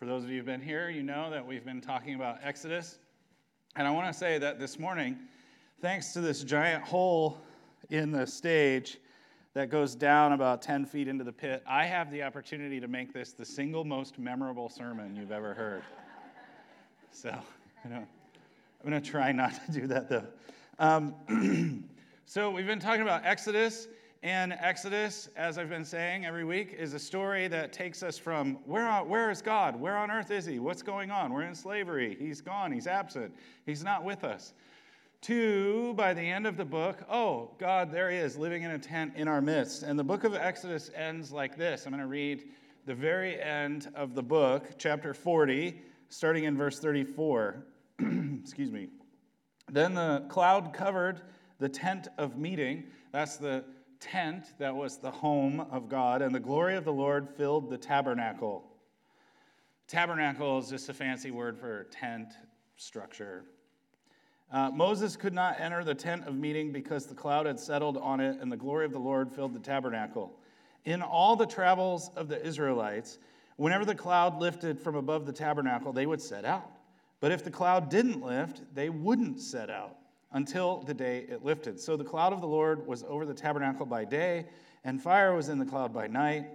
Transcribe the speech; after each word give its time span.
For 0.00 0.06
those 0.06 0.24
of 0.24 0.30
you 0.30 0.38
who've 0.38 0.46
been 0.46 0.62
here, 0.62 0.88
you 0.88 1.02
know 1.02 1.30
that 1.30 1.46
we've 1.46 1.62
been 1.62 1.82
talking 1.82 2.14
about 2.14 2.38
Exodus. 2.42 2.98
And 3.76 3.86
I 3.86 3.90
want 3.90 4.10
to 4.10 4.18
say 4.18 4.38
that 4.38 4.58
this 4.58 4.78
morning, 4.78 5.18
thanks 5.82 6.14
to 6.14 6.22
this 6.22 6.42
giant 6.42 6.82
hole 6.82 7.36
in 7.90 8.10
the 8.10 8.26
stage 8.26 8.96
that 9.52 9.68
goes 9.68 9.94
down 9.94 10.32
about 10.32 10.62
10 10.62 10.86
feet 10.86 11.06
into 11.06 11.22
the 11.22 11.34
pit, 11.34 11.62
I 11.66 11.84
have 11.84 12.10
the 12.10 12.22
opportunity 12.22 12.80
to 12.80 12.88
make 12.88 13.12
this 13.12 13.32
the 13.32 13.44
single 13.44 13.84
most 13.84 14.18
memorable 14.18 14.70
sermon 14.70 15.14
you've 15.14 15.32
ever 15.32 15.52
heard. 15.52 15.82
So, 17.10 17.36
you 17.84 17.90
know, 17.90 18.06
I'm 18.82 18.90
going 18.90 19.02
to 19.02 19.06
try 19.06 19.32
not 19.32 19.52
to 19.66 19.72
do 19.80 19.86
that 19.88 20.08
though. 20.08 20.24
Um, 20.78 21.84
so, 22.24 22.50
we've 22.50 22.66
been 22.66 22.80
talking 22.80 23.02
about 23.02 23.26
Exodus 23.26 23.86
and 24.22 24.52
Exodus, 24.52 25.30
as 25.34 25.56
I've 25.56 25.70
been 25.70 25.84
saying 25.84 26.26
every 26.26 26.44
week, 26.44 26.74
is 26.78 26.92
a 26.92 26.98
story 26.98 27.48
that 27.48 27.72
takes 27.72 28.02
us 28.02 28.18
from 28.18 28.56
where, 28.66 28.86
on, 28.86 29.08
where 29.08 29.30
is 29.30 29.40
God? 29.40 29.80
Where 29.80 29.96
on 29.96 30.10
earth 30.10 30.30
is 30.30 30.44
He? 30.44 30.58
What's 30.58 30.82
going 30.82 31.10
on? 31.10 31.32
We're 31.32 31.44
in 31.44 31.54
slavery. 31.54 32.16
He's 32.18 32.42
gone. 32.42 32.70
He's 32.70 32.86
absent. 32.86 33.34
He's 33.64 33.82
not 33.82 34.04
with 34.04 34.22
us. 34.22 34.52
To, 35.22 35.94
by 35.94 36.12
the 36.12 36.20
end 36.20 36.46
of 36.46 36.58
the 36.58 36.66
book, 36.66 37.02
oh, 37.10 37.52
God, 37.58 37.90
there 37.90 38.10
He 38.10 38.18
is, 38.18 38.36
living 38.36 38.62
in 38.62 38.72
a 38.72 38.78
tent 38.78 39.14
in 39.16 39.26
our 39.26 39.40
midst. 39.40 39.84
And 39.84 39.98
the 39.98 40.04
book 40.04 40.24
of 40.24 40.34
Exodus 40.34 40.90
ends 40.94 41.32
like 41.32 41.56
this. 41.56 41.86
I'm 41.86 41.92
going 41.92 42.02
to 42.02 42.06
read 42.06 42.44
the 42.84 42.94
very 42.94 43.40
end 43.40 43.90
of 43.94 44.14
the 44.14 44.22
book, 44.22 44.72
chapter 44.76 45.14
40, 45.14 45.80
starting 46.10 46.44
in 46.44 46.58
verse 46.58 46.78
34. 46.78 47.64
Excuse 47.98 48.70
me. 48.70 48.88
Then 49.70 49.94
the 49.94 50.26
cloud 50.28 50.74
covered 50.74 51.22
the 51.58 51.70
tent 51.70 52.08
of 52.18 52.36
meeting. 52.36 52.84
That's 53.12 53.38
the 53.38 53.64
tent 54.00 54.46
that 54.58 54.74
was 54.74 54.98
the 54.98 55.10
home 55.10 55.60
of 55.70 55.88
God, 55.88 56.22
and 56.22 56.34
the 56.34 56.40
glory 56.40 56.74
of 56.74 56.84
the 56.84 56.92
Lord 56.92 57.28
filled 57.28 57.70
the 57.70 57.78
tabernacle. 57.78 58.64
Tabernacle 59.86 60.58
is 60.58 60.70
just 60.70 60.88
a 60.88 60.94
fancy 60.94 61.30
word 61.30 61.58
for 61.58 61.84
tent 61.90 62.28
structure. 62.76 63.44
Uh, 64.50 64.70
Moses 64.70 65.16
could 65.16 65.34
not 65.34 65.60
enter 65.60 65.84
the 65.84 65.94
tent 65.94 66.26
of 66.26 66.34
meeting 66.34 66.72
because 66.72 67.06
the 67.06 67.14
cloud 67.14 67.46
had 67.46 67.60
settled 67.60 67.96
on 67.98 68.20
it, 68.20 68.40
and 68.40 68.50
the 68.50 68.56
glory 68.56 68.84
of 68.84 68.92
the 68.92 68.98
Lord 68.98 69.30
filled 69.30 69.54
the 69.54 69.60
tabernacle. 69.60 70.38
In 70.84 71.02
all 71.02 71.36
the 71.36 71.46
travels 71.46 72.10
of 72.16 72.28
the 72.28 72.44
Israelites, 72.44 73.18
whenever 73.56 73.84
the 73.84 73.94
cloud 73.94 74.40
lifted 74.40 74.80
from 74.80 74.96
above 74.96 75.26
the 75.26 75.32
tabernacle, 75.32 75.92
they 75.92 76.06
would 76.06 76.22
set 76.22 76.44
out. 76.44 76.70
But 77.20 77.32
if 77.32 77.44
the 77.44 77.50
cloud 77.50 77.90
didn't 77.90 78.22
lift, 78.22 78.62
they 78.74 78.88
wouldn't 78.88 79.40
set 79.40 79.68
out 79.68 79.99
until 80.32 80.82
the 80.82 80.94
day 80.94 81.26
it 81.28 81.44
lifted. 81.44 81.80
So 81.80 81.96
the 81.96 82.04
cloud 82.04 82.32
of 82.32 82.40
the 82.40 82.46
Lord 82.46 82.86
was 82.86 83.04
over 83.08 83.26
the 83.26 83.34
tabernacle 83.34 83.86
by 83.86 84.04
day, 84.04 84.46
and 84.84 85.02
fire 85.02 85.34
was 85.34 85.48
in 85.48 85.58
the 85.58 85.64
cloud 85.64 85.92
by 85.92 86.06
night, 86.06 86.46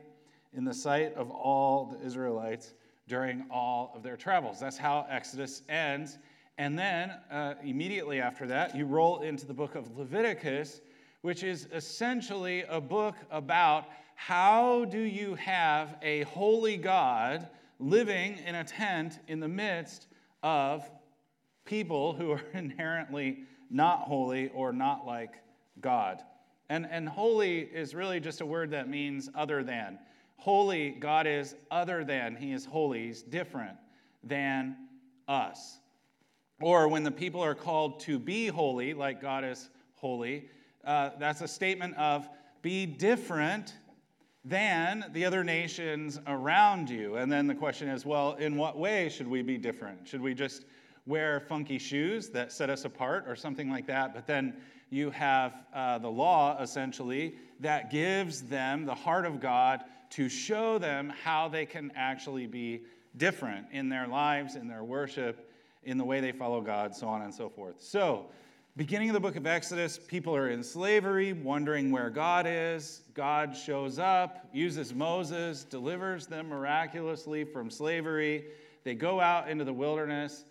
in 0.54 0.64
the 0.64 0.74
sight 0.74 1.14
of 1.16 1.30
all 1.32 1.86
the 1.86 2.06
Israelites 2.06 2.74
during 3.08 3.46
all 3.52 3.92
of 3.96 4.04
their 4.04 4.18
travels. 4.18 4.60
That's 4.60 4.78
how 4.78 5.06
Exodus 5.10 5.62
ends. 5.70 6.18
And 6.58 6.80
then 6.80 7.12
uh, 7.30 7.56
immediately 7.64 8.22
after 8.22 8.48
that, 8.48 8.76
you 8.76 8.86
roll 8.86 9.22
into 9.22 9.46
the 9.46 9.54
book 9.54 9.76
of 9.76 9.98
Leviticus, 9.98 10.82
which 11.22 11.44
is 11.44 11.68
essentially 11.74 12.64
a 12.70 12.80
book 12.80 13.16
about 13.30 13.86
how 14.16 14.86
do 14.86 15.00
you 15.00 15.36
have 15.36 15.98
a 16.02 16.24
holy 16.24 16.78
God 16.78 17.50
living 17.80 18.38
in 18.46 18.56
a 18.56 18.64
tent 18.64 19.20
in 19.28 19.42
the 19.42 19.48
midst 19.48 20.08
of 20.42 20.90
people 21.66 22.14
who 22.14 22.32
are 22.32 22.42
inherently 22.54 23.40
not 23.70 24.02
holy 24.02 24.50
or 24.50 24.72
not 24.72 25.06
like 25.06 25.36
God. 25.82 26.22
And, 26.70 26.88
and 26.90 27.08
holy 27.08 27.60
is 27.60 27.94
really 27.94 28.20
just 28.20 28.42
a 28.42 28.46
word 28.46 28.72
that 28.72 28.90
means 28.90 29.30
other 29.36 29.64
than. 29.64 30.00
Holy, 30.38 30.92
God 30.92 31.28
is 31.28 31.56
other 31.72 32.04
than. 32.04 32.36
He 32.36 32.52
is 32.52 32.66
holy. 32.66 33.08
He's 33.08 33.22
different 33.22 33.78
than 34.24 34.76
us. 35.28 35.80
Or 36.62 36.88
when 36.88 37.04
the 37.04 37.12
people 37.12 37.42
are 37.42 37.56
called 37.56 38.00
to 38.02 38.18
be 38.18 38.48
holy, 38.48 38.94
like 38.94 39.22
God 39.22 39.44
is 39.44 39.70
holy, 39.96 40.50
uh, 40.84 41.12
that's 41.20 41.42
a 41.42 41.48
statement 41.48 41.96
of 41.98 42.28
be 42.62 42.86
different 42.86 43.74
than 44.44 45.06
the 45.12 45.26
other 45.26 45.44
nations 45.44 46.20
around 46.28 46.90
you. 46.90 47.16
And 47.16 47.32
then 47.32 47.48
the 47.48 47.56
question 47.56 47.90
is 47.90 48.06
well, 48.06 48.34
in 48.34 48.56
what 48.56 48.78
way 48.78 49.10
should 49.10 49.28
we 49.28 49.42
be 49.42 49.58
different? 49.58 50.08
Should 50.08 50.22
we 50.22 50.34
just 50.34 50.66
wear 51.06 51.40
funky 51.40 51.78
shoes 51.78 52.30
that 52.30 52.52
set 52.52 52.70
us 52.70 52.86
apart 52.86 53.26
or 53.28 53.36
something 53.36 53.70
like 53.70 53.88
that. 53.88 54.14
But 54.14 54.26
then 54.26 54.56
you 54.90 55.12
have 55.12 55.54
uh, 55.74 55.98
the 56.00 56.10
law, 56.10 56.62
essentially, 56.62 57.36
that 57.60 57.92
gives 57.92 58.42
them 58.42 58.86
the 58.86 58.96
heart 58.96 59.26
of 59.26 59.40
God 59.40 59.84
to 60.12 60.30
show 60.30 60.78
them 60.78 61.12
how 61.24 61.48
they 61.48 61.66
can 61.66 61.92
actually 61.96 62.48
be 62.48 62.82
different 63.18 63.66
in 63.72 63.90
their 63.90 64.08
lives, 64.08 64.56
in 64.56 64.68
their 64.68 64.84
worship, 64.84 65.52
in 65.84 65.98
the 65.98 66.06
way 66.06 66.20
they 66.20 66.32
follow 66.32 66.62
God, 66.62 66.96
so 66.96 67.08
on 67.08 67.22
and 67.22 67.34
so 67.34 67.50
forth. 67.50 67.82
So, 67.82 68.28
beginning 68.76 69.10
of 69.10 69.14
the 69.14 69.20
book 69.20 69.36
of 69.36 69.48
Exodus, 69.48 69.98
people 69.98 70.36
are 70.36 70.50
in 70.50 70.64
slavery, 70.64 71.34
wondering 71.34 71.92
where 71.92 72.10
God 72.10 72.46
is. 72.48 73.02
God 73.14 73.56
shows 73.56 74.00
up, 74.00 74.50
uses 74.54 74.94
Moses, 74.94 75.64
delivers 75.64 76.28
them 76.28 76.50
miraculously 76.50 77.44
from 77.44 77.70
slavery. 77.70 78.46
They 78.84 78.96
go 78.96 79.20
out 79.20 79.50
into 79.50 79.64
the 79.64 79.74
wilderness. 79.74 80.46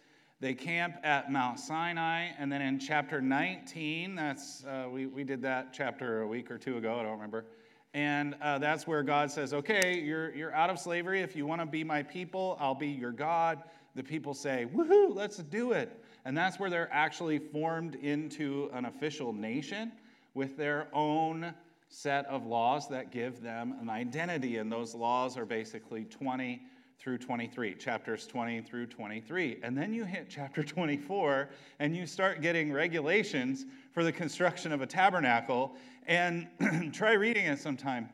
They 0.45 0.53
camp 0.53 0.97
at 1.03 1.33
Mount 1.33 1.59
Sinai, 1.59 2.33
and 2.39 2.53
then 2.53 2.61
in 2.61 2.79
chapter 2.79 3.23
19, 3.23 4.15
that's 4.15 4.63
uh, 4.67 4.91
we, 4.93 5.07
we 5.07 5.25
did 5.25 5.41
that 5.41 5.73
chapter 5.73 6.21
a 6.21 6.27
week 6.27 6.51
or 6.51 6.59
two 6.59 6.77
ago, 6.77 6.99
I 7.01 7.03
don't 7.03 7.13
remember. 7.13 7.47
And 7.95 8.37
uh, 8.43 8.59
that's 8.59 8.87
where 8.87 9.03
God 9.03 9.31
says, 9.31 9.55
Okay, 9.55 9.99
you're, 10.01 10.35
you're 10.35 10.55
out 10.55 10.69
of 10.69 10.79
slavery. 10.79 11.23
If 11.23 11.35
you 11.35 11.47
want 11.47 11.63
to 11.63 11.67
be 11.67 11.83
my 11.83 12.03
people, 12.03 12.59
I'll 12.61 12.75
be 12.75 12.89
your 12.89 13.11
God. 13.11 13.63
The 13.95 14.03
people 14.03 14.35
say, 14.35 14.67
Woohoo, 14.71 15.17
let's 15.17 15.39
do 15.39 15.73
it. 15.73 16.05
And 16.27 16.37
that's 16.37 16.59
where 16.59 16.69
they're 16.69 16.93
actually 16.93 17.39
formed 17.39 17.95
into 17.95 18.69
an 18.75 18.85
official 18.85 19.33
nation 19.33 19.93
with 20.35 20.59
their 20.59 20.89
own 20.93 21.55
set 21.89 22.27
of 22.27 22.45
laws 22.45 22.87
that 22.91 23.11
give 23.11 23.41
them 23.41 23.77
an 23.81 23.89
identity. 23.89 24.59
And 24.59 24.71
those 24.71 24.95
laws 24.95 25.39
are 25.39 25.47
basically 25.47 26.05
20 26.05 26.61
through 26.99 27.19
23, 27.19 27.75
chapters 27.75 28.27
20 28.27 28.63
through 28.63 28.87
23. 28.87 29.59
And 29.63 29.77
then 29.77 29.93
you 29.93 30.05
hit 30.05 30.27
chapter 30.29 30.63
24 30.63 31.49
and 31.79 31.97
you 31.97 32.07
start 32.07 32.41
getting 32.41 32.73
regulations 32.73 33.67
for 33.93 34.05
the 34.05 34.13
construction 34.13 34.73
of 34.73 34.81
a 34.81 34.87
tabernacle. 34.87 35.75
And 36.07 36.49
try 36.93 37.13
reading 37.13 37.47
it 37.47 37.59
sometime, 37.59 38.09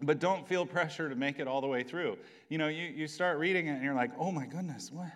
but 0.00 0.18
don't 0.18 0.46
feel 0.46 0.64
pressure 0.64 1.08
to 1.08 1.14
make 1.14 1.38
it 1.38 1.48
all 1.48 1.60
the 1.60 1.66
way 1.66 1.82
through. 1.82 2.16
You 2.48 2.58
know, 2.58 2.68
you, 2.68 2.84
you 2.84 3.06
start 3.06 3.38
reading 3.38 3.66
it 3.66 3.72
and 3.72 3.82
you're 3.82 3.94
like, 3.94 4.10
oh 4.18 4.30
my 4.30 4.46
goodness, 4.46 4.90
what? 4.92 5.12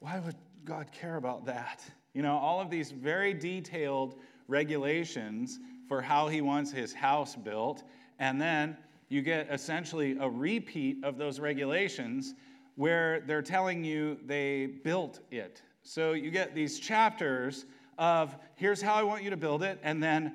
Why 0.00 0.18
would 0.20 0.36
God 0.64 0.92
care 0.92 1.16
about 1.16 1.46
that? 1.46 1.82
You 2.12 2.22
know, 2.22 2.36
all 2.36 2.60
of 2.60 2.70
these 2.70 2.90
very 2.90 3.34
detailed 3.34 4.16
regulations 4.48 5.58
for 5.88 6.00
how 6.00 6.28
he 6.28 6.40
wants 6.40 6.70
his 6.70 6.92
house 6.92 7.34
built. 7.36 7.82
And 8.18 8.40
then 8.40 8.76
you 9.14 9.22
get 9.22 9.46
essentially 9.48 10.16
a 10.18 10.28
repeat 10.28 11.04
of 11.04 11.16
those 11.18 11.38
regulations 11.38 12.34
where 12.74 13.20
they're 13.20 13.42
telling 13.42 13.84
you 13.84 14.18
they 14.26 14.66
built 14.66 15.20
it. 15.30 15.62
So 15.84 16.14
you 16.14 16.32
get 16.32 16.52
these 16.52 16.80
chapters 16.80 17.64
of 17.96 18.34
here's 18.56 18.82
how 18.82 18.94
I 18.94 19.04
want 19.04 19.22
you 19.22 19.30
to 19.30 19.36
build 19.36 19.62
it, 19.62 19.78
and 19.84 20.02
then 20.02 20.34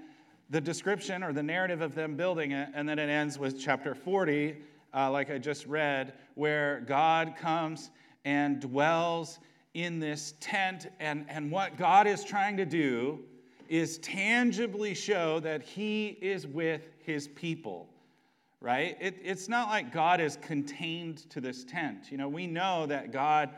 the 0.49 0.61
description 0.61 1.23
or 1.23 1.33
the 1.33 1.43
narrative 1.43 1.81
of 1.81 1.93
them 1.93 2.15
building 2.15 2.53
it, 2.53 2.69
and 2.73 2.87
then 2.87 2.99
it 2.99 3.09
ends 3.09 3.37
with 3.37 3.59
chapter 3.59 3.93
40, 3.93 4.55
uh, 4.93 5.11
like 5.11 5.29
I 5.29 5.37
just 5.37 5.65
read, 5.65 6.13
where 6.35 6.79
God 6.87 7.35
comes 7.35 7.91
and 8.23 8.61
dwells 8.61 9.39
in 9.73 9.99
this 9.99 10.35
tent, 10.39 10.87
and, 11.01 11.25
and 11.27 11.51
what 11.51 11.77
God 11.77 12.07
is 12.07 12.23
trying 12.23 12.55
to 12.55 12.65
do 12.65 13.19
is 13.67 13.97
tangibly 13.97 14.93
show 14.93 15.41
that 15.41 15.63
He 15.63 16.17
is 16.21 16.47
with 16.47 16.87
His 16.99 17.27
people 17.27 17.89
right? 18.61 18.97
It, 18.99 19.17
it's 19.23 19.47
not 19.47 19.69
like 19.69 19.93
God 19.93 20.19
is 20.19 20.37
contained 20.41 21.29
to 21.29 21.41
this 21.41 21.63
tent. 21.63 22.11
You 22.11 22.17
know, 22.17 22.27
we 22.27 22.45
know 22.45 22.85
that 22.87 23.11
God, 23.11 23.49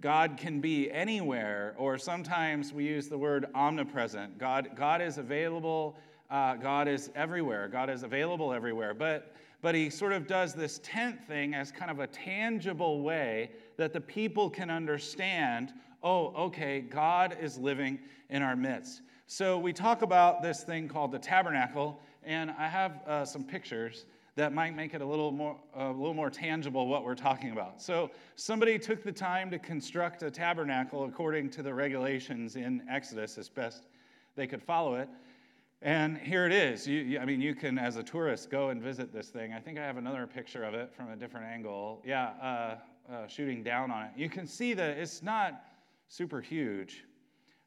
God 0.00 0.36
can 0.36 0.60
be 0.60 0.90
anywhere, 0.90 1.74
or 1.78 1.96
sometimes 1.96 2.72
we 2.72 2.84
use 2.84 3.08
the 3.08 3.18
word 3.18 3.46
omnipresent. 3.54 4.38
God, 4.38 4.70
God 4.76 5.00
is 5.00 5.18
available, 5.18 5.96
uh, 6.30 6.56
God 6.56 6.88
is 6.88 7.10
everywhere, 7.14 7.68
God 7.68 7.88
is 7.88 8.02
available 8.02 8.52
everywhere. 8.52 8.92
But, 8.92 9.34
but 9.62 9.74
he 9.74 9.88
sort 9.88 10.12
of 10.12 10.26
does 10.26 10.52
this 10.52 10.78
tent 10.82 11.24
thing 11.26 11.54
as 11.54 11.72
kind 11.72 11.90
of 11.90 12.00
a 12.00 12.06
tangible 12.06 13.02
way 13.02 13.50
that 13.78 13.92
the 13.92 14.00
people 14.00 14.50
can 14.50 14.70
understand 14.70 15.72
oh, 16.04 16.34
okay, 16.36 16.82
God 16.82 17.36
is 17.40 17.56
living 17.56 17.98
in 18.28 18.42
our 18.42 18.54
midst. 18.54 19.00
So 19.26 19.58
we 19.58 19.72
talk 19.72 20.02
about 20.02 20.42
this 20.42 20.62
thing 20.62 20.86
called 20.86 21.12
the 21.12 21.18
tabernacle, 21.18 21.98
and 22.22 22.50
I 22.50 22.68
have 22.68 23.00
uh, 23.06 23.24
some 23.24 23.42
pictures 23.42 24.04
that 24.36 24.52
might 24.52 24.74
make 24.74 24.94
it 24.94 25.00
a 25.00 25.06
little 25.06 25.30
more, 25.30 25.56
a 25.76 25.88
little 25.90 26.14
more 26.14 26.30
tangible 26.30 26.88
what 26.88 27.04
we're 27.04 27.14
talking 27.14 27.52
about. 27.52 27.80
So, 27.80 28.10
somebody 28.36 28.78
took 28.78 29.02
the 29.02 29.12
time 29.12 29.50
to 29.50 29.58
construct 29.58 30.22
a 30.22 30.30
tabernacle 30.30 31.04
according 31.04 31.50
to 31.50 31.62
the 31.62 31.72
regulations 31.72 32.56
in 32.56 32.82
Exodus 32.90 33.38
as 33.38 33.48
best 33.48 33.86
they 34.36 34.46
could 34.46 34.62
follow 34.62 34.96
it. 34.96 35.08
And 35.82 36.16
here 36.16 36.46
it 36.46 36.52
is. 36.52 36.86
You, 36.86 37.00
you, 37.00 37.18
I 37.18 37.26
mean, 37.26 37.40
you 37.40 37.54
can, 37.54 37.78
as 37.78 37.96
a 37.96 38.02
tourist, 38.02 38.50
go 38.50 38.70
and 38.70 38.80
visit 38.80 39.12
this 39.12 39.28
thing. 39.28 39.52
I 39.52 39.60
think 39.60 39.78
I 39.78 39.82
have 39.82 39.98
another 39.98 40.26
picture 40.26 40.64
of 40.64 40.72
it 40.74 40.92
from 40.94 41.10
a 41.10 41.16
different 41.16 41.46
angle. 41.46 42.02
Yeah, 42.04 42.30
uh, 42.40 43.12
uh, 43.12 43.26
shooting 43.26 43.62
down 43.62 43.90
on 43.90 44.04
it. 44.04 44.10
You 44.16 44.30
can 44.30 44.46
see 44.46 44.72
that 44.74 44.96
it's 44.96 45.22
not 45.22 45.62
super 46.08 46.40
huge. 46.40 47.04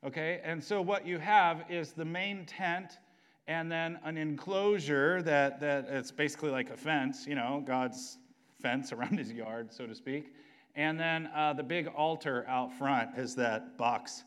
Okay, 0.03 0.41
and 0.43 0.63
so 0.63 0.81
what 0.81 1.05
you 1.05 1.19
have 1.19 1.65
is 1.69 1.91
the 1.91 2.05
main 2.05 2.45
tent 2.45 2.97
and 3.47 3.71
then 3.71 3.97
an 4.03 4.17
enclosure 4.17 5.21
that, 5.21 5.59
that 5.61 5.87
it's 5.89 6.11
basically 6.11 6.51
like 6.51 6.69
a 6.69 6.77
fence, 6.77 7.25
you 7.25 7.35
know, 7.35 7.63
God's 7.65 8.17
fence 8.61 8.91
around 8.91 9.17
his 9.17 9.31
yard, 9.31 9.71
so 9.71 9.87
to 9.87 9.95
speak. 9.95 10.33
And 10.75 10.99
then 10.99 11.29
uh, 11.33 11.53
the 11.53 11.63
big 11.63 11.87
altar 11.87 12.45
out 12.47 12.77
front 12.77 13.17
is 13.17 13.35
that 13.35 13.77
box 13.77 14.23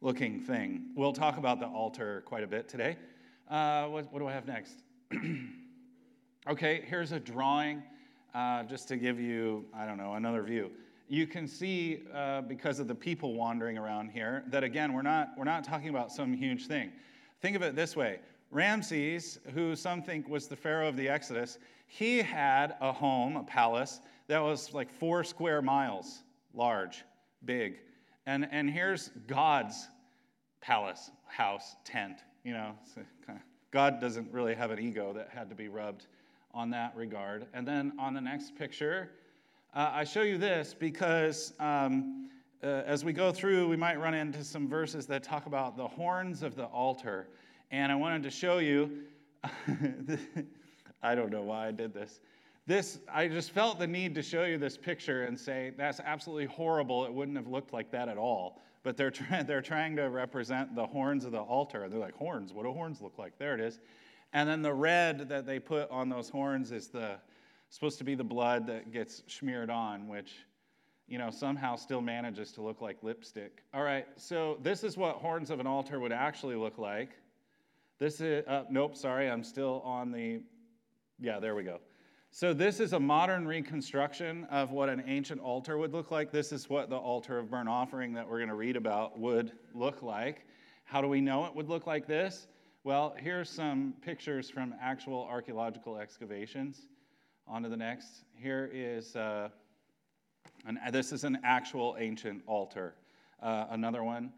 looking 0.00 0.40
thing. 0.40 0.86
We'll 0.94 1.12
talk 1.12 1.36
about 1.36 1.60
the 1.60 1.66
altar 1.66 2.22
quite 2.26 2.44
a 2.44 2.46
bit 2.46 2.68
today. 2.68 2.96
Uh, 3.50 3.86
what, 3.86 4.10
what, 4.12 4.20
do 4.20 4.28
I 4.28 4.32
have 4.32 4.46
next? 4.46 4.82
okay, 6.48 6.84
here's 6.86 7.12
a 7.12 7.20
drawing 7.20 7.82
uh, 8.34 8.62
just 8.62 8.86
to 8.88 8.96
give 8.96 9.20
you, 9.20 9.66
I 9.74 9.84
don't 9.84 9.98
know, 9.98 10.14
another 10.14 10.42
view. 10.42 10.70
You 11.08 11.26
can 11.26 11.48
see, 11.48 12.04
uh, 12.14 12.42
because 12.42 12.78
of 12.78 12.86
the 12.86 12.94
people 12.94 13.34
wandering 13.34 13.76
around 13.76 14.10
here, 14.10 14.44
that 14.46 14.62
again, 14.62 14.92
we're 14.92 15.02
not, 15.02 15.30
we're 15.36 15.44
not 15.44 15.64
talking 15.64 15.88
about 15.88 16.12
some 16.12 16.32
huge 16.32 16.68
thing. 16.68 16.92
Think 17.42 17.56
of 17.56 17.62
it 17.62 17.74
this 17.74 17.96
way 17.96 18.20
Ramses, 18.50 19.38
who 19.54 19.76
some 19.76 20.02
think 20.02 20.28
was 20.28 20.48
the 20.48 20.56
Pharaoh 20.56 20.88
of 20.88 20.96
the 20.96 21.08
Exodus, 21.08 21.58
he 21.86 22.18
had 22.18 22.74
a 22.80 22.92
home, 22.92 23.36
a 23.36 23.44
palace, 23.44 24.00
that 24.26 24.40
was 24.40 24.72
like 24.72 24.90
four 24.90 25.24
square 25.24 25.62
miles 25.62 26.22
large, 26.54 27.04
big. 27.44 27.78
And, 28.26 28.48
and 28.50 28.70
here's 28.70 29.10
God's 29.26 29.88
palace, 30.60 31.10
house, 31.26 31.76
tent. 31.84 32.18
You 32.44 32.52
know, 32.54 32.72
kind 33.26 33.38
of, 33.38 33.44
God 33.70 34.00
doesn't 34.00 34.32
really 34.32 34.54
have 34.54 34.70
an 34.70 34.78
ego 34.78 35.12
that 35.12 35.28
had 35.32 35.48
to 35.50 35.54
be 35.54 35.68
rubbed 35.68 36.06
on 36.52 36.70
that 36.70 36.94
regard. 36.96 37.46
And 37.54 37.66
then 37.66 37.92
on 37.98 38.14
the 38.14 38.20
next 38.20 38.56
picture, 38.56 39.10
uh, 39.74 39.90
I 39.92 40.04
show 40.04 40.22
you 40.22 40.38
this 40.38 40.74
because 40.74 41.52
um, 41.60 42.28
uh, 42.62 42.82
as 42.86 43.04
we 43.04 43.12
go 43.12 43.32
through, 43.32 43.68
we 43.68 43.76
might 43.76 43.98
run 44.00 44.14
into 44.14 44.42
some 44.44 44.68
verses 44.68 45.06
that 45.06 45.22
talk 45.22 45.46
about 45.46 45.76
the 45.76 45.86
horns 45.86 46.42
of 46.42 46.56
the 46.56 46.64
altar. 46.66 47.28
And 47.70 47.92
I 47.92 47.94
wanted 47.94 48.22
to 48.24 48.30
show 48.30 48.58
you, 48.58 48.90
I 51.02 51.14
don't 51.14 51.30
know 51.30 51.42
why 51.42 51.68
I 51.68 51.70
did 51.70 51.94
this. 51.94 52.20
This, 52.66 53.00
I 53.12 53.28
just 53.28 53.52
felt 53.52 53.78
the 53.78 53.86
need 53.86 54.14
to 54.14 54.22
show 54.22 54.44
you 54.44 54.58
this 54.58 54.76
picture 54.76 55.24
and 55.24 55.38
say, 55.38 55.72
that's 55.76 56.00
absolutely 56.00 56.46
horrible. 56.46 57.04
It 57.04 57.12
wouldn't 57.12 57.36
have 57.36 57.48
looked 57.48 57.72
like 57.72 57.90
that 57.92 58.08
at 58.08 58.18
all. 58.18 58.60
But 58.82 58.96
they're, 58.96 59.12
they're 59.46 59.62
trying 59.62 59.96
to 59.96 60.10
represent 60.10 60.74
the 60.74 60.86
horns 60.86 61.24
of 61.24 61.32
the 61.32 61.40
altar. 61.40 61.88
They're 61.88 61.98
like, 61.98 62.16
horns, 62.16 62.52
what 62.52 62.64
do 62.64 62.72
horns 62.72 63.00
look 63.00 63.18
like? 63.18 63.38
There 63.38 63.54
it 63.54 63.60
is. 63.60 63.80
And 64.32 64.48
then 64.48 64.62
the 64.62 64.72
red 64.72 65.28
that 65.28 65.46
they 65.46 65.58
put 65.58 65.90
on 65.90 66.08
those 66.08 66.28
horns 66.28 66.70
is 66.70 66.88
the 66.88 67.16
supposed 67.70 67.98
to 67.98 68.04
be 68.04 68.14
the 68.14 68.24
blood 68.24 68.66
that 68.66 68.92
gets 68.92 69.22
smeared 69.28 69.70
on, 69.70 70.08
which 70.08 70.32
you 71.08 71.18
know 71.18 71.30
somehow 71.30 71.76
still 71.76 72.00
manages 72.00 72.52
to 72.52 72.62
look 72.62 72.80
like 72.80 72.98
lipstick. 73.02 73.62
All 73.72 73.82
right, 73.82 74.06
so 74.16 74.58
this 74.62 74.84
is 74.84 74.96
what 74.96 75.16
horns 75.16 75.50
of 75.50 75.60
an 75.60 75.66
altar 75.66 75.98
would 75.98 76.12
actually 76.12 76.56
look 76.56 76.78
like. 76.78 77.10
This 78.00 78.22
is, 78.22 78.46
uh, 78.46 78.64
nope, 78.70 78.96
sorry, 78.96 79.30
I'm 79.30 79.44
still 79.44 79.82
on 79.84 80.10
the, 80.10 80.40
yeah, 81.20 81.38
there 81.38 81.54
we 81.54 81.64
go. 81.64 81.80
So 82.30 82.54
this 82.54 82.80
is 82.80 82.94
a 82.94 82.98
modern 82.98 83.46
reconstruction 83.46 84.46
of 84.50 84.70
what 84.70 84.88
an 84.88 85.04
ancient 85.06 85.38
altar 85.38 85.76
would 85.76 85.92
look 85.92 86.10
like. 86.10 86.32
This 86.32 86.50
is 86.50 86.70
what 86.70 86.88
the 86.88 86.96
altar 86.96 87.36
of 87.38 87.50
burnt 87.50 87.68
offering 87.68 88.14
that 88.14 88.26
we're 88.26 88.38
going 88.38 88.48
to 88.48 88.54
read 88.54 88.76
about 88.76 89.18
would 89.18 89.52
look 89.74 90.02
like. 90.02 90.46
How 90.84 91.02
do 91.02 91.08
we 91.08 91.20
know 91.20 91.44
it 91.44 91.54
would 91.54 91.68
look 91.68 91.86
like 91.86 92.06
this? 92.06 92.48
Well, 92.84 93.14
here's 93.18 93.50
some 93.50 93.92
pictures 94.00 94.48
from 94.48 94.74
actual 94.80 95.28
archaeological 95.30 95.98
excavations. 95.98 96.86
On 97.46 97.62
to 97.62 97.68
the 97.68 97.76
next. 97.76 98.24
Here 98.34 98.70
is, 98.72 99.14
uh, 99.14 99.50
an, 100.64 100.78
this 100.90 101.12
is 101.12 101.24
an 101.24 101.38
actual 101.44 101.98
ancient 102.00 102.44
altar. 102.46 102.94
Uh, 103.42 103.66
another 103.68 104.02
one. 104.02 104.32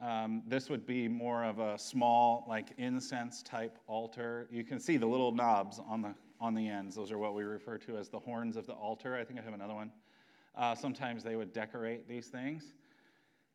Um, 0.00 0.42
this 0.46 0.70
would 0.70 0.86
be 0.86 1.08
more 1.08 1.44
of 1.44 1.58
a 1.58 1.78
small, 1.78 2.46
like 2.48 2.72
incense 2.78 3.42
type 3.42 3.78
altar. 3.86 4.48
You 4.50 4.64
can 4.64 4.80
see 4.80 4.96
the 4.96 5.06
little 5.06 5.32
knobs 5.32 5.78
on 5.78 6.00
the 6.00 6.14
on 6.40 6.54
the 6.54 6.68
ends. 6.68 6.96
Those 6.96 7.12
are 7.12 7.18
what 7.18 7.34
we 7.34 7.42
refer 7.42 7.76
to 7.78 7.98
as 7.98 8.08
the 8.08 8.18
horns 8.18 8.56
of 8.56 8.66
the 8.66 8.72
altar. 8.72 9.14
I 9.14 9.24
think 9.24 9.38
I 9.38 9.42
have 9.42 9.52
another 9.52 9.74
one. 9.74 9.92
Uh, 10.56 10.74
sometimes 10.74 11.22
they 11.22 11.36
would 11.36 11.52
decorate 11.52 12.08
these 12.08 12.28
things. 12.28 12.72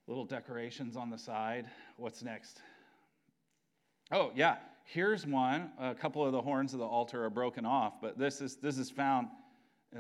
Little 0.07 0.25
decorations 0.25 0.95
on 0.95 1.09
the 1.09 1.18
side. 1.18 1.65
What's 1.97 2.21
next? 2.21 2.62
Oh 4.12 4.31
yeah, 4.36 4.57
here's 4.83 5.25
one. 5.25 5.71
A 5.80 5.95
couple 5.95 6.24
of 6.24 6.31
the 6.31 6.42
horns 6.42 6.74
of 6.74 6.80
the 6.80 6.86
altar 6.86 7.24
are 7.24 7.30
broken 7.31 7.65
off, 7.65 8.00
but 8.01 8.19
this 8.19 8.39
is 8.39 8.57
this 8.57 8.77
is 8.77 8.92
found. 8.92 9.30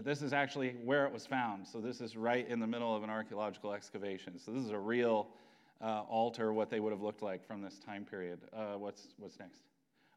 This 0.03 0.21
is 0.21 0.33
actually 0.33 0.75
where 0.83 1.07
it 1.07 1.13
was 1.13 1.25
found. 1.25 1.65
So 1.65 1.79
this 1.79 2.01
is 2.01 2.15
right 2.17 2.47
in 2.47 2.59
the 2.59 2.67
middle 2.67 2.95
of 2.95 3.01
an 3.01 3.09
archaeological 3.09 3.71
excavation. 3.71 4.37
So 4.37 4.51
this 4.51 4.63
is 4.63 4.71
a 4.71 4.77
real 4.77 5.29
uh, 5.81 6.01
altar 6.09 6.53
what 6.53 6.69
they 6.69 6.79
would 6.79 6.91
have 6.91 7.01
looked 7.01 7.21
like 7.21 7.45
from 7.45 7.61
this 7.61 7.79
time 7.79 8.05
period. 8.05 8.39
Uh, 8.53 8.73
what's, 8.77 9.09
what's 9.17 9.39
next? 9.39 9.61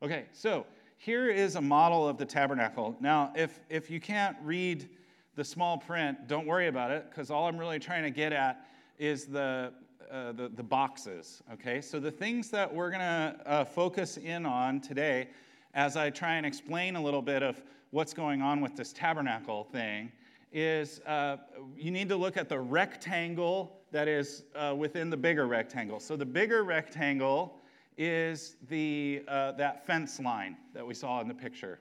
Okay, 0.03 0.27
so 0.33 0.65
here 0.97 1.29
is 1.29 1.57
a 1.57 1.61
model 1.61 2.09
of 2.09 2.19
the 2.19 2.25
tabernacle. 2.25 2.97
Now, 3.01 3.33
if, 3.35 3.61
if 3.69 3.91
you 3.91 4.01
can't 4.01 4.37
read 4.43 4.89
the 5.35 5.45
small 5.45 5.79
print, 5.79 6.27
don't 6.27 6.47
worry 6.47 6.69
about 6.69 6.91
it, 6.91 7.07
because 7.09 7.31
all 7.31 7.47
I'm 7.47 7.59
really 7.59 7.79
trying 7.79 8.03
to 8.03 8.11
get 8.11 8.33
at 8.33 8.67
is 8.99 9.27
the, 9.27 9.73
uh, 10.11 10.33
the, 10.33 10.49
the, 10.49 10.63
boxes. 10.63 11.43
Okay, 11.53 11.81
so 11.81 12.01
the 12.01 12.11
things 12.11 12.51
that 12.51 12.73
we're 12.73 12.91
going 12.91 13.01
to 13.01 13.37
uh, 13.47 13.65
focus 13.65 14.17
in 14.17 14.45
on 14.47 14.81
today 14.81 15.29
as 15.75 15.97
I 15.97 16.11
try 16.11 16.35
and 16.35 16.47
explain 16.47 16.97
a 16.97 17.03
little 17.03 17.23
bit 17.23 17.43
of 17.43 17.63
what's 17.91 18.13
going 18.13 18.43
on 18.43 18.61
with 18.61 18.77
this 18.77 18.93
tabernacle 18.93 19.65
thing 19.65 20.11
is 20.53 21.01
uh, 21.07 21.37
you 21.77 21.91
need 21.91 22.09
to 22.09 22.17
look 22.17 22.37
at 22.37 22.49
the 22.49 22.59
rectangle 22.59 23.78
that 23.93 24.09
is 24.09 24.45
uh, 24.55 24.75
within 24.77 25.11
the 25.11 25.17
bigger 25.17 25.47
rectangle. 25.47 26.01
So 26.01 26.17
the 26.17 26.27
bigger 26.27 26.63
rectangle 26.65 27.59
is 27.97 28.57
the, 28.69 29.23
uh, 29.27 29.53
that 29.53 29.87
fence 29.87 30.21
line 30.21 30.57
that 30.75 30.87
we 30.87 30.95
saw 30.95 31.21
in 31.21 31.29
the 31.29 31.35
picture. 31.35 31.81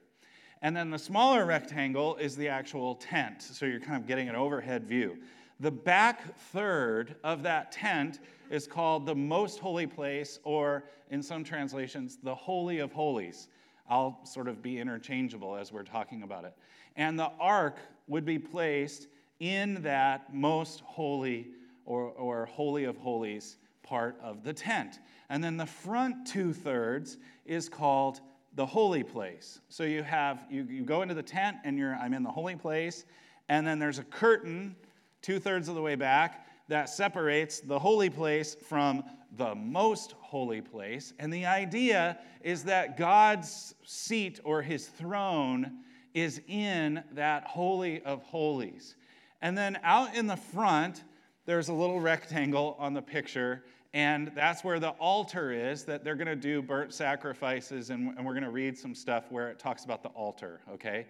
And 0.62 0.76
then 0.76 0.90
the 0.90 1.00
smaller 1.00 1.46
rectangle 1.46 2.16
is 2.16 2.36
the 2.36 2.48
actual 2.48 2.96
tent. 2.96 3.42
So 3.44 3.66
you're 3.66 3.80
kind 3.80 4.02
of 4.02 4.08
getting 4.08 4.28
an 4.28 4.36
overhead 4.36 4.86
view. 4.86 5.18
The 5.60 5.72
back 5.72 6.36
third 6.38 7.16
of 7.24 7.44
that 7.44 7.72
tent 7.72 8.20
is 8.50 8.68
called 8.68 9.06
the 9.06 9.16
most 9.16 9.60
holy 9.60 9.86
place, 9.86 10.40
or 10.44 10.86
in 11.12 11.22
some 11.22 11.44
translations, 11.44 12.18
the 12.24 12.34
Holy 12.34 12.80
of 12.80 12.92
Holies. 12.92 13.50
I'll 13.90 14.20
sort 14.26 14.48
of 14.48 14.62
be 14.62 14.80
interchangeable 14.80 15.56
as 15.56 15.72
we're 15.72 15.84
talking 15.84 16.24
about 16.24 16.46
it. 16.46 16.54
And 16.96 17.18
the 17.18 17.32
ark 17.40 17.78
would 18.08 18.26
be 18.26 18.40
placed 18.40 19.08
in 19.40 19.82
that 19.84 20.34
most 20.34 20.82
holy 20.82 21.48
or, 21.88 22.12
or 22.12 22.46
Holy 22.46 22.84
of 22.84 22.98
Holies 22.98 23.58
part 23.82 24.20
of 24.22 24.44
the 24.44 24.54
tent. 24.54 25.00
And 25.30 25.44
then 25.44 25.58
the 25.58 25.66
front 25.66 26.28
two 26.28 26.54
thirds 26.54 27.18
is 27.46 27.70
called 27.70 28.20
the 28.54 28.66
holy 28.66 29.04
place. 29.04 29.62
So 29.70 29.84
you 29.84 30.04
have, 30.04 30.46
you, 30.50 30.68
you 30.70 30.84
go 30.84 31.02
into 31.02 31.14
the 31.14 31.24
tent 31.24 31.58
and 31.64 31.78
you're, 31.78 31.96
I'm 31.96 32.14
in 32.14 32.24
the 32.24 32.30
holy 32.30 32.56
place, 32.56 33.06
and 33.50 33.66
then 33.66 33.80
there's 33.80 34.00
a 34.00 34.04
curtain 34.04 34.76
two 35.22 35.40
thirds 35.40 35.70
of 35.70 35.76
the 35.76 35.82
way 35.82 35.96
back 35.96 36.46
that 36.68 36.90
separates 36.90 37.62
the 37.62 37.80
holy 37.80 38.10
place 38.10 38.56
from 38.56 39.04
the 39.38 39.56
most 39.56 40.14
holy 40.20 40.62
place. 40.62 41.14
And 41.20 41.32
the 41.32 41.46
idea 41.46 42.20
is 42.42 42.64
that 42.66 42.98
God's 42.98 43.74
seat 43.86 44.40
or 44.44 44.62
his 44.62 44.88
throne 44.88 45.80
is 46.14 46.42
in 46.48 47.04
that 47.14 47.44
holy 47.46 48.02
of 48.02 48.24
holies. 48.24 48.96
And 49.42 49.58
then 49.58 49.80
out 49.84 50.16
in 50.16 50.28
the 50.28 50.36
front, 50.36 51.04
there's 51.48 51.70
a 51.70 51.74
little 51.74 52.00
rectangle 52.00 52.76
on 52.78 52.94
the 52.94 53.02
picture, 53.02 53.64
and 53.94 54.32
that's 54.36 54.66
where 54.66 54.82
the 54.82 54.90
altar 54.90 55.52
is 55.52 55.86
that 55.86 56.04
they're 56.04 56.16
going 56.16 56.28
to 56.28 56.36
do 56.36 56.62
burnt 56.62 56.94
sacrifices, 56.94 57.90
and, 57.90 58.16
and 58.18 58.26
we're 58.26 58.34
going 58.34 58.44
to 58.44 58.52
read 58.52 58.78
some 58.78 58.94
stuff 58.94 59.32
where 59.32 59.50
it 59.50 59.58
talks 59.58 59.86
about 59.86 60.04
the 60.04 60.10
altar, 60.10 60.60
okay? 60.70 61.08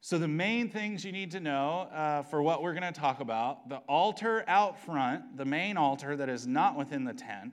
So, 0.00 0.16
the 0.16 0.28
main 0.28 0.70
things 0.70 1.04
you 1.04 1.12
need 1.12 1.30
to 1.32 1.40
know 1.40 1.88
uh, 1.92 2.22
for 2.22 2.42
what 2.42 2.62
we're 2.62 2.72
going 2.72 2.90
to 2.90 2.98
talk 2.98 3.20
about 3.20 3.68
the 3.68 3.78
altar 3.86 4.44
out 4.48 4.78
front, 4.82 5.36
the 5.36 5.44
main 5.44 5.76
altar 5.76 6.16
that 6.16 6.30
is 6.30 6.46
not 6.46 6.76
within 6.76 7.04
the 7.04 7.14
tent, 7.14 7.52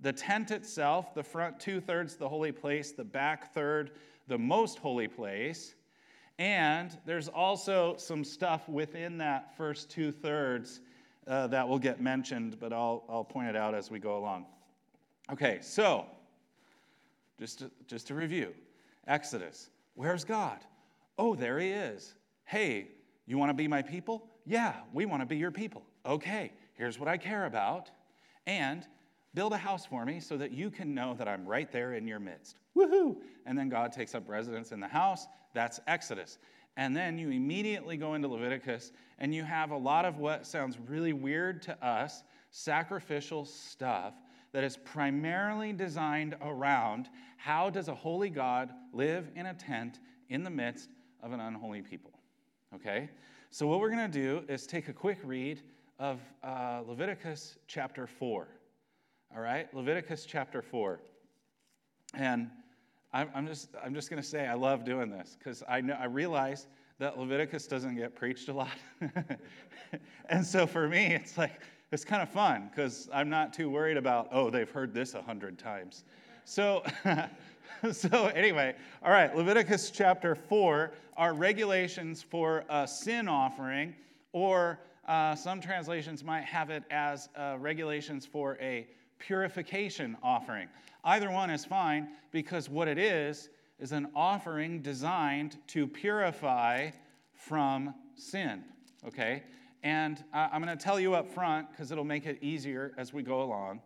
the 0.00 0.12
tent 0.12 0.50
itself, 0.50 1.14
the 1.14 1.22
front 1.22 1.60
two 1.60 1.80
thirds, 1.80 2.16
the 2.16 2.28
holy 2.28 2.52
place, 2.52 2.92
the 2.92 3.04
back 3.04 3.54
third, 3.54 3.92
the 4.26 4.38
most 4.38 4.78
holy 4.78 5.08
place. 5.08 5.76
And 6.38 6.96
there's 7.04 7.28
also 7.28 7.96
some 7.96 8.24
stuff 8.24 8.68
within 8.68 9.18
that 9.18 9.56
first 9.56 9.88
two 9.88 10.12
thirds 10.12 10.80
uh, 11.28 11.46
that 11.48 11.68
will 11.68 11.78
get 11.78 12.00
mentioned, 12.00 12.58
but 12.58 12.72
I'll, 12.72 13.04
I'll 13.08 13.24
point 13.24 13.48
it 13.48 13.56
out 13.56 13.74
as 13.74 13.90
we 13.90 13.98
go 13.98 14.16
along. 14.18 14.46
Okay, 15.30 15.58
so 15.60 16.06
just 17.38 17.58
to, 17.60 17.70
just 17.86 18.06
to 18.08 18.14
review 18.14 18.54
Exodus. 19.06 19.70
Where's 19.94 20.24
God? 20.24 20.58
Oh, 21.18 21.34
there 21.34 21.58
he 21.58 21.70
is. 21.70 22.14
Hey, 22.44 22.88
you 23.26 23.36
want 23.36 23.50
to 23.50 23.54
be 23.54 23.68
my 23.68 23.82
people? 23.82 24.26
Yeah, 24.46 24.74
we 24.92 25.04
want 25.04 25.20
to 25.20 25.26
be 25.26 25.36
your 25.36 25.50
people. 25.50 25.82
Okay, 26.06 26.52
here's 26.74 26.98
what 26.98 27.08
I 27.08 27.18
care 27.18 27.44
about. 27.44 27.90
And 28.46 28.86
build 29.34 29.52
a 29.52 29.58
house 29.58 29.84
for 29.84 30.06
me 30.06 30.20
so 30.20 30.38
that 30.38 30.52
you 30.52 30.70
can 30.70 30.94
know 30.94 31.14
that 31.14 31.28
I'm 31.28 31.44
right 31.44 31.70
there 31.70 31.94
in 31.94 32.08
your 32.08 32.18
midst. 32.18 32.56
Woohoo! 32.74 33.16
And 33.44 33.58
then 33.58 33.68
God 33.68 33.92
takes 33.92 34.14
up 34.14 34.28
residence 34.28 34.72
in 34.72 34.80
the 34.80 34.88
house. 34.88 35.26
That's 35.52 35.80
Exodus. 35.86 36.38
And 36.76 36.96
then 36.96 37.18
you 37.18 37.30
immediately 37.30 37.96
go 37.96 38.14
into 38.14 38.28
Leviticus 38.28 38.92
and 39.18 39.34
you 39.34 39.42
have 39.42 39.70
a 39.70 39.76
lot 39.76 40.04
of 40.04 40.18
what 40.18 40.46
sounds 40.46 40.78
really 40.86 41.12
weird 41.12 41.62
to 41.62 41.86
us 41.86 42.22
sacrificial 42.50 43.44
stuff 43.44 44.14
that 44.52 44.64
is 44.64 44.76
primarily 44.76 45.72
designed 45.72 46.36
around 46.40 47.08
how 47.36 47.70
does 47.70 47.88
a 47.88 47.94
holy 47.94 48.30
God 48.30 48.70
live 48.92 49.30
in 49.34 49.46
a 49.46 49.54
tent 49.54 50.00
in 50.28 50.42
the 50.42 50.50
midst 50.50 50.90
of 51.22 51.32
an 51.32 51.40
unholy 51.40 51.82
people? 51.82 52.12
Okay? 52.74 53.10
So, 53.50 53.66
what 53.66 53.80
we're 53.80 53.90
going 53.90 54.10
to 54.10 54.18
do 54.18 54.44
is 54.48 54.66
take 54.66 54.88
a 54.88 54.92
quick 54.92 55.18
read 55.24 55.62
of 55.98 56.20
uh, 56.42 56.82
Leviticus 56.86 57.58
chapter 57.66 58.06
4. 58.06 58.48
All 59.34 59.42
right? 59.42 59.72
Leviticus 59.74 60.24
chapter 60.24 60.62
4. 60.62 61.00
And 62.14 62.50
I'm, 63.12 63.28
I'm 63.34 63.46
just, 63.46 63.70
I'm 63.82 63.94
just 63.94 64.10
going 64.10 64.22
to 64.22 64.28
say 64.28 64.46
I 64.46 64.54
love 64.54 64.84
doing 64.84 65.10
this 65.10 65.36
because 65.38 65.62
I, 65.68 65.80
know, 65.80 65.96
I 65.98 66.04
realize 66.06 66.66
that 66.98 67.18
Leviticus 67.18 67.66
doesn't 67.66 67.96
get 67.96 68.14
preached 68.14 68.48
a 68.48 68.52
lot. 68.52 68.76
and 70.28 70.44
so 70.44 70.66
for 70.66 70.88
me, 70.88 71.06
it's 71.14 71.38
like, 71.38 71.62
it's 71.90 72.04
kind 72.04 72.22
of 72.22 72.28
fun 72.28 72.68
because 72.70 73.08
I'm 73.12 73.30
not 73.30 73.54
too 73.54 73.70
worried 73.70 73.96
about, 73.96 74.28
oh, 74.30 74.50
they've 74.50 74.70
heard 74.70 74.92
this 74.92 75.14
a 75.14 75.22
hundred 75.22 75.58
times. 75.58 76.04
So, 76.44 76.82
so 77.92 78.26
anyway, 78.26 78.74
all 79.02 79.10
right, 79.10 79.34
Leviticus 79.34 79.90
chapter 79.90 80.34
4 80.34 80.92
are 81.16 81.34
regulations 81.34 82.22
for 82.22 82.64
a 82.68 82.86
sin 82.86 83.26
offering, 83.26 83.94
or 84.32 84.80
uh, 85.06 85.34
some 85.34 85.60
translations 85.60 86.22
might 86.22 86.44
have 86.44 86.68
it 86.68 86.82
as 86.90 87.30
uh, 87.36 87.56
regulations 87.58 88.26
for 88.26 88.58
a 88.60 88.86
purification 89.18 90.16
offering. 90.22 90.68
Either 91.08 91.30
one 91.30 91.48
is 91.48 91.64
fine 91.64 92.06
because 92.32 92.68
what 92.68 92.86
it 92.86 92.98
is 92.98 93.48
is 93.78 93.92
an 93.92 94.08
offering 94.14 94.82
designed 94.82 95.56
to 95.66 95.86
purify 95.86 96.90
from 97.32 97.94
sin, 98.14 98.62
okay? 99.06 99.42
And 99.82 100.22
I'm 100.34 100.62
going 100.62 100.76
to 100.76 100.84
tell 100.84 101.00
you 101.00 101.14
up 101.14 101.26
front 101.26 101.70
because 101.70 101.90
it'll 101.90 102.04
make 102.04 102.26
it 102.26 102.42
easier 102.42 102.92
as 102.98 103.14
we 103.14 103.22
go 103.22 103.40
along. 103.40 103.80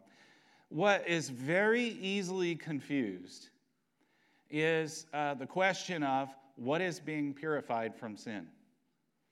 What 0.68 1.08
is 1.08 1.28
very 1.28 1.90
easily 2.00 2.56
confused 2.56 3.50
is 4.50 5.06
uh, 5.14 5.34
the 5.34 5.46
question 5.46 6.02
of 6.02 6.28
what 6.56 6.80
is 6.80 6.98
being 6.98 7.34
purified 7.34 7.94
from 7.94 8.16
sin. 8.16 8.48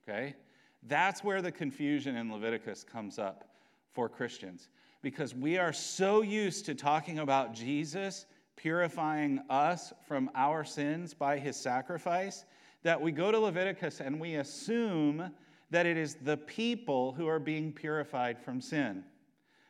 Okay? 0.09 0.37
That's 0.85 1.25
where 1.25 1.43
the 1.43 1.51
confusion 1.51 2.15
in 2.15 2.33
Leviticus 2.33 2.85
comes 2.85 3.19
up 3.19 3.50
for 3.93 4.09
Christians 4.09 4.69
because 5.03 5.35
we 5.35 5.59
are 5.59 5.73
so 5.73 6.23
used 6.23 6.67
to 6.67 6.75
talking 6.75 7.19
about 7.21 7.55
Jesus 7.55 8.27
purifying 8.57 9.41
us 9.49 9.93
from 10.07 10.31
our 10.35 10.65
sins 10.65 11.15
by 11.15 11.39
his 11.39 11.57
sacrifice 11.57 12.45
that 12.83 13.01
we 13.01 13.11
go 13.13 13.31
to 13.31 13.39
Leviticus 13.39 14.01
and 14.01 14.21
we 14.21 14.35
assume 14.37 15.31
that 15.71 15.87
it 15.87 15.97
is 15.97 16.17
the 16.17 16.37
people 16.37 17.13
who 17.13 17.27
are 17.27 17.39
being 17.39 17.73
purified 17.73 18.39
from 18.39 18.61
sin. 18.61 19.05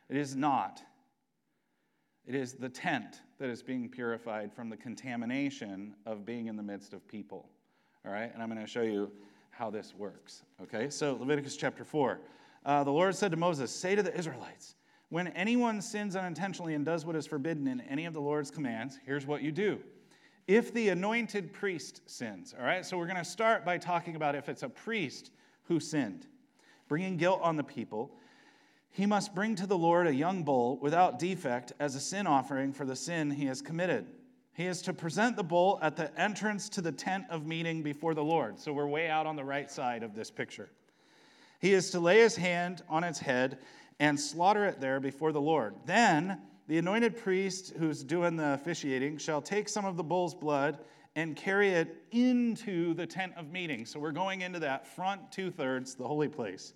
It 0.09 0.17
is 0.17 0.35
not. 0.35 0.81
It 2.25 2.35
is 2.35 2.53
the 2.53 2.69
tent 2.69 3.21
that 3.39 3.49
is 3.49 3.63
being 3.63 3.87
purified 3.89 4.51
from 4.53 4.69
the 4.69 4.77
contamination 4.77 5.95
of 6.05 6.25
being 6.25 6.47
in 6.47 6.55
the 6.55 6.63
midst 6.63 6.93
of 6.93 7.07
people. 7.07 7.49
All 8.05 8.11
right? 8.11 8.31
And 8.33 8.41
I'm 8.41 8.49
going 8.49 8.61
to 8.61 8.67
show 8.67 8.81
you 8.81 9.11
how 9.51 9.69
this 9.69 9.93
works. 9.95 10.43
Okay? 10.61 10.89
So, 10.89 11.17
Leviticus 11.19 11.55
chapter 11.55 11.83
4. 11.83 12.19
Uh, 12.65 12.83
the 12.83 12.91
Lord 12.91 13.15
said 13.15 13.31
to 13.31 13.37
Moses, 13.37 13.71
Say 13.71 13.95
to 13.95 14.03
the 14.03 14.15
Israelites, 14.15 14.75
when 15.09 15.27
anyone 15.29 15.81
sins 15.81 16.15
unintentionally 16.15 16.73
and 16.73 16.85
does 16.85 17.05
what 17.05 17.15
is 17.15 17.27
forbidden 17.27 17.67
in 17.67 17.81
any 17.81 18.05
of 18.05 18.13
the 18.13 18.21
Lord's 18.21 18.51
commands, 18.51 18.97
here's 19.05 19.25
what 19.25 19.41
you 19.41 19.51
do. 19.51 19.79
If 20.47 20.73
the 20.73 20.89
anointed 20.89 21.53
priest 21.53 22.01
sins, 22.09 22.55
all 22.57 22.65
right? 22.65 22.85
So 22.85 22.97
we're 22.97 23.07
going 23.07 23.17
to 23.17 23.25
start 23.25 23.65
by 23.65 23.77
talking 23.77 24.15
about 24.15 24.35
if 24.35 24.49
it's 24.49 24.63
a 24.63 24.69
priest 24.69 25.31
who 25.63 25.79
sinned, 25.79 26.27
bringing 26.87 27.17
guilt 27.17 27.41
on 27.43 27.55
the 27.55 27.63
people. 27.63 28.11
He 28.89 29.05
must 29.05 29.33
bring 29.33 29.55
to 29.55 29.67
the 29.67 29.77
Lord 29.77 30.07
a 30.07 30.13
young 30.13 30.43
bull 30.43 30.77
without 30.81 31.19
defect 31.19 31.73
as 31.79 31.95
a 31.95 31.99
sin 31.99 32.27
offering 32.27 32.73
for 32.73 32.85
the 32.85 32.95
sin 32.95 33.31
he 33.31 33.45
has 33.45 33.61
committed. 33.61 34.07
He 34.53 34.65
is 34.65 34.81
to 34.83 34.93
present 34.93 35.37
the 35.37 35.43
bull 35.43 35.79
at 35.81 35.95
the 35.95 36.17
entrance 36.19 36.67
to 36.69 36.81
the 36.81 36.91
tent 36.91 37.25
of 37.29 37.45
meeting 37.45 37.83
before 37.83 38.13
the 38.13 38.23
Lord. 38.23 38.59
So 38.59 38.73
we're 38.73 38.87
way 38.87 39.09
out 39.09 39.25
on 39.25 39.35
the 39.35 39.43
right 39.45 39.71
side 39.71 40.03
of 40.03 40.13
this 40.13 40.29
picture. 40.29 40.69
He 41.61 41.73
is 41.73 41.91
to 41.91 41.99
lay 41.99 42.19
his 42.19 42.35
hand 42.35 42.81
on 42.89 43.03
its 43.03 43.19
head 43.19 43.59
and 43.99 44.19
slaughter 44.19 44.65
it 44.65 44.81
there 44.81 44.99
before 44.99 45.31
the 45.31 45.39
Lord. 45.39 45.75
Then 45.85 46.41
the 46.67 46.79
anointed 46.79 47.15
priest 47.15 47.73
who's 47.77 48.03
doing 48.03 48.35
the 48.35 48.53
officiating 48.53 49.19
shall 49.19 49.41
take 49.41 49.69
some 49.69 49.85
of 49.85 49.95
the 49.95 50.03
bull's 50.03 50.33
blood 50.33 50.79
and 51.15 51.35
carry 51.35 51.69
it 51.69 52.03
into 52.11 52.95
the 52.95 53.05
tent 53.05 53.33
of 53.37 53.51
meeting. 53.51 53.85
So 53.85 53.99
we're 53.99 54.11
going 54.11 54.41
into 54.41 54.59
that 54.59 54.87
front 54.87 55.31
two 55.31 55.51
thirds, 55.51 55.93
the 55.93 56.07
holy 56.07 56.29
place. 56.29 56.73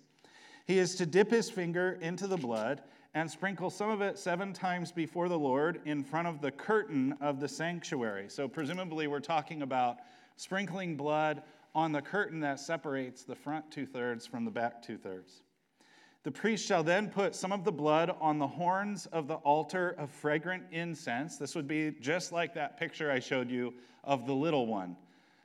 He 0.66 0.78
is 0.78 0.94
to 0.96 1.06
dip 1.06 1.30
his 1.30 1.50
finger 1.50 1.98
into 2.00 2.28
the 2.28 2.36
blood 2.36 2.82
and 3.14 3.28
sprinkle 3.28 3.70
some 3.70 3.90
of 3.90 4.02
it 4.02 4.18
seven 4.18 4.52
times 4.52 4.92
before 4.92 5.28
the 5.28 5.38
Lord 5.38 5.80
in 5.84 6.04
front 6.04 6.28
of 6.28 6.40
the 6.40 6.50
curtain 6.50 7.16
of 7.20 7.40
the 7.40 7.48
sanctuary. 7.48 8.26
So 8.28 8.46
presumably, 8.46 9.06
we're 9.06 9.20
talking 9.20 9.62
about 9.62 9.98
sprinkling 10.36 10.96
blood 10.96 11.42
on 11.76 11.92
the 11.92 12.00
curtain 12.00 12.40
that 12.40 12.58
separates 12.58 13.22
the 13.22 13.34
front 13.34 13.70
two 13.70 13.84
thirds 13.84 14.26
from 14.26 14.46
the 14.46 14.50
back 14.50 14.82
two 14.82 14.96
thirds. 14.96 15.42
The 16.22 16.30
priest 16.32 16.66
shall 16.66 16.82
then 16.82 17.10
put 17.10 17.36
some 17.36 17.52
of 17.52 17.64
the 17.64 17.70
blood 17.70 18.16
on 18.18 18.38
the 18.38 18.46
horns 18.46 19.04
of 19.12 19.28
the 19.28 19.34
altar 19.34 19.90
of 19.98 20.10
fragrant 20.10 20.64
incense. 20.72 21.36
This 21.36 21.54
would 21.54 21.68
be 21.68 21.92
just 22.00 22.32
like 22.32 22.54
that 22.54 22.78
picture 22.78 23.12
I 23.12 23.20
showed 23.20 23.50
you 23.50 23.74
of 24.02 24.26
the 24.26 24.32
little 24.32 24.66
one, 24.66 24.96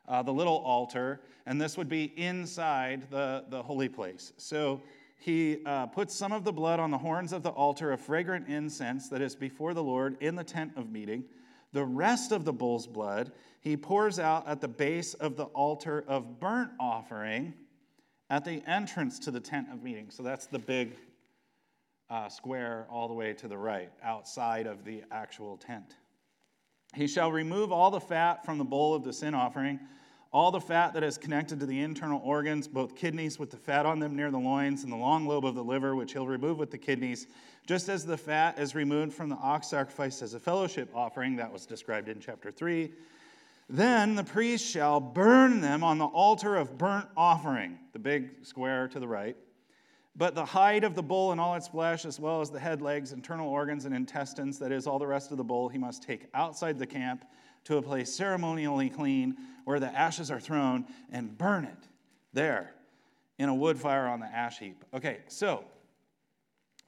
uh, 0.08 0.24
the 0.24 0.32
little 0.32 0.60
altar, 0.60 1.20
and 1.46 1.60
this 1.60 1.78
would 1.78 1.90
be 1.90 2.06
inside 2.16 3.12
the, 3.12 3.44
the 3.50 3.62
holy 3.62 3.90
place. 3.90 4.32
So 4.38 4.82
he 5.20 5.60
uh, 5.66 5.88
puts 5.88 6.16
some 6.16 6.32
of 6.32 6.46
the 6.46 6.54
blood 6.54 6.80
on 6.80 6.92
the 6.92 6.98
horns 6.98 7.34
of 7.34 7.44
the 7.44 7.50
altar 7.50 7.92
of 7.92 8.00
fragrant 8.00 8.48
incense 8.48 9.10
that 9.10 9.22
is 9.22 9.36
before 9.36 9.74
the 9.74 9.84
Lord 9.84 10.16
in 10.22 10.36
the 10.36 10.46
tent 10.46 10.72
of 10.78 10.90
meeting. 10.90 11.26
The 11.74 11.86
rest 11.86 12.32
of 12.32 12.46
the 12.46 12.54
bull's 12.54 12.88
blood 12.88 13.34
he 13.62 13.78
pours 13.78 14.18
out 14.18 14.48
at 14.48 14.60
the 14.60 14.68
base 14.68 15.14
of 15.14 15.38
the 15.38 15.46
altar 15.46 16.04
of 16.08 16.40
burnt 16.40 16.72
offering 16.80 17.54
at 18.30 18.44
the 18.44 18.64
entrance 18.68 19.20
to 19.20 19.32
the 19.32 19.40
tent 19.40 19.68
of 19.72 19.84
meeting. 19.84 20.10
So 20.10 20.24
that's 20.24 20.48
the 20.48 20.58
big 20.58 20.96
uh, 22.10 22.28
square 22.28 22.88
all 22.90 23.08
the 23.08 23.14
way 23.14 23.34
to 23.34 23.48
the 23.48 23.58
right, 23.58 23.92
outside 24.04 24.66
of 24.66 24.84
the 24.84 25.04
actual 25.12 25.58
tent. 25.58 25.96
He 26.96 27.08
shall 27.08 27.32
remove 27.32 27.72
all 27.72 27.92
the 27.92 28.00
fat 28.00 28.44
from 28.44 28.58
the 28.58 28.66
bowl 28.66 28.96
of 28.96 29.04
the 29.04 29.14
sin 29.14 29.36
offering, 29.36 29.80
all 30.34 30.50
the 30.50 30.60
fat 30.60 30.94
that 30.94 31.04
is 31.04 31.18
connected 31.18 31.60
to 31.60 31.66
the 31.68 31.80
internal 31.80 32.20
organs, 32.24 32.68
both 32.68 32.96
kidneys 32.96 33.38
with 33.38 33.52
the 33.52 33.58
fat 33.58 33.86
on 33.86 34.00
them 34.00 34.16
near 34.16 34.32
the 34.32 34.40
loins, 34.40 34.84
and 34.84 34.92
the 34.92 34.98
long 34.98 35.28
lobe 35.28 35.46
of 35.46 35.56
the 35.56 35.64
liver, 35.64 35.96
which 35.96 36.14
he'll 36.14 36.28
remove 36.28 36.58
with 36.58 36.72
the 36.72 36.78
kidneys, 36.78 37.28
just 37.68 37.90
as 37.90 38.06
the 38.06 38.18
fat 38.18 38.58
is 38.58 38.74
removed 38.74 39.14
from 39.14 39.30
the 39.30 39.36
ox 39.36 39.68
sacrifice 39.68 40.22
as 40.22 40.34
a 40.34 40.40
fellowship 40.40 40.90
offering 40.96 41.36
that 41.36 41.52
was 41.52 41.66
described 41.66 42.10
in 42.10 42.20
chapter 42.20 42.50
3 42.50 42.92
then 43.72 44.16
the 44.16 44.24
priest 44.24 44.66
shall 44.66 45.00
burn 45.00 45.62
them 45.62 45.84
on 45.84 45.98
the 45.98 46.06
altar 46.06 46.58
of 46.58 46.78
burnt 46.78 47.08
offering, 47.16 47.80
the 47.94 48.00
big 48.00 48.46
square 48.46 48.88
to 48.90 49.00
the 49.00 49.08
right. 49.08 49.38
But 50.16 50.36
the 50.36 50.44
hide 50.44 50.84
of 50.84 50.94
the 50.94 51.02
bull 51.02 51.32
and 51.32 51.40
all 51.40 51.56
its 51.56 51.70
flesh, 51.70 52.04
as 52.04 52.20
well 52.20 52.42
as 52.42 52.52
the 52.52 52.60
head, 52.60 52.82
legs, 52.82 53.14
internal 53.14 53.50
organs, 53.50 53.86
and 53.86 53.96
intestines, 53.96 54.60
that 54.60 54.74
is, 54.74 54.88
all 54.88 55.00
the 55.00 55.08
rest 55.08 55.32
of 55.32 55.38
the 55.38 55.44
bull, 55.44 55.70
he 55.70 55.78
must 55.78 56.04
take 56.04 56.28
outside 56.34 56.78
the 56.78 56.86
camp 56.86 57.24
to 57.64 57.78
a 57.78 57.82
place 57.82 58.14
ceremonially 58.14 58.90
clean 58.90 59.38
where 59.64 59.80
the 59.80 59.88
ashes 59.98 60.30
are 60.30 60.40
thrown 60.40 60.86
and 61.10 61.38
burn 61.38 61.64
it 61.64 61.88
there 62.34 62.74
in 63.38 63.48
a 63.48 63.56
wood 63.56 63.80
fire 63.80 64.08
on 64.08 64.20
the 64.20 64.26
ash 64.26 64.60
heap. 64.60 64.84
Okay, 64.94 65.20
so 65.28 65.64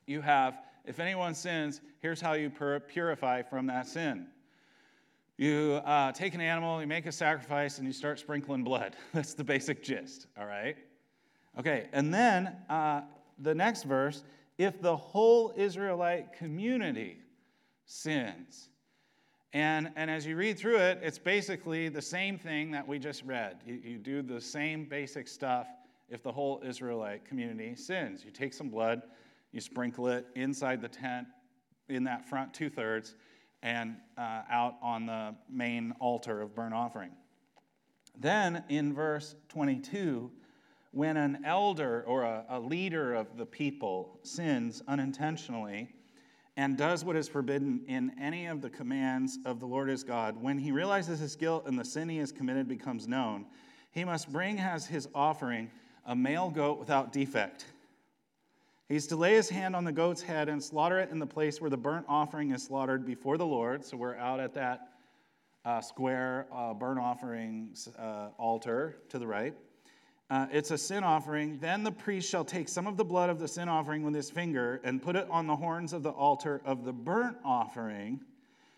you 0.06 0.20
have, 0.20 0.60
if 0.84 1.00
anyone 1.00 1.34
sins, 1.34 1.80
here's 2.02 2.20
how 2.20 2.34
you 2.34 2.52
purify 2.88 3.42
from 3.42 3.68
that 3.68 3.88
sin. 3.88 4.28
You 5.38 5.82
uh, 5.84 6.12
take 6.12 6.36
an 6.36 6.42
animal, 6.42 6.80
you 6.80 6.88
make 6.88 7.08
a 7.08 7.12
sacrifice, 7.12 7.80
and 7.80 7.88
you 7.88 7.94
start 7.94 8.20
sprinkling 8.20 8.64
blood. 8.64 8.96
That's 9.14 9.34
the 9.34 9.44
basic 9.44 9.82
gist, 9.82 10.28
all 10.38 10.46
right? 10.46 10.78
Okay, 11.60 11.88
and 11.92 12.14
then 12.14 12.56
uh, 12.70 13.02
the 13.40 13.54
next 13.54 13.84
verse 13.84 14.24
if 14.60 14.80
the 14.82 14.96
whole 14.96 15.52
Israelite 15.58 16.34
community 16.34 17.18
sins. 17.86 18.70
And, 19.54 19.92
and 19.96 20.10
as 20.10 20.26
you 20.26 20.36
read 20.36 20.58
through 20.58 20.78
it, 20.78 21.00
it's 21.02 21.18
basically 21.18 21.90
the 21.90 22.02
same 22.02 22.38
thing 22.38 22.72
that 22.72 22.88
we 22.88 22.98
just 23.00 23.24
read. 23.24 23.58
You, 23.66 23.80
you 23.84 23.98
do 23.98 24.22
the 24.22 24.42
same 24.42 24.86
basic 24.86 25.28
stuff 25.28 25.68
if 26.10 26.24
the 26.24 26.32
whole 26.32 26.62
Israelite 26.66 27.26
community 27.26 27.76
sins. 27.76 28.24
You 28.26 28.32
take 28.32 28.54
some 28.54 28.70
blood, 28.70 29.04
you 29.52 29.62
sprinkle 29.62 30.08
it 30.08 30.28
inside 30.36 30.82
the 30.82 30.88
tent 30.88 31.28
in 31.90 32.04
that 32.06 32.28
front 32.28 32.54
two 32.54 32.70
thirds, 32.70 33.16
and 33.64 33.96
uh, 34.18 34.42
out 34.52 34.76
on 34.82 35.06
the 35.06 35.34
main 35.50 35.94
altar 36.00 36.42
of 36.42 36.54
burnt 36.54 36.74
offering. 36.74 37.12
Then 38.20 38.64
in 38.70 38.94
verse 38.94 39.36
22, 39.50 40.30
when 40.92 41.18
an 41.18 41.40
elder 41.46 42.04
or 42.06 42.24
a, 42.24 42.46
a, 42.50 42.60
leader 42.60 43.16
of 43.16 43.38
the 43.38 43.46
people 43.46 44.20
sins 44.22 44.84
unintentionally 44.88 45.90
and 46.56 46.78
does 46.78 47.04
what 47.04 47.16
is 47.16 47.28
forbidden 47.28 47.82
in 47.88 48.12
any 48.22 48.46
of 48.46 48.62
the 48.62 48.70
commands 48.70 49.40
of 49.46 49.60
the 49.60 49.66
Lord 49.66 49.90
his 49.90 50.04
God, 50.04 50.38
when 50.40 50.60
he 50.60 50.72
realizes 50.72 51.20
his 51.20 51.36
guilt 51.36 51.64
and 51.66 51.80
the 51.80 51.86
sin 51.86 52.10
he 52.10 52.18
has 52.18 52.32
committed 52.32 52.68
becomes 52.68 53.08
known, 53.08 53.48
he 53.92 54.04
must 54.04 54.32
bring 54.32 54.60
as 54.60 54.86
his 54.86 55.08
offering 55.16 55.72
a 56.06 56.16
male 56.16 56.52
goat 56.52 56.78
without 56.78 57.12
defect. 57.12 57.66
He's 58.90 59.08
to 59.08 59.16
lay 59.16 59.34
his 59.34 59.50
hand 59.50 59.76
on 59.76 59.86
the 59.86 59.92
goat's 59.92 60.22
head 60.22 60.50
and 60.50 60.62
slaughter 60.62 61.00
it 61.00 61.10
in 61.10 61.20
the 61.20 61.26
place 61.26 61.62
where 61.62 61.70
the 61.70 61.78
burnt 61.78 62.06
offering 62.10 62.52
is 62.52 62.64
slaughtered 62.64 63.06
before 63.06 63.38
the 63.38 63.46
Lord. 63.46 63.86
So 63.86 63.98
we're 63.98 64.18
out 64.18 64.40
at 64.40 64.54
that 64.56 64.90
uh, 65.66 65.82
square 65.82 66.48
uh, 66.54 66.74
burnt 66.74 67.00
offering 67.00 67.70
uh, 67.98 68.30
altar 68.38 68.98
to 69.10 69.18
the 69.18 69.28
right. 69.28 69.54
Uh, 70.30 70.48
it's 70.52 70.72
a 70.72 70.78
sin 70.78 71.04
offering. 71.04 71.58
Then 71.60 71.84
the 71.84 71.92
priest 71.92 72.30
shall 72.30 72.44
take 72.44 72.68
some 72.68 72.88
of 72.88 72.98
the 72.98 73.06
blood 73.06 73.30
of 73.30 73.40
the 73.40 73.48
sin 73.48 73.70
offering 73.70 74.04
with 74.04 74.16
his 74.16 74.30
finger 74.30 74.82
and 74.84 75.02
put 75.02 75.16
it 75.16 75.28
on 75.30 75.48
the 75.48 75.56
horns 75.56 75.94
of 75.94 76.04
the 76.04 76.12
altar 76.12 76.62
of 76.66 76.84
the 76.84 76.94
burnt 76.94 77.38
offering 77.46 78.20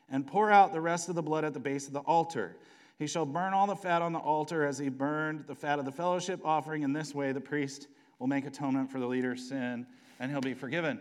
and 0.09 0.27
pour 0.27 0.51
out 0.51 0.71
the 0.71 0.81
rest 0.81 1.09
of 1.09 1.15
the 1.15 1.23
blood 1.23 1.43
at 1.43 1.53
the 1.53 1.59
base 1.59 1.87
of 1.87 1.93
the 1.93 2.01
altar. 2.01 2.55
He 2.99 3.07
shall 3.07 3.25
burn 3.25 3.53
all 3.53 3.67
the 3.67 3.75
fat 3.75 4.01
on 4.01 4.13
the 4.13 4.19
altar 4.19 4.65
as 4.65 4.77
he 4.77 4.89
burned 4.89 5.45
the 5.47 5.55
fat 5.55 5.79
of 5.79 5.85
the 5.85 5.91
fellowship 5.91 6.41
offering. 6.45 6.83
In 6.83 6.93
this 6.93 7.15
way, 7.15 7.31
the 7.31 7.41
priest 7.41 7.87
will 8.19 8.27
make 8.27 8.45
atonement 8.45 8.91
for 8.91 8.99
the 8.99 9.07
leader's 9.07 9.47
sin 9.47 9.85
and 10.19 10.31
he'll 10.31 10.41
be 10.41 10.53
forgiven. 10.53 10.99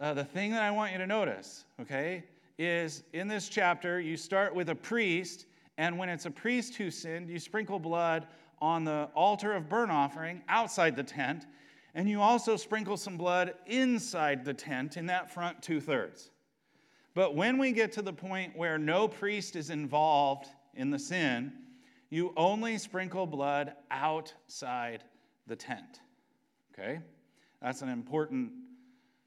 Uh, 0.00 0.14
the 0.14 0.24
thing 0.24 0.50
that 0.50 0.62
I 0.62 0.70
want 0.70 0.92
you 0.92 0.98
to 0.98 1.06
notice, 1.06 1.64
okay, 1.80 2.24
is 2.58 3.02
in 3.12 3.28
this 3.28 3.48
chapter, 3.48 4.00
you 4.00 4.16
start 4.16 4.54
with 4.54 4.70
a 4.70 4.74
priest, 4.74 5.46
and 5.78 5.98
when 5.98 6.08
it's 6.08 6.26
a 6.26 6.30
priest 6.30 6.74
who 6.74 6.90
sinned, 6.90 7.28
you 7.28 7.38
sprinkle 7.38 7.78
blood 7.78 8.26
on 8.60 8.84
the 8.84 9.08
altar 9.14 9.52
of 9.52 9.68
burnt 9.68 9.90
offering 9.90 10.42
outside 10.48 10.96
the 10.96 11.02
tent, 11.02 11.46
and 11.94 12.08
you 12.08 12.20
also 12.20 12.56
sprinkle 12.56 12.96
some 12.96 13.16
blood 13.16 13.54
inside 13.66 14.44
the 14.44 14.54
tent 14.54 14.96
in 14.96 15.06
that 15.06 15.30
front 15.30 15.62
two 15.62 15.80
thirds. 15.80 16.30
But 17.14 17.34
when 17.34 17.56
we 17.56 17.72
get 17.72 17.92
to 17.92 18.02
the 18.02 18.12
point 18.12 18.56
where 18.56 18.76
no 18.76 19.08
priest 19.08 19.56
is 19.56 19.70
involved 19.70 20.48
in 20.74 20.90
the 20.90 20.98
sin, 20.98 21.52
you 22.10 22.32
only 22.36 22.76
sprinkle 22.76 23.26
blood 23.26 23.72
outside 23.90 25.04
the 25.46 25.56
tent. 25.56 26.00
Okay? 26.78 27.00
That's 27.62 27.82
an 27.82 27.88
important 27.88 28.52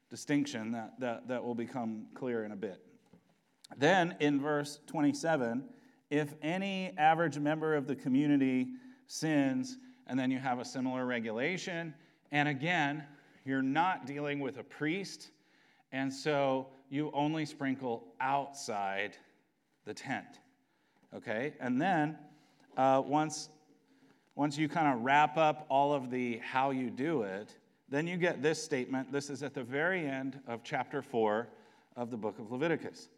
distinction 0.08 0.72
that, 0.72 0.98
that, 1.00 1.28
that 1.28 1.44
will 1.44 1.54
become 1.54 2.06
clear 2.14 2.44
in 2.44 2.52
a 2.52 2.56
bit. 2.56 2.80
Then 3.76 4.16
in 4.20 4.40
verse 4.40 4.80
27, 4.86 5.64
if 6.10 6.34
any 6.42 6.92
average 6.98 7.38
member 7.38 7.74
of 7.74 7.86
the 7.86 7.94
community 7.94 8.68
sins, 9.06 9.78
and 10.06 10.18
then 10.18 10.30
you 10.30 10.38
have 10.38 10.58
a 10.58 10.64
similar 10.64 11.06
regulation, 11.06 11.94
and 12.32 12.48
again, 12.48 13.04
you're 13.44 13.62
not 13.62 14.06
dealing 14.06 14.40
with 14.40 14.58
a 14.58 14.64
priest, 14.64 15.30
and 15.92 16.12
so 16.12 16.68
you 16.88 17.10
only 17.14 17.46
sprinkle 17.46 18.04
outside 18.20 19.16
the 19.84 19.94
tent. 19.94 20.40
Okay? 21.14 21.54
And 21.60 21.80
then 21.80 22.18
uh, 22.76 23.02
once, 23.04 23.48
once 24.34 24.56
you 24.56 24.68
kind 24.68 24.94
of 24.94 25.02
wrap 25.02 25.36
up 25.36 25.66
all 25.68 25.92
of 25.92 26.10
the 26.10 26.38
how 26.38 26.70
you 26.70 26.90
do 26.90 27.22
it, 27.22 27.56
then 27.88 28.06
you 28.06 28.16
get 28.16 28.42
this 28.42 28.62
statement. 28.62 29.12
This 29.12 29.30
is 29.30 29.42
at 29.42 29.54
the 29.54 29.62
very 29.62 30.06
end 30.06 30.40
of 30.46 30.62
chapter 30.62 31.02
4 31.02 31.48
of 31.96 32.10
the 32.10 32.16
book 32.16 32.38
of 32.38 32.50
Leviticus. 32.50 33.08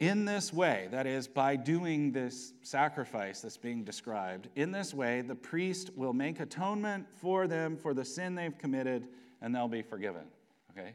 In 0.00 0.24
this 0.24 0.52
way, 0.52 0.86
that 0.92 1.06
is, 1.06 1.26
by 1.26 1.56
doing 1.56 2.12
this 2.12 2.52
sacrifice 2.62 3.40
that's 3.40 3.56
being 3.56 3.82
described, 3.82 4.48
in 4.54 4.70
this 4.70 4.94
way, 4.94 5.22
the 5.22 5.34
priest 5.34 5.90
will 5.96 6.12
make 6.12 6.38
atonement 6.38 7.06
for 7.16 7.48
them 7.48 7.76
for 7.76 7.92
the 7.94 8.04
sin 8.04 8.36
they've 8.36 8.56
committed, 8.56 9.08
and 9.42 9.52
they'll 9.52 9.66
be 9.66 9.82
forgiven. 9.82 10.22
Okay? 10.70 10.94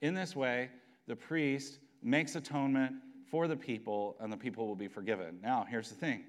In 0.00 0.14
this 0.14 0.34
way, 0.34 0.68
the 1.06 1.14
priest 1.14 1.78
makes 2.02 2.34
atonement 2.34 2.96
for 3.30 3.46
the 3.46 3.56
people, 3.56 4.16
and 4.18 4.32
the 4.32 4.36
people 4.36 4.66
will 4.66 4.74
be 4.74 4.88
forgiven. 4.88 5.38
Now, 5.40 5.64
here's 5.68 5.88
the 5.88 5.94
thing 5.94 6.24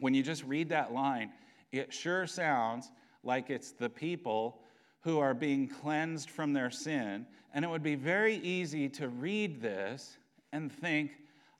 when 0.00 0.14
you 0.14 0.22
just 0.22 0.44
read 0.44 0.68
that 0.70 0.92
line, 0.92 1.30
it 1.72 1.92
sure 1.92 2.26
sounds 2.26 2.90
like 3.22 3.50
it's 3.50 3.72
the 3.72 3.88
people 3.88 4.60
who 5.00 5.18
are 5.18 5.34
being 5.34 5.68
cleansed 5.68 6.30
from 6.30 6.52
their 6.52 6.70
sin. 6.70 7.26
And 7.54 7.64
it 7.64 7.68
would 7.68 7.82
be 7.82 7.94
very 7.94 8.36
easy 8.36 8.88
to 8.90 9.08
read 9.08 9.60
this 9.60 10.18
and 10.52 10.72
think, 10.72 11.12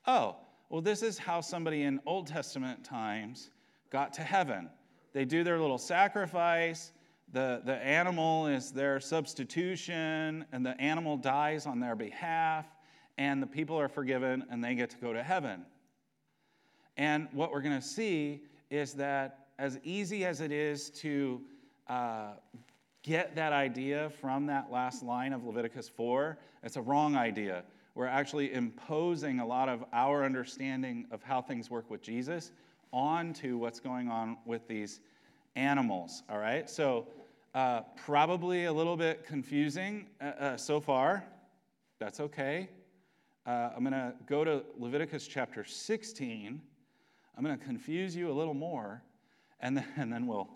oh, 0.07 0.37
well, 0.70 0.83
this 0.83 1.03
is 1.03 1.18
how 1.18 1.40
somebody 1.40 1.83
in 1.83 2.01
Old 2.07 2.27
Testament 2.27 2.85
times 2.85 3.51
got 3.90 4.12
to 4.14 4.22
heaven. 4.22 4.68
They 5.12 5.24
do 5.24 5.42
their 5.42 5.59
little 5.59 5.79
sacrifice, 5.79 6.92
the, 7.33 7.62
the 7.64 7.74
animal 7.74 8.46
is 8.46 8.70
their 8.70 9.01
substitution, 9.01 10.46
and 10.53 10.64
the 10.64 10.79
animal 10.81 11.16
dies 11.16 11.66
on 11.66 11.81
their 11.81 11.94
behalf, 11.94 12.66
and 13.18 13.42
the 13.42 13.46
people 13.46 13.79
are 13.79 13.88
forgiven 13.88 14.44
and 14.51 14.62
they 14.62 14.74
get 14.74 14.90
to 14.90 14.96
go 14.96 15.12
to 15.12 15.22
heaven. 15.22 15.64
And 16.98 17.28
what 17.32 17.52
we're 17.52 17.62
going 17.62 17.80
to 17.80 17.87
see 17.87 18.42
is 18.70 18.92
that 18.94 19.46
as 19.58 19.78
easy 19.84 20.24
as 20.24 20.40
it 20.40 20.50
is 20.50 20.90
to 20.90 21.40
uh, 21.87 22.32
get 23.02 23.37
that 23.37 23.52
idea 23.52 24.11
from 24.20 24.46
that 24.46 24.70
last 24.70 25.04
line 25.04 25.32
of 25.32 25.44
Leviticus 25.44 25.88
4, 25.88 26.37
it's 26.64 26.76
a 26.76 26.82
wrong 26.82 27.16
idea. 27.16 27.62
We're 27.94 28.06
actually 28.06 28.52
imposing 28.52 29.38
a 29.38 29.46
lot 29.46 29.68
of 29.68 29.84
our 29.92 30.24
understanding 30.24 31.06
of 31.12 31.22
how 31.22 31.40
things 31.40 31.70
work 31.70 31.88
with 31.88 32.02
Jesus 32.02 32.50
onto 32.92 33.56
what's 33.56 33.80
going 33.80 34.08
on 34.08 34.37
with 34.44 34.66
these 34.66 35.00
animals, 35.56 36.24
all 36.28 36.38
right? 36.38 36.68
So, 36.68 37.06
uh, 37.54 37.82
probably 37.96 38.66
a 38.66 38.72
little 38.72 38.96
bit 38.96 39.24
confusing 39.24 40.06
uh, 40.20 40.24
uh, 40.24 40.56
so 40.56 40.80
far. 40.80 41.24
That's 41.98 42.20
okay. 42.20 42.68
Uh, 43.46 43.70
I'm 43.74 43.82
going 43.82 43.92
to 43.92 44.12
go 44.26 44.44
to 44.44 44.62
Leviticus 44.78 45.26
chapter 45.26 45.64
16. 45.64 46.61
I'm 47.38 47.44
going 47.44 47.57
to 47.57 47.64
confuse 47.64 48.14
you 48.14 48.31
a 48.31 48.35
little 48.35 48.53
more, 48.53 49.03
and 49.61 49.79
then, 49.79 49.87
and 49.96 50.12
then 50.12 50.27
we'll, 50.27 50.51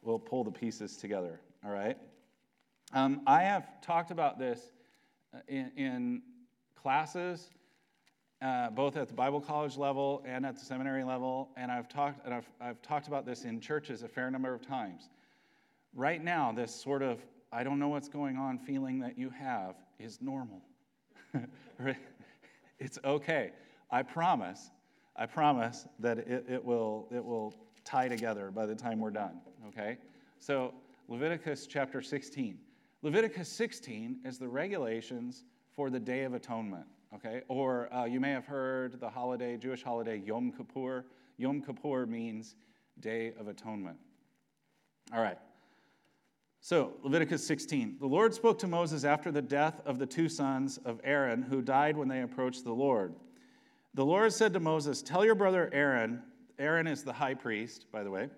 we'll 0.00 0.18
pull 0.18 0.44
the 0.44 0.52
pieces 0.52 0.96
together 0.96 1.40
all 1.64 1.70
right? 1.70 1.96
Um, 2.92 3.20
I 3.26 3.42
have 3.42 3.80
talked 3.80 4.10
about 4.10 4.38
this 4.38 4.72
uh, 5.34 5.38
in, 5.48 5.70
in 5.76 6.22
classes, 6.74 7.50
uh, 8.42 8.70
both 8.70 8.96
at 8.96 9.08
the 9.08 9.14
Bible 9.14 9.40
college 9.40 9.76
level 9.76 10.22
and 10.26 10.46
at 10.46 10.56
the 10.56 10.64
seminary 10.64 11.04
level, 11.04 11.50
and 11.56 11.70
I've 11.70 11.88
talked 11.88 12.24
and 12.24 12.32
I've, 12.32 12.48
I've 12.60 12.80
talked 12.82 13.06
about 13.06 13.26
this 13.26 13.44
in 13.44 13.60
churches 13.60 14.02
a 14.02 14.08
fair 14.08 14.30
number 14.30 14.54
of 14.54 14.66
times. 14.66 15.10
Right 15.94 16.22
now, 16.22 16.52
this 16.52 16.74
sort 16.74 17.02
of 17.02 17.20
I 17.52 17.64
don't 17.64 17.78
know 17.78 17.88
what's 17.88 18.08
going 18.08 18.36
on 18.36 18.58
feeling 18.58 19.00
that 19.00 19.18
you 19.18 19.30
have 19.30 19.74
is 19.98 20.22
normal. 20.22 20.62
it's 22.78 22.98
okay. 23.04 23.52
I 23.90 24.02
promise. 24.02 24.70
I 25.16 25.26
promise 25.26 25.86
that 25.98 26.18
it, 26.18 26.46
it 26.48 26.64
will 26.64 27.08
it 27.14 27.24
will 27.24 27.54
tie 27.84 28.08
together 28.08 28.50
by 28.50 28.66
the 28.66 28.74
time 28.74 29.00
we're 29.00 29.10
done. 29.10 29.40
Okay, 29.68 29.98
so 30.38 30.74
Leviticus 31.08 31.66
chapter 31.66 32.00
16. 32.00 32.58
Leviticus 33.02 33.48
16 33.48 34.20
is 34.24 34.38
the 34.38 34.48
regulations 34.48 35.44
for 35.74 35.90
the 35.90 35.98
Day 35.98 36.24
of 36.24 36.34
Atonement, 36.34 36.84
okay? 37.14 37.42
Or 37.48 37.92
uh, 37.92 38.04
you 38.04 38.20
may 38.20 38.30
have 38.30 38.44
heard 38.44 39.00
the 39.00 39.08
holiday, 39.08 39.56
Jewish 39.56 39.82
holiday, 39.82 40.18
Yom 40.18 40.52
Kippur. 40.52 41.06
Yom 41.38 41.62
Kippur 41.62 42.06
means 42.06 42.56
Day 43.00 43.32
of 43.40 43.48
Atonement. 43.48 43.96
All 45.12 45.22
right. 45.22 45.38
So, 46.60 46.92
Leviticus 47.02 47.46
16. 47.46 47.96
The 47.98 48.06
Lord 48.06 48.34
spoke 48.34 48.58
to 48.58 48.66
Moses 48.66 49.02
after 49.04 49.32
the 49.32 49.40
death 49.40 49.80
of 49.86 49.98
the 49.98 50.04
two 50.04 50.28
sons 50.28 50.78
of 50.84 51.00
Aaron 51.02 51.40
who 51.40 51.62
died 51.62 51.96
when 51.96 52.08
they 52.08 52.20
approached 52.20 52.64
the 52.64 52.72
Lord. 52.72 53.14
The 53.94 54.04
Lord 54.04 54.32
said 54.32 54.52
to 54.54 54.60
Moses, 54.60 55.02
Tell 55.02 55.24
your 55.24 55.34
brother 55.34 55.68
Aaron, 55.72 56.22
Aaron 56.58 56.86
is 56.86 57.02
the 57.02 57.12
high 57.12 57.34
priest, 57.34 57.86
by 57.92 58.02
the 58.04 58.10
way, 58.10 58.30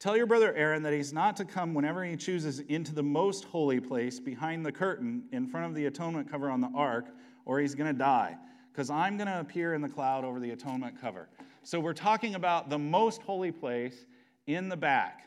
Tell 0.00 0.16
your 0.16 0.24
brother 0.24 0.54
Aaron 0.54 0.82
that 0.84 0.94
he's 0.94 1.12
not 1.12 1.36
to 1.36 1.44
come 1.44 1.74
whenever 1.74 2.02
he 2.02 2.16
chooses 2.16 2.60
into 2.60 2.94
the 2.94 3.02
most 3.02 3.44
holy 3.44 3.80
place 3.80 4.18
behind 4.18 4.64
the 4.64 4.72
curtain 4.72 5.24
in 5.30 5.46
front 5.46 5.66
of 5.66 5.74
the 5.74 5.84
atonement 5.84 6.30
cover 6.30 6.50
on 6.50 6.62
the 6.62 6.70
ark, 6.74 7.08
or 7.44 7.60
he's 7.60 7.74
going 7.74 7.92
to 7.92 7.98
die, 7.98 8.34
because 8.72 8.88
I'm 8.88 9.18
going 9.18 9.26
to 9.26 9.40
appear 9.40 9.74
in 9.74 9.82
the 9.82 9.90
cloud 9.90 10.24
over 10.24 10.40
the 10.40 10.52
atonement 10.52 10.98
cover. 10.98 11.28
So 11.64 11.78
we're 11.78 11.92
talking 11.92 12.34
about 12.34 12.70
the 12.70 12.78
most 12.78 13.20
holy 13.20 13.52
place 13.52 14.06
in 14.46 14.70
the 14.70 14.76
back. 14.76 15.20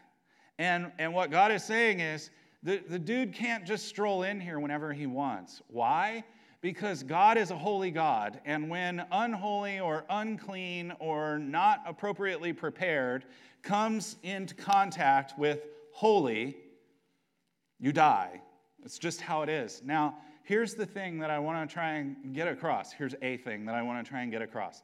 And, 0.58 0.92
and 0.98 1.14
what 1.14 1.30
God 1.30 1.52
is 1.52 1.64
saying 1.64 2.00
is 2.00 2.32
the, 2.64 2.82
the 2.90 2.98
dude 2.98 3.32
can't 3.32 3.68
just 3.68 3.86
stroll 3.86 4.24
in 4.24 4.42
here 4.42 4.60
whenever 4.60 4.92
he 4.92 5.06
wants. 5.06 5.62
Why? 5.68 6.24
Because 6.64 7.04
God 7.04 7.38
is 7.38 7.52
a 7.52 7.58
holy 7.58 7.92
God, 7.92 8.40
and 8.46 8.70
when 8.70 9.06
unholy 9.12 9.82
or 9.82 10.06
unclean 10.10 10.94
or 11.00 11.38
not 11.38 11.84
appropriately 11.86 12.54
prepared 12.54 13.26
comes 13.64 14.16
into 14.24 14.56
contact 14.56 15.38
with 15.38 15.66
holy, 15.92 16.56
you 17.82 17.92
die. 17.92 18.40
It's 18.82 18.98
just 18.98 19.20
how 19.20 19.42
it 19.42 19.50
is. 19.50 19.82
Now, 19.84 20.20
here's 20.44 20.74
the 20.74 20.86
thing 20.86 21.20
that 21.20 21.30
I 21.30 21.38
want 21.38 21.70
to 21.70 21.74
try 21.74 21.96
and 21.96 22.34
get 22.34 22.48
across. 22.48 22.94
Here's 22.94 23.16
a 23.22 23.36
thing 23.36 23.66
that 23.66 23.76
I 23.76 23.82
want 23.82 24.06
to 24.06 24.10
try 24.10 24.22
and 24.22 24.32
get 24.32 24.42
across. 24.42 24.84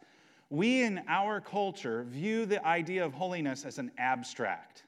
We 0.50 0.84
in 0.84 1.02
our 1.08 1.40
culture 1.40 2.04
view 2.04 2.46
the 2.46 2.66
idea 2.68 3.06
of 3.06 3.14
holiness 3.14 3.64
as 3.64 3.78
an 3.78 3.90
abstract. 3.98 4.84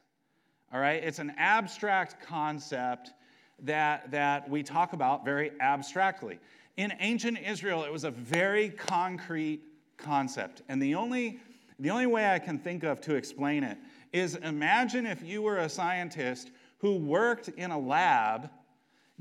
All 0.70 0.80
right? 0.80 1.02
It's 1.02 1.20
an 1.20 1.32
abstract 1.38 2.20
concept 2.22 3.14
that, 3.62 4.10
that 4.10 4.48
we 4.48 4.62
talk 4.62 4.92
about 4.92 5.24
very 5.24 5.52
abstractly. 5.60 6.38
In 6.76 6.92
ancient 7.00 7.38
Israel, 7.38 7.84
it 7.84 7.92
was 7.92 8.04
a 8.04 8.10
very 8.10 8.70
concrete 8.70 9.62
concept. 9.96 10.62
And 10.68 10.82
the 10.82 10.94
only, 10.94 11.38
the 11.78 11.90
only 11.90 12.06
way 12.06 12.30
I 12.30 12.38
can 12.38 12.58
think 12.58 12.82
of 12.82 13.00
to 13.02 13.14
explain 13.14 13.62
it 13.64 13.78
is 14.12 14.36
imagine 14.36 15.06
if 15.06 15.22
you 15.22 15.42
were 15.42 15.58
a 15.58 15.68
scientist 15.68 16.50
who 16.78 16.96
worked 16.96 17.48
in 17.48 17.70
a 17.70 17.78
lab 17.78 18.50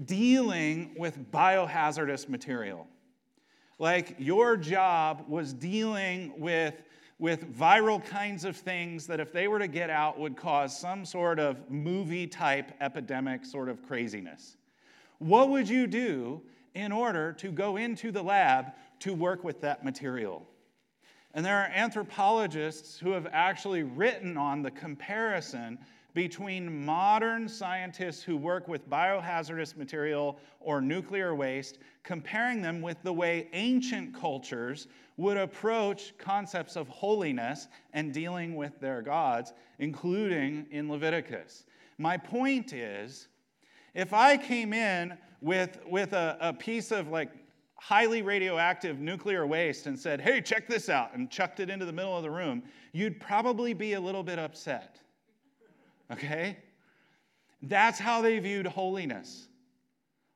dealing 0.05 0.95
with 0.97 1.31
biohazardous 1.31 2.27
material. 2.27 2.87
Like 3.77 4.15
your 4.19 4.57
job 4.57 5.25
was 5.27 5.53
dealing 5.53 6.33
with, 6.37 6.75
with 7.21 7.55
viral 7.55 8.03
kinds 8.03 8.45
of 8.45 8.57
things 8.57 9.05
that, 9.05 9.19
if 9.19 9.31
they 9.31 9.47
were 9.47 9.59
to 9.59 9.67
get 9.67 9.91
out, 9.91 10.19
would 10.19 10.35
cause 10.35 10.75
some 10.75 11.05
sort 11.05 11.39
of 11.39 11.69
movie 11.69 12.25
type 12.25 12.71
epidemic 12.81 13.45
sort 13.45 13.69
of 13.69 13.85
craziness. 13.87 14.57
What 15.19 15.49
would 15.51 15.69
you 15.69 15.85
do 15.85 16.41
in 16.73 16.91
order 16.91 17.31
to 17.33 17.51
go 17.51 17.77
into 17.77 18.11
the 18.11 18.23
lab 18.23 18.71
to 19.01 19.13
work 19.13 19.43
with 19.43 19.61
that 19.61 19.85
material? 19.85 20.47
And 21.35 21.45
there 21.45 21.59
are 21.59 21.69
anthropologists 21.75 22.97
who 22.97 23.11
have 23.11 23.27
actually 23.31 23.83
written 23.83 24.35
on 24.35 24.63
the 24.63 24.71
comparison 24.71 25.77
between 26.13 26.85
modern 26.85 27.47
scientists 27.47 28.21
who 28.21 28.35
work 28.35 28.67
with 28.67 28.89
biohazardous 28.89 29.75
material 29.77 30.37
or 30.59 30.81
nuclear 30.81 31.33
waste, 31.33 31.77
comparing 32.03 32.61
them 32.61 32.81
with 32.81 33.01
the 33.03 33.13
way 33.13 33.47
ancient 33.53 34.13
cultures 34.13 34.87
would 35.17 35.37
approach 35.37 36.13
concepts 36.17 36.75
of 36.75 36.87
holiness 36.89 37.67
and 37.93 38.13
dealing 38.13 38.55
with 38.55 38.79
their 38.79 39.01
gods, 39.01 39.53
including 39.79 40.65
in 40.71 40.89
Leviticus. 40.89 41.65
My 41.97 42.17
point 42.17 42.73
is 42.73 43.27
if 43.93 44.13
I 44.13 44.37
came 44.37 44.73
in 44.73 45.17
with, 45.41 45.79
with 45.85 46.13
a, 46.13 46.37
a 46.39 46.53
piece 46.53 46.91
of 46.91 47.09
like 47.09 47.31
highly 47.75 48.21
radioactive 48.21 48.99
nuclear 48.99 49.45
waste 49.47 49.87
and 49.87 49.97
said, 49.97 50.21
hey, 50.21 50.39
check 50.39 50.67
this 50.67 50.87
out, 50.87 51.15
and 51.15 51.31
chucked 51.31 51.59
it 51.59 51.69
into 51.69 51.83
the 51.83 51.91
middle 51.91 52.15
of 52.15 52.21
the 52.21 52.29
room, 52.29 52.61
you'd 52.93 53.19
probably 53.19 53.73
be 53.73 53.93
a 53.93 53.99
little 53.99 54.21
bit 54.21 54.37
upset. 54.37 55.00
Okay? 56.11 56.57
That's 57.61 57.99
how 57.99 58.21
they 58.21 58.39
viewed 58.39 58.65
holiness. 58.65 59.47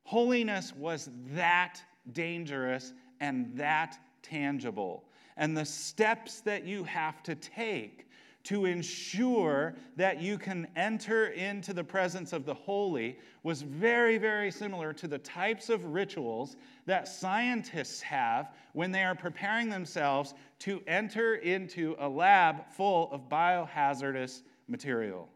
Holiness 0.03 0.73
was 0.75 1.09
that 1.33 1.81
dangerous 2.11 2.93
and 3.19 3.57
that 3.57 3.97
tangible. 4.21 5.05
And 5.37 5.57
the 5.57 5.65
steps 5.65 6.41
that 6.41 6.65
you 6.65 6.83
have 6.83 7.23
to 7.23 7.35
take 7.35 8.07
to 8.45 8.65
ensure 8.65 9.73
that 9.95 10.21
you 10.21 10.37
can 10.37 10.67
enter 10.75 11.29
into 11.29 11.73
the 11.73 11.83
presence 11.83 12.31
of 12.31 12.45
the 12.45 12.53
holy 12.53 13.17
was 13.41 13.63
very, 13.63 14.19
very 14.19 14.51
similar 14.51 14.93
to 14.93 15.07
the 15.07 15.17
types 15.17 15.69
of 15.69 15.83
rituals 15.83 16.55
that 16.85 17.07
scientists 17.07 18.01
have 18.01 18.53
when 18.73 18.91
they 18.91 19.03
are 19.03 19.15
preparing 19.15 19.67
themselves 19.67 20.35
to 20.59 20.79
enter 20.85 21.35
into 21.35 21.95
a 21.97 22.07
lab 22.07 22.71
full 22.71 23.11
of 23.11 23.27
biohazardous 23.27 24.43
material. 24.67 25.27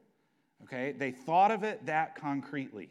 Okay? 0.64 0.92
They 0.92 1.12
thought 1.12 1.52
of 1.52 1.64
it 1.64 1.86
that 1.86 2.16
concretely. 2.16 2.90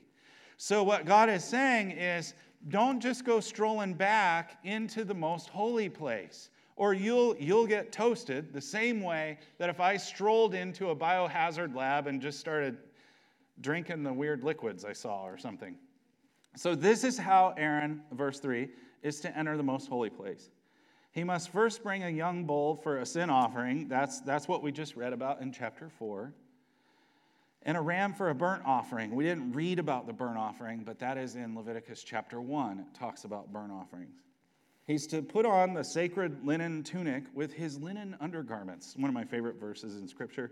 So, 0.56 0.82
what 0.82 1.06
God 1.06 1.30
is 1.30 1.44
saying 1.44 1.92
is 1.92 2.34
don't 2.68 3.00
just 3.00 3.24
go 3.24 3.38
strolling 3.38 3.94
back 3.94 4.58
into 4.64 5.04
the 5.04 5.14
most 5.14 5.48
holy 5.48 5.88
place, 5.88 6.50
or 6.74 6.94
you'll, 6.94 7.36
you'll 7.36 7.66
get 7.66 7.92
toasted 7.92 8.52
the 8.52 8.60
same 8.60 9.00
way 9.00 9.38
that 9.58 9.70
if 9.70 9.78
I 9.78 9.96
strolled 9.96 10.54
into 10.54 10.90
a 10.90 10.96
biohazard 10.96 11.76
lab 11.76 12.08
and 12.08 12.20
just 12.20 12.40
started 12.40 12.76
drinking 13.60 14.02
the 14.02 14.12
weird 14.12 14.42
liquids 14.42 14.84
I 14.84 14.92
saw 14.92 15.24
or 15.24 15.38
something. 15.38 15.76
So, 16.56 16.74
this 16.74 17.04
is 17.04 17.16
how 17.16 17.54
Aaron, 17.56 18.02
verse 18.10 18.40
3, 18.40 18.68
is 19.04 19.20
to 19.20 19.38
enter 19.38 19.56
the 19.56 19.62
most 19.62 19.88
holy 19.88 20.10
place. 20.10 20.50
He 21.12 21.22
must 21.22 21.50
first 21.50 21.84
bring 21.84 22.02
a 22.02 22.10
young 22.10 22.44
bull 22.44 22.74
for 22.74 22.98
a 22.98 23.06
sin 23.06 23.30
offering. 23.30 23.86
That's, 23.86 24.20
that's 24.20 24.48
what 24.48 24.62
we 24.62 24.72
just 24.72 24.96
read 24.96 25.12
about 25.12 25.40
in 25.40 25.52
chapter 25.52 25.88
4 25.88 26.32
and 27.68 27.76
a 27.76 27.80
ram 27.82 28.14
for 28.14 28.30
a 28.30 28.34
burnt 28.34 28.62
offering. 28.64 29.14
We 29.14 29.24
didn't 29.24 29.52
read 29.52 29.78
about 29.78 30.06
the 30.06 30.12
burnt 30.14 30.38
offering, 30.38 30.84
but 30.84 30.98
that 31.00 31.18
is 31.18 31.36
in 31.36 31.54
Leviticus 31.54 32.02
chapter 32.02 32.40
1. 32.40 32.78
It 32.78 32.98
talks 32.98 33.24
about 33.24 33.52
burnt 33.52 33.70
offerings. 33.70 34.22
He's 34.86 35.06
to 35.08 35.20
put 35.20 35.44
on 35.44 35.74
the 35.74 35.84
sacred 35.84 36.46
linen 36.46 36.82
tunic 36.82 37.24
with 37.34 37.52
his 37.52 37.78
linen 37.78 38.16
undergarments. 38.22 38.96
One 38.96 39.10
of 39.10 39.14
my 39.14 39.24
favorite 39.24 39.60
verses 39.60 39.96
in 39.96 40.08
Scripture. 40.08 40.50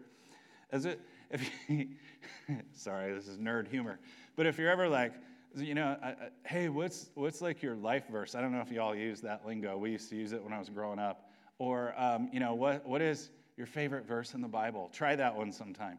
As 0.71 0.85
it, 0.85 1.01
if 1.31 1.51
you, 1.69 1.89
sorry, 2.75 3.15
this 3.15 3.29
is 3.29 3.39
nerd 3.39 3.67
humor, 3.67 3.99
but 4.37 4.45
if 4.45 4.59
you're 4.59 4.71
ever 4.71 4.87
like, 4.87 5.15
you 5.55 5.75
know, 5.75 5.97
I, 6.03 6.09
I, 6.09 6.15
hey, 6.45 6.69
what's 6.69 7.09
what's 7.15 7.41
like 7.41 7.63
your 7.63 7.77
life 7.77 8.09
verse? 8.11 8.35
I 8.35 8.43
don't 8.43 8.53
know 8.53 8.61
if 8.61 8.71
you 8.71 8.83
all 8.83 8.95
use 8.95 9.23
that 9.23 9.47
lingo. 9.47 9.79
We 9.79 9.91
used 9.91 10.11
to 10.11 10.17
use 10.17 10.33
it 10.33 10.45
when 10.45 10.53
I 10.53 10.59
was 10.59 10.69
growing 10.69 10.99
up. 10.99 11.31
Or, 11.59 11.95
um, 11.97 12.29
you 12.31 12.41
know, 12.41 12.53
what 12.53 12.87
what 12.87 13.01
is 13.01 13.31
your 13.57 13.67
favorite 13.67 14.05
verse 14.05 14.35
in 14.35 14.43
the 14.43 14.49
Bible? 14.49 14.91
Try 14.93 15.17
that 15.17 15.35
one 15.35 15.51
sometime. 15.51 15.97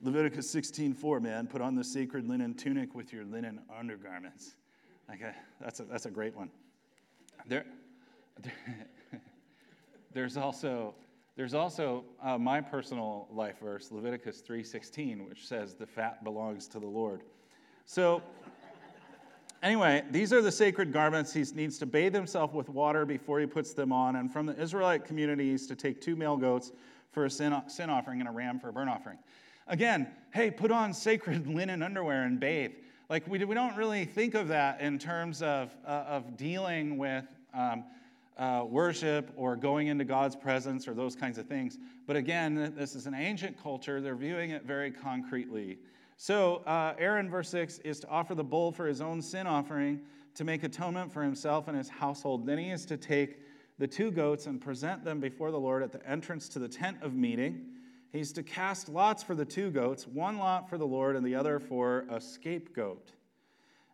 Leviticus 0.00 0.52
16:4, 0.54 1.20
man, 1.20 1.46
put 1.46 1.60
on 1.60 1.74
the 1.74 1.82
sacred 1.82 2.28
linen 2.28 2.54
tunic 2.54 2.94
with 2.94 3.12
your 3.12 3.24
linen 3.24 3.60
undergarments. 3.76 4.54
Okay, 5.12 5.32
that's 5.60 5.80
a, 5.80 5.84
that's 5.84 6.06
a 6.06 6.10
great 6.10 6.36
one. 6.36 6.50
There, 7.46 7.64
there 8.42 8.52
there's 10.12 10.36
also 10.36 10.94
there's 11.34 11.54
also 11.54 12.04
uh, 12.22 12.38
my 12.38 12.60
personal 12.60 13.28
life 13.32 13.60
verse, 13.60 13.90
Leviticus 13.90 14.42
3:16, 14.42 15.28
which 15.28 15.46
says 15.46 15.74
the 15.74 15.86
fat 15.86 16.22
belongs 16.22 16.68
to 16.68 16.78
the 16.78 16.86
Lord. 16.86 17.22
So 17.84 18.22
anyway, 19.62 20.04
these 20.10 20.32
are 20.32 20.42
the 20.42 20.52
sacred 20.52 20.92
garments. 20.92 21.32
He 21.32 21.44
needs 21.54 21.78
to 21.78 21.86
bathe 21.86 22.14
himself 22.14 22.54
with 22.54 22.68
water 22.68 23.04
before 23.04 23.40
he 23.40 23.46
puts 23.46 23.72
them 23.72 23.92
on. 23.92 24.16
And 24.16 24.32
from 24.32 24.46
the 24.46 24.60
Israelite 24.60 25.04
communities 25.04 25.66
to 25.68 25.74
take 25.74 26.00
two 26.00 26.16
male 26.16 26.36
goats 26.36 26.72
for 27.10 27.24
a 27.24 27.30
sin, 27.30 27.54
sin 27.66 27.90
offering 27.90 28.20
and 28.20 28.28
a 28.28 28.32
ram 28.32 28.60
for 28.60 28.68
a 28.68 28.72
burnt 28.72 28.90
offering. 28.90 29.18
Again, 29.68 30.08
hey, 30.32 30.50
put 30.50 30.70
on 30.70 30.94
sacred 30.94 31.46
linen 31.54 31.82
underwear 31.82 32.24
and 32.24 32.40
bathe. 32.40 32.72
Like, 33.10 33.26
we, 33.28 33.44
we 33.44 33.54
don't 33.54 33.76
really 33.76 34.04
think 34.04 34.34
of 34.34 34.48
that 34.48 34.80
in 34.80 34.98
terms 34.98 35.42
of, 35.42 35.70
uh, 35.86 36.04
of 36.08 36.36
dealing 36.36 36.96
with 36.96 37.24
um, 37.54 37.84
uh, 38.38 38.64
worship 38.66 39.30
or 39.36 39.56
going 39.56 39.88
into 39.88 40.04
God's 40.04 40.36
presence 40.36 40.88
or 40.88 40.94
those 40.94 41.14
kinds 41.14 41.36
of 41.36 41.46
things. 41.46 41.78
But 42.06 42.16
again, 42.16 42.72
this 42.76 42.94
is 42.94 43.06
an 43.06 43.14
ancient 43.14 43.62
culture. 43.62 44.00
They're 44.00 44.14
viewing 44.14 44.50
it 44.50 44.64
very 44.64 44.90
concretely. 44.90 45.78
So, 46.16 46.56
uh, 46.66 46.94
Aaron, 46.98 47.28
verse 47.28 47.50
6, 47.50 47.78
is 47.80 48.00
to 48.00 48.08
offer 48.08 48.34
the 48.34 48.44
bull 48.44 48.72
for 48.72 48.86
his 48.86 49.00
own 49.00 49.20
sin 49.20 49.46
offering 49.46 50.00
to 50.34 50.44
make 50.44 50.62
atonement 50.62 51.12
for 51.12 51.22
himself 51.22 51.68
and 51.68 51.76
his 51.76 51.88
household. 51.88 52.46
Then 52.46 52.58
he 52.58 52.70
is 52.70 52.86
to 52.86 52.96
take 52.96 53.40
the 53.78 53.86
two 53.86 54.10
goats 54.10 54.46
and 54.46 54.60
present 54.60 55.04
them 55.04 55.20
before 55.20 55.50
the 55.50 55.60
Lord 55.60 55.82
at 55.82 55.92
the 55.92 56.06
entrance 56.08 56.48
to 56.50 56.58
the 56.58 56.68
tent 56.68 56.98
of 57.02 57.14
meeting. 57.14 57.66
He's 58.12 58.32
to 58.32 58.42
cast 58.42 58.88
lots 58.88 59.22
for 59.22 59.34
the 59.34 59.44
two 59.44 59.70
goats, 59.70 60.06
one 60.06 60.38
lot 60.38 60.68
for 60.68 60.78
the 60.78 60.86
Lord 60.86 61.14
and 61.16 61.26
the 61.26 61.34
other 61.34 61.58
for 61.58 62.06
a 62.08 62.20
scapegoat. 62.20 63.12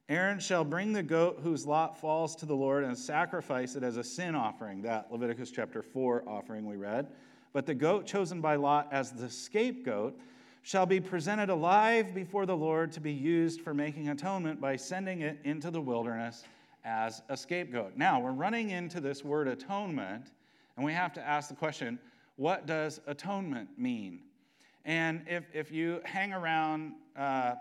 Aaron 0.09 0.39
shall 0.39 0.65
bring 0.65 0.93
the 0.93 1.03
goat 1.03 1.41
whose 1.43 1.67
lot 1.67 1.99
falls 1.99 2.37
to 2.37 2.47
the 2.47 2.55
Lord 2.55 2.85
and 2.85 2.97
sacrifice 2.97 3.75
it 3.75 3.83
as 3.83 3.97
a 3.97 4.05
sin 4.05 4.35
offering, 4.35 4.83
that 4.83 5.11
Leviticus 5.11 5.51
chapter 5.51 5.83
4 5.83 6.29
offering 6.29 6.67
we 6.67 6.77
read. 6.77 7.09
But 7.53 7.67
the 7.67 7.75
goat 7.75 8.07
chosen 8.07 8.41
by 8.41 8.57
Lot 8.57 8.89
as 8.93 9.13
the 9.13 9.31
scapegoat 9.31 10.19
shall 10.63 10.87
be 10.87 11.01
presented 11.01 11.51
alive 11.51 12.15
before 12.15 12.47
the 12.47 12.57
Lord 12.57 12.93
to 12.93 13.01
be 13.01 13.13
used 13.13 13.63
for 13.63 13.73
making 13.75 14.09
atonement 14.09 14.61
by 14.61 14.77
sending 14.77 15.23
it 15.23 15.39
into 15.45 15.71
the 15.71 15.81
wilderness 15.81 16.45
as 16.85 17.23
a 17.29 17.37
scapegoat. 17.37 17.97
Now, 17.97 18.21
we're 18.21 18.33
running 18.33 18.71
into 18.71 19.01
this 19.01 19.25
word 19.25 19.49
atonement, 19.49 20.33
and 20.77 20.85
we 20.85 20.93
have 20.93 21.13
to 21.15 21.27
ask 21.27 21.49
the 21.49 21.55
question 21.55 21.99
what 22.37 22.67
does 22.67 23.01
atonement 23.07 23.69
mean? 23.79 24.21
And 24.85 25.23
if, 25.27 25.45
if 25.53 25.71
you 25.71 26.01
hang 26.05 26.33
around 26.33 26.93
uh, 27.17 27.55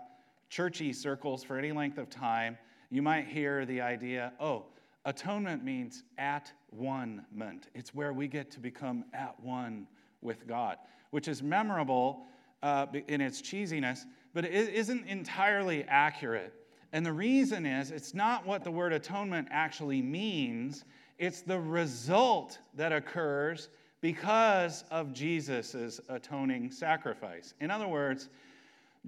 churchy 0.50 0.92
circles 0.92 1.42
for 1.42 1.56
any 1.58 1.72
length 1.72 1.98
of 1.98 2.10
time, 2.10 2.58
you 2.90 3.02
might 3.02 3.26
hear 3.26 3.64
the 3.64 3.80
idea 3.80 4.32
oh, 4.40 4.66
atonement 5.04 5.64
means 5.64 6.04
at 6.18 6.52
one 6.70 7.24
ment. 7.32 7.68
It's 7.74 7.94
where 7.94 8.12
we 8.12 8.28
get 8.28 8.50
to 8.52 8.60
become 8.60 9.04
at 9.12 9.38
one 9.40 9.86
with 10.22 10.46
God, 10.46 10.76
which 11.10 11.28
is 11.28 11.42
memorable 11.42 12.26
uh, 12.62 12.86
in 13.08 13.20
its 13.20 13.42
cheesiness, 13.42 14.04
but 14.32 14.44
it 14.44 14.74
isn't 14.74 15.06
entirely 15.06 15.84
accurate. 15.84 16.52
And 16.92 17.04
the 17.04 17.12
reason 17.12 17.66
is 17.66 17.90
it's 17.90 18.14
not 18.14 18.46
what 18.46 18.64
the 18.64 18.70
word 18.70 18.92
atonement 18.92 19.48
actually 19.50 20.00
means, 20.00 20.84
it's 21.18 21.42
the 21.42 21.58
result 21.58 22.58
that 22.74 22.92
occurs 22.92 23.68
because 24.04 24.84
of 24.90 25.14
Jesus' 25.14 25.98
atoning 26.10 26.70
sacrifice. 26.70 27.54
In 27.58 27.70
other 27.70 27.88
words, 27.88 28.28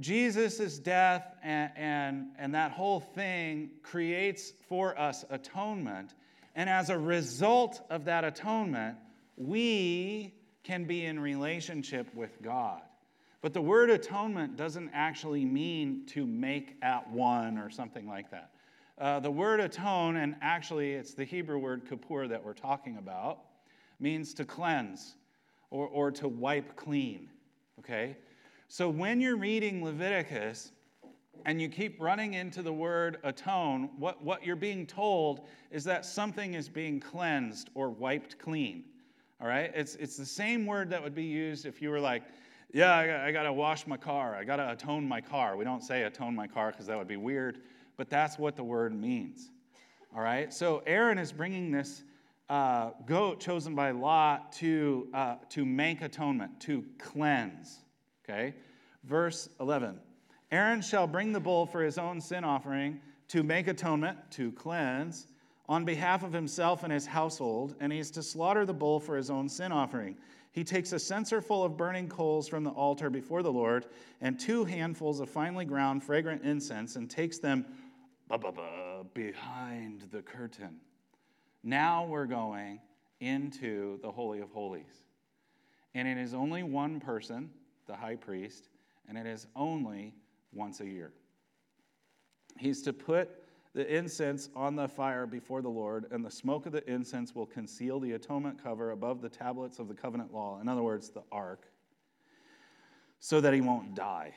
Jesus' 0.01 0.79
death 0.79 1.35
and, 1.43 1.71
and, 1.77 2.27
and 2.39 2.55
that 2.55 2.71
whole 2.71 3.01
thing 3.01 3.69
creates 3.83 4.55
for 4.71 4.99
us 4.99 5.23
atonement. 5.29 6.15
And 6.55 6.71
as 6.71 6.89
a 6.89 6.99
result 6.99 7.83
of 7.91 8.07
that 8.07 8.25
atonement, 8.25 8.97
we 9.37 10.33
can 10.65 10.87
be 10.87 11.05
in 11.05 11.21
relationship 11.21 12.07
with 12.15 12.41
God. 12.41 12.81
But 13.43 13.53
the 13.53 13.61
word 13.61 13.91
atonement 13.91 14.57
doesn't 14.57 14.93
actually 14.95 15.45
mean 15.45 16.07
to 16.15 16.25
make 16.25 16.75
at 16.81 17.11
one 17.11 17.59
or 17.59 17.69
something 17.69 18.09
like 18.09 18.31
that. 18.31 18.51
Uh, 18.97 19.21
the 19.21 19.31
word 19.31 19.61
atone, 19.61 20.17
and 20.17 20.37
actually 20.41 20.95
it's 20.95 21.13
the 21.13 21.27
Hebrew 21.27 21.59
word 21.59 21.87
kippur 21.87 22.29
that 22.29 22.43
we're 22.43 22.55
talking 22.55 22.97
about, 22.97 23.41
means 24.01 24.35
to 24.35 24.45
cleanse 24.45 25.17
or, 25.71 25.87
or 25.89 26.11
to 26.13 26.29
wipe 26.29 26.77
clean. 26.77 27.29
Okay? 27.79 28.17
So 28.69 28.89
when 28.89 29.21
you're 29.21 29.37
reading 29.37 29.85
Leviticus, 29.85 30.73
and 31.45 31.61
you 31.61 31.69
keep 31.69 32.01
running 32.01 32.35
into 32.35 32.63
the 32.63 32.73
word 32.73 33.19
atone, 33.23 33.91
what, 33.99 34.23
what 34.23 34.45
you're 34.45 34.57
being 34.57 34.87
told 34.87 35.43
is 35.71 35.85
that 35.85 36.05
something 36.05 36.55
is 36.55 36.69
being 36.69 36.99
cleansed 36.99 37.71
or 37.75 37.91
wiped 37.91 38.39
clean. 38.39 38.85
All 39.41 39.47
right? 39.47 39.71
It's, 39.75 39.97
it's 39.97 40.17
the 40.17 40.27
same 40.27 40.67
word 40.67 40.91
that 40.91 41.03
would 41.03 41.15
be 41.15 41.25
used 41.25 41.67
if 41.67 41.83
you 41.83 41.91
were 41.91 42.01
like, 42.01 42.23
yeah, 42.73 42.93
I, 42.93 43.29
I 43.29 43.33
got 43.33 43.45
to 43.45 43.53
wash 43.53 43.87
my 43.87 43.97
car. 43.97 44.35
I 44.35 44.45
got 44.45 44.57
to 44.57 44.73
atone 44.73 45.07
my 45.07 45.21
car. 45.21 45.57
We 45.57 45.65
don't 45.65 45.85
say 45.85 46.03
atone 46.03 46.35
my 46.35 46.47
car 46.47 46.73
because 46.73 46.87
that 46.87 46.99
would 46.99 47.07
be 47.07 47.17
weird, 47.17 47.61
but 47.97 48.11
that's 48.11 48.39
what 48.39 48.57
the 48.57 48.65
word 48.65 48.99
means. 48.99 49.51
All 50.15 50.23
right? 50.23 50.53
So 50.53 50.83
Aaron 50.87 51.19
is 51.19 51.33
bringing 51.33 51.71
this 51.71 52.03
uh, 52.49 52.91
goat 53.07 53.41
chosen 53.41 53.75
by 53.75 53.91
Lot 53.91 54.53
to, 54.53 55.09
uh, 55.13 55.37
to 55.51 55.65
make 55.65 56.03
atonement, 56.03 56.61
to 56.61 56.85
cleanse. 56.99 57.79
Okay? 58.25 58.55
Verse 59.05 59.49
11. 59.61 59.99
Aaron 60.53 60.81
shall 60.81 61.07
bring 61.07 61.33
the 61.33 61.41
bull 61.41 61.67
for 61.67 61.83
his 61.83 61.99
own 61.99 62.21
sin 62.21 62.45
offering 62.45 63.01
to 63.29 63.43
make 63.43 63.67
atonement, 63.67 64.19
to 64.31 64.53
cleanse, 64.53 65.27
on 65.69 65.85
behalf 65.85 66.23
of 66.23 66.33
himself 66.33 66.85
and 66.85 66.93
his 66.93 67.07
household, 67.07 67.75
and 67.81 67.93
he 67.93 67.99
is 67.99 68.11
to 68.13 68.23
slaughter 68.23 68.65
the 68.65 68.73
bull 68.73 69.01
for 69.01 69.17
his 69.17 69.31
own 69.31 69.49
sin 69.49 69.73
offering. 69.73 70.17
He 70.53 70.63
takes 70.63 70.93
a 70.93 70.99
censer 70.99 71.41
full 71.41 71.65
of 71.65 71.77
burning 71.77 72.09
coals 72.09 72.49
from 72.49 72.63
the 72.63 72.71
altar 72.71 73.11
before 73.11 73.43
the 73.43 73.53
Lord, 73.53 73.87
and 74.21 74.39
two 74.39 74.65
handfuls 74.65 75.21
of 75.21 75.29
finely 75.29 75.65
ground 75.65 76.05
fragrant 76.05 76.43
incense, 76.43 76.97
and 76.97 77.11
takes 77.11 77.39
them 77.39 77.67
behind 79.13 80.03
the 80.13 80.23
curtain. 80.23 80.77
Now 81.67 82.05
we're 82.05 82.27
going 82.27 82.79
into 83.19 83.99
the 84.01 84.13
Holy 84.13 84.41
of 84.41 84.51
Holies. 84.53 85.03
And 85.97 86.07
it 86.07 86.17
is 86.17 86.33
only 86.33 86.63
one 86.63 87.01
person, 87.01 87.51
the 87.89 87.97
high 87.97 88.15
priest, 88.15 88.69
and 89.09 89.19
it 89.19 89.27
is 89.27 89.49
only 89.57 90.15
once 90.53 90.79
a 90.79 90.87
year. 90.87 91.11
He's 92.57 92.83
to 92.83 92.93
put 92.93 93.43
the 93.75 93.85
incense 93.93 94.49
on 94.55 94.77
the 94.77 94.87
fire 94.87 95.27
before 95.27 95.61
the 95.61 95.69
Lord, 95.69 96.07
and 96.13 96.25
the 96.25 96.31
smoke 96.31 96.67
of 96.67 96.73
the 96.73 96.89
incense 96.89 97.35
will 97.35 97.47
conceal 97.47 97.99
the 97.99 98.13
atonement 98.13 98.63
cover 98.63 98.93
above 98.93 99.21
the 99.21 99.29
tablets 99.29 99.81
of 99.81 99.89
the 99.89 99.95
covenant 99.95 100.33
law, 100.33 100.61
in 100.61 100.69
other 100.69 100.85
words, 100.85 101.11
the 101.11 101.25
ark, 101.33 101.67
so 103.19 103.41
that 103.41 103.53
he 103.53 103.61
won't 103.61 103.97
die. 103.97 104.33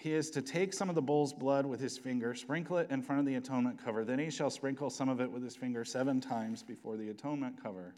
He 0.00 0.14
is 0.14 0.30
to 0.30 0.40
take 0.40 0.72
some 0.72 0.88
of 0.88 0.94
the 0.94 1.02
bull's 1.02 1.34
blood 1.34 1.66
with 1.66 1.78
his 1.78 1.98
finger, 1.98 2.34
sprinkle 2.34 2.78
it 2.78 2.90
in 2.90 3.02
front 3.02 3.20
of 3.20 3.26
the 3.26 3.34
atonement 3.34 3.84
cover. 3.84 4.02
Then 4.02 4.18
he 4.18 4.30
shall 4.30 4.48
sprinkle 4.48 4.88
some 4.88 5.10
of 5.10 5.20
it 5.20 5.30
with 5.30 5.42
his 5.42 5.54
finger 5.54 5.84
seven 5.84 6.22
times 6.22 6.62
before 6.62 6.96
the 6.96 7.10
atonement 7.10 7.62
cover. 7.62 7.94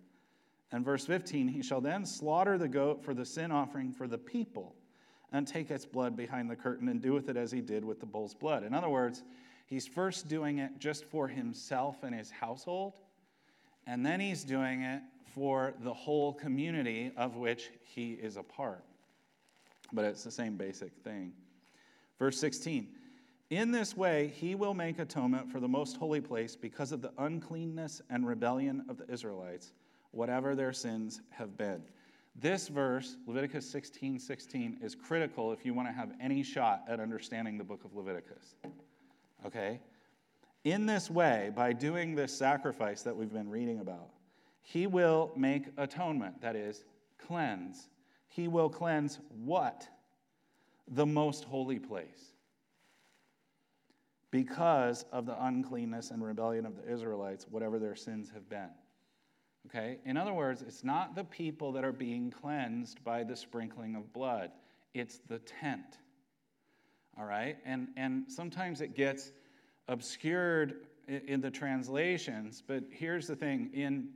And 0.73 0.85
verse 0.85 1.07
15, 1.07 1.47
he 1.47 1.63
shall 1.63 1.81
then 1.81 2.05
slaughter 2.05 2.59
the 2.59 2.67
goat 2.67 3.05
for 3.05 3.15
the 3.15 3.25
sin 3.25 3.53
offering 3.53 3.93
for 3.93 4.09
the 4.09 4.19
people 4.19 4.75
and 5.31 5.47
take 5.47 5.71
its 5.71 5.87
blood 5.87 6.17
behind 6.17 6.51
the 6.51 6.57
curtain 6.57 6.89
and 6.89 7.01
do 7.01 7.13
with 7.13 7.29
it 7.29 7.37
as 7.37 7.53
he 7.53 7.61
did 7.61 7.85
with 7.85 8.01
the 8.01 8.07
bull's 8.07 8.35
blood. 8.35 8.65
In 8.65 8.75
other 8.75 8.89
words, 8.89 9.23
he's 9.67 9.87
first 9.87 10.27
doing 10.27 10.59
it 10.59 10.81
just 10.81 11.05
for 11.05 11.29
himself 11.29 12.03
and 12.03 12.13
his 12.13 12.33
household, 12.33 12.95
and 13.87 14.05
then 14.05 14.19
he's 14.19 14.43
doing 14.43 14.83
it 14.83 15.03
for 15.37 15.73
the 15.85 15.95
whole 15.95 16.33
community 16.33 17.13
of 17.17 17.37
which 17.37 17.71
he 17.85 18.15
is 18.15 18.37
a 18.37 18.43
part. 18.43 18.85
But 19.93 20.05
it's 20.05 20.25
the 20.25 20.33
same 20.33 20.57
basic 20.57 20.91
thing. 21.05 21.33
Verse 22.19 22.39
16 22.39 22.89
In 23.51 23.71
this 23.71 23.97
way, 23.97 24.33
he 24.35 24.55
will 24.55 24.75
make 24.75 24.99
atonement 24.99 25.51
for 25.51 25.61
the 25.61 25.69
most 25.69 25.97
holy 25.97 26.21
place 26.21 26.57
because 26.57 26.93
of 26.93 27.03
the 27.03 27.13
uncleanness 27.19 28.03
and 28.11 28.27
rebellion 28.27 28.85
of 28.89 28.99
the 28.99 29.11
Israelites, 29.13 29.73
whatever 30.11 30.55
their 30.55 30.73
sins 30.73 31.21
have 31.31 31.57
been. 31.57 31.83
This 32.35 32.69
verse, 32.69 33.17
Leviticus 33.27 33.69
16 33.71 34.19
16, 34.19 34.79
is 34.83 34.95
critical 34.95 35.53
if 35.53 35.67
you 35.67 35.75
want 35.75 35.89
to 35.89 35.93
have 35.93 36.13
any 36.21 36.43
shot 36.43 36.83
at 36.89 37.01
understanding 37.01 37.59
the 37.59 37.65
book 37.65 37.85
of 37.85 37.95
Leviticus. 37.95 38.55
Okay? 39.45 39.81
In 40.65 40.87
this 40.87 41.11
way, 41.11 41.51
by 41.55 41.73
doing 41.73 42.15
this 42.15 42.33
sacrifice 42.33 43.03
that 43.03 43.17
we've 43.17 43.33
been 43.33 43.51
reading 43.51 43.81
about, 43.81 44.11
he 44.63 44.87
will 44.87 45.33
make 45.37 45.67
atonement, 45.77 46.41
that 46.41 46.55
is, 46.55 46.85
cleanse. 47.19 47.89
He 48.29 48.49
will 48.49 48.69
cleanse 48.69 49.19
what? 49.45 49.89
The 50.89 51.07
most 51.07 51.45
holy 51.45 51.79
place. 51.79 52.35
Because 54.31 55.05
of 55.13 55.27
the 55.27 55.45
uncleanness 55.45 56.11
and 56.11 56.25
rebellion 56.25 56.65
of 56.65 56.77
the 56.77 56.91
Israelites, 56.91 57.47
whatever 57.51 57.79
their 57.79 57.95
sins 57.95 58.31
have 58.33 58.49
been. 58.49 58.71
Okay? 59.67 59.99
In 60.05 60.17
other 60.17 60.33
words, 60.33 60.63
it's 60.63 60.83
not 60.83 61.15
the 61.15 61.25
people 61.25 61.73
that 61.73 61.85
are 61.85 61.93
being 61.93 62.31
cleansed 62.31 63.03
by 63.05 63.25
the 63.25 63.37
sprinkling 63.37 63.95
of 63.95 64.13
blood, 64.13 64.51
it's 64.95 65.21
the 65.29 65.39
tent. 65.41 65.99
All 67.19 67.25
right? 67.25 67.59
And, 67.65 67.89
and 67.97 68.25
sometimes 68.31 68.81
it 68.81 68.95
gets 68.95 69.33
obscured 69.89 70.87
in 71.09 71.41
the 71.41 71.51
translations, 71.51 72.63
but 72.67 72.85
here's 72.91 73.27
the 73.27 73.37
thing 73.37 73.71
in, 73.75 74.09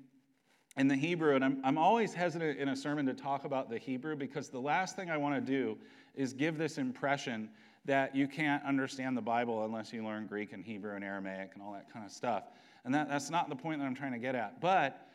in 0.76 0.88
the 0.88 0.96
Hebrew, 0.96 1.34
and 1.34 1.44
I'm, 1.44 1.60
I'm 1.64 1.78
always 1.78 2.14
hesitant 2.14 2.58
in 2.58 2.68
a 2.68 2.76
sermon 2.76 3.06
to 3.06 3.14
talk 3.14 3.44
about 3.44 3.68
the 3.68 3.78
Hebrew 3.78 4.16
because 4.16 4.48
the 4.48 4.60
last 4.60 4.96
thing 4.96 5.10
I 5.10 5.16
want 5.16 5.34
to 5.34 5.40
do 5.40 5.78
is 6.16 6.32
give 6.32 6.58
this 6.58 6.78
impression 6.78 7.48
that 7.84 8.16
you 8.16 8.26
can't 8.26 8.64
understand 8.64 9.16
the 9.16 9.22
Bible 9.22 9.64
unless 9.64 9.92
you 9.92 10.04
learn 10.04 10.26
Greek 10.26 10.52
and 10.52 10.64
Hebrew 10.64 10.94
and 10.96 11.04
Aramaic 11.04 11.50
and 11.54 11.62
all 11.62 11.72
that 11.72 11.92
kind 11.92 12.04
of 12.04 12.10
stuff. 12.10 12.44
And 12.84 12.94
that, 12.94 13.08
that's 13.08 13.30
not 13.30 13.48
the 13.48 13.56
point 13.56 13.80
that 13.80 13.86
I'm 13.86 13.94
trying 13.94 14.12
to 14.12 14.18
get 14.18 14.34
at. 14.34 14.60
But 14.60 15.08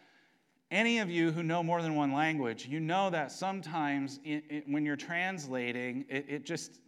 any 0.70 1.00
of 1.00 1.10
you 1.10 1.32
who 1.32 1.44
know 1.44 1.62
more 1.62 1.82
than 1.82 1.96
one 1.96 2.14
language, 2.14 2.66
you 2.66 2.80
know 2.80 3.10
that 3.10 3.32
sometimes 3.32 4.20
it, 4.24 4.46
it, 4.50 4.64
when 4.68 4.86
you're 4.86 4.96
translating, 4.96 6.06
it, 6.10 6.26
it 6.30 6.46
just 6.46 6.80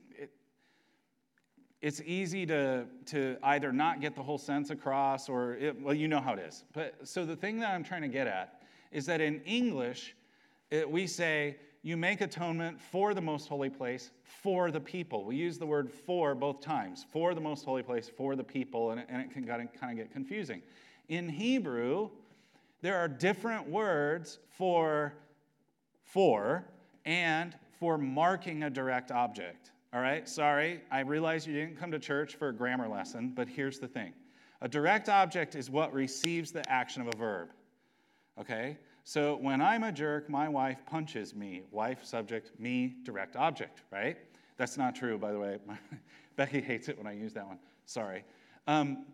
it's 1.83 2.01
easy 2.05 2.45
to, 2.45 2.85
to 3.07 3.35
either 3.43 3.73
not 3.73 3.99
get 3.99 4.15
the 4.15 4.23
whole 4.23 4.37
sense 4.37 4.69
across 4.69 5.27
or 5.27 5.57
well 5.81 5.93
you 5.93 6.07
know 6.07 6.21
how 6.21 6.31
it 6.33 6.39
is 6.39 6.63
but 6.73 6.95
so 7.03 7.25
the 7.25 7.35
thing 7.35 7.59
that 7.59 7.71
i'm 7.71 7.83
trying 7.83 8.01
to 8.01 8.07
get 8.07 8.25
at 8.25 8.61
is 8.93 9.05
that 9.05 9.19
in 9.19 9.41
english 9.41 10.15
we 10.87 11.05
say 11.05 11.57
you 11.83 11.95
make 11.95 12.21
atonement 12.21 12.81
for 12.81 13.13
the 13.13 13.21
most 13.21 13.47
holy 13.47 13.69
place 13.69 14.11
for 14.23 14.71
the 14.71 14.79
people 14.79 15.25
we 15.25 15.35
use 15.35 15.57
the 15.57 15.65
word 15.65 15.91
for 15.91 16.33
both 16.33 16.59
times 16.61 17.05
for 17.11 17.35
the 17.35 17.41
most 17.41 17.63
holy 17.63 17.83
place 17.83 18.09
for 18.09 18.35
the 18.35 18.43
people 18.43 18.91
and, 18.91 19.03
and 19.09 19.21
it 19.21 19.31
can 19.31 19.45
kind 19.45 19.69
of 19.91 19.97
get 19.97 20.11
confusing 20.11 20.61
in 21.09 21.29
hebrew 21.29 22.09
there 22.81 22.97
are 22.97 23.07
different 23.07 23.69
words 23.69 24.39
for 24.57 25.13
for 26.03 26.65
and 27.05 27.55
for 27.79 27.97
marking 27.97 28.63
a 28.63 28.69
direct 28.69 29.11
object. 29.11 29.71
All 29.93 30.01
right, 30.01 30.27
sorry, 30.27 30.81
I 30.91 30.99
realize 30.99 31.47
you 31.47 31.53
didn't 31.53 31.77
come 31.77 31.91
to 31.91 31.99
church 31.99 32.35
for 32.35 32.49
a 32.49 32.53
grammar 32.53 32.87
lesson, 32.87 33.31
but 33.35 33.47
here's 33.47 33.79
the 33.79 33.87
thing 33.87 34.13
a 34.61 34.67
direct 34.67 35.09
object 35.09 35.55
is 35.55 35.69
what 35.69 35.93
receives 35.93 36.51
the 36.51 36.67
action 36.69 37.01
of 37.01 37.09
a 37.13 37.17
verb. 37.17 37.49
Okay? 38.39 38.77
So 39.03 39.35
when 39.35 39.61
I'm 39.61 39.83
a 39.83 39.91
jerk, 39.91 40.29
my 40.29 40.47
wife 40.47 40.79
punches 40.85 41.35
me. 41.35 41.63
Wife, 41.71 42.05
subject, 42.05 42.57
me, 42.59 42.95
direct 43.03 43.35
object, 43.35 43.81
right? 43.91 44.17
That's 44.57 44.77
not 44.77 44.95
true, 44.95 45.17
by 45.17 45.31
the 45.31 45.39
way. 45.39 45.57
Becky 46.35 46.61
hates 46.61 46.87
it 46.87 46.97
when 46.97 47.07
I 47.07 47.13
use 47.13 47.33
that 47.33 47.45
one. 47.45 47.59
Sorry. 47.85 48.23
Um, 48.67 49.05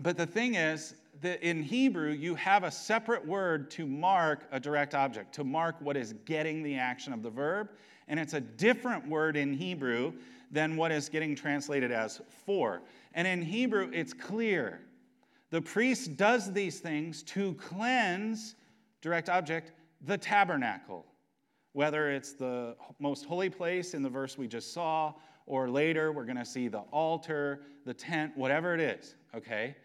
but 0.00 0.16
the 0.16 0.26
thing 0.26 0.54
is 0.54 0.94
that 1.20 1.42
in 1.42 1.62
Hebrew, 1.62 2.12
you 2.12 2.34
have 2.36 2.62
a 2.62 2.70
separate 2.70 3.26
word 3.26 3.70
to 3.72 3.86
mark 3.86 4.46
a 4.52 4.60
direct 4.60 4.94
object, 4.94 5.34
to 5.34 5.44
mark 5.44 5.76
what 5.80 5.96
is 5.96 6.14
getting 6.24 6.62
the 6.62 6.76
action 6.76 7.12
of 7.12 7.22
the 7.22 7.30
verb. 7.30 7.70
And 8.06 8.20
it's 8.20 8.34
a 8.34 8.40
different 8.40 9.06
word 9.08 9.36
in 9.36 9.52
Hebrew 9.52 10.12
than 10.50 10.76
what 10.76 10.92
is 10.92 11.08
getting 11.08 11.34
translated 11.34 11.90
as 11.90 12.20
for. 12.46 12.82
And 13.14 13.26
in 13.26 13.42
Hebrew, 13.42 13.90
it's 13.92 14.12
clear. 14.12 14.80
The 15.50 15.60
priest 15.60 16.16
does 16.16 16.52
these 16.52 16.80
things 16.80 17.22
to 17.24 17.54
cleanse, 17.54 18.54
direct 19.00 19.28
object, 19.28 19.72
the 20.06 20.18
tabernacle. 20.18 21.04
Whether 21.72 22.10
it's 22.10 22.32
the 22.32 22.76
most 22.98 23.24
holy 23.24 23.50
place 23.50 23.94
in 23.94 24.02
the 24.02 24.08
verse 24.08 24.36
we 24.36 24.48
just 24.48 24.72
saw, 24.72 25.14
or 25.46 25.68
later 25.68 26.12
we're 26.12 26.24
going 26.24 26.36
to 26.36 26.44
see 26.44 26.68
the 26.68 26.80
altar, 26.92 27.60
the 27.84 27.94
tent, 27.94 28.36
whatever 28.36 28.74
it 28.74 28.80
is, 28.80 29.14
okay? 29.34 29.76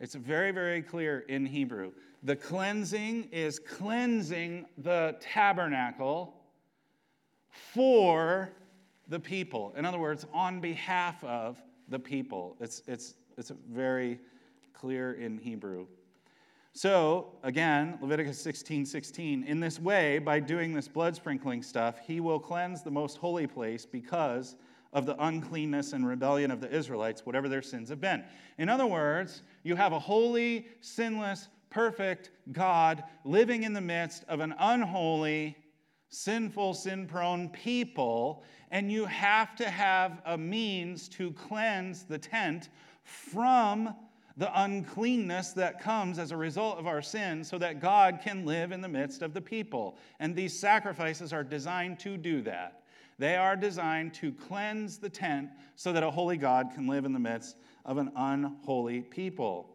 It's 0.00 0.14
very, 0.14 0.50
very 0.50 0.82
clear 0.82 1.20
in 1.28 1.46
Hebrew. 1.46 1.92
The 2.22 2.36
cleansing 2.36 3.28
is 3.30 3.58
cleansing 3.58 4.66
the 4.78 5.16
tabernacle 5.20 6.34
for 7.50 8.50
the 9.08 9.20
people. 9.20 9.72
In 9.76 9.84
other 9.84 9.98
words, 9.98 10.26
on 10.32 10.60
behalf 10.60 11.22
of 11.22 11.62
the 11.88 11.98
people. 11.98 12.56
It's, 12.60 12.82
it's, 12.86 13.14
it's 13.36 13.52
very 13.70 14.18
clear 14.72 15.12
in 15.14 15.38
Hebrew. 15.38 15.86
So, 16.76 17.28
again, 17.44 17.98
Leviticus 18.02 18.40
16 18.40 18.84
16, 18.84 19.44
in 19.44 19.60
this 19.60 19.78
way, 19.78 20.18
by 20.18 20.40
doing 20.40 20.74
this 20.74 20.88
blood 20.88 21.14
sprinkling 21.14 21.62
stuff, 21.62 22.00
he 22.04 22.18
will 22.18 22.40
cleanse 22.40 22.82
the 22.82 22.90
most 22.90 23.16
holy 23.16 23.46
place 23.46 23.86
because 23.86 24.56
of 24.92 25.06
the 25.06 25.14
uncleanness 25.24 25.92
and 25.92 26.04
rebellion 26.04 26.50
of 26.50 26.60
the 26.60 26.68
Israelites, 26.74 27.24
whatever 27.24 27.48
their 27.48 27.62
sins 27.62 27.90
have 27.90 28.00
been. 28.00 28.24
In 28.58 28.68
other 28.68 28.86
words, 28.86 29.42
you 29.62 29.76
have 29.76 29.92
a 29.92 29.98
holy, 30.00 30.66
sinless, 30.80 31.46
perfect 31.70 32.30
God 32.50 33.04
living 33.24 33.62
in 33.62 33.72
the 33.72 33.80
midst 33.80 34.24
of 34.28 34.40
an 34.40 34.52
unholy, 34.58 35.56
sinful, 36.08 36.74
sin 36.74 37.06
prone 37.06 37.50
people, 37.50 38.42
and 38.72 38.90
you 38.90 39.04
have 39.04 39.54
to 39.56 39.70
have 39.70 40.20
a 40.26 40.36
means 40.36 41.08
to 41.10 41.30
cleanse 41.32 42.02
the 42.02 42.18
tent 42.18 42.68
from 43.04 43.94
the 44.36 44.50
uncleanness 44.62 45.52
that 45.52 45.80
comes 45.80 46.18
as 46.18 46.32
a 46.32 46.36
result 46.36 46.78
of 46.78 46.86
our 46.86 47.02
sin 47.02 47.44
so 47.44 47.56
that 47.58 47.80
God 47.80 48.20
can 48.22 48.44
live 48.44 48.72
in 48.72 48.80
the 48.80 48.88
midst 48.88 49.22
of 49.22 49.32
the 49.32 49.40
people. 49.40 49.96
And 50.18 50.34
these 50.34 50.58
sacrifices 50.58 51.32
are 51.32 51.44
designed 51.44 52.00
to 52.00 52.16
do 52.16 52.42
that. 52.42 52.82
They 53.18 53.36
are 53.36 53.54
designed 53.54 54.12
to 54.14 54.32
cleanse 54.32 54.98
the 54.98 55.08
tent 55.08 55.50
so 55.76 55.92
that 55.92 56.02
a 56.02 56.10
holy 56.10 56.36
God 56.36 56.70
can 56.74 56.88
live 56.88 57.04
in 57.04 57.12
the 57.12 57.20
midst 57.20 57.56
of 57.84 57.98
an 57.98 58.10
unholy 58.16 59.02
people. 59.02 59.70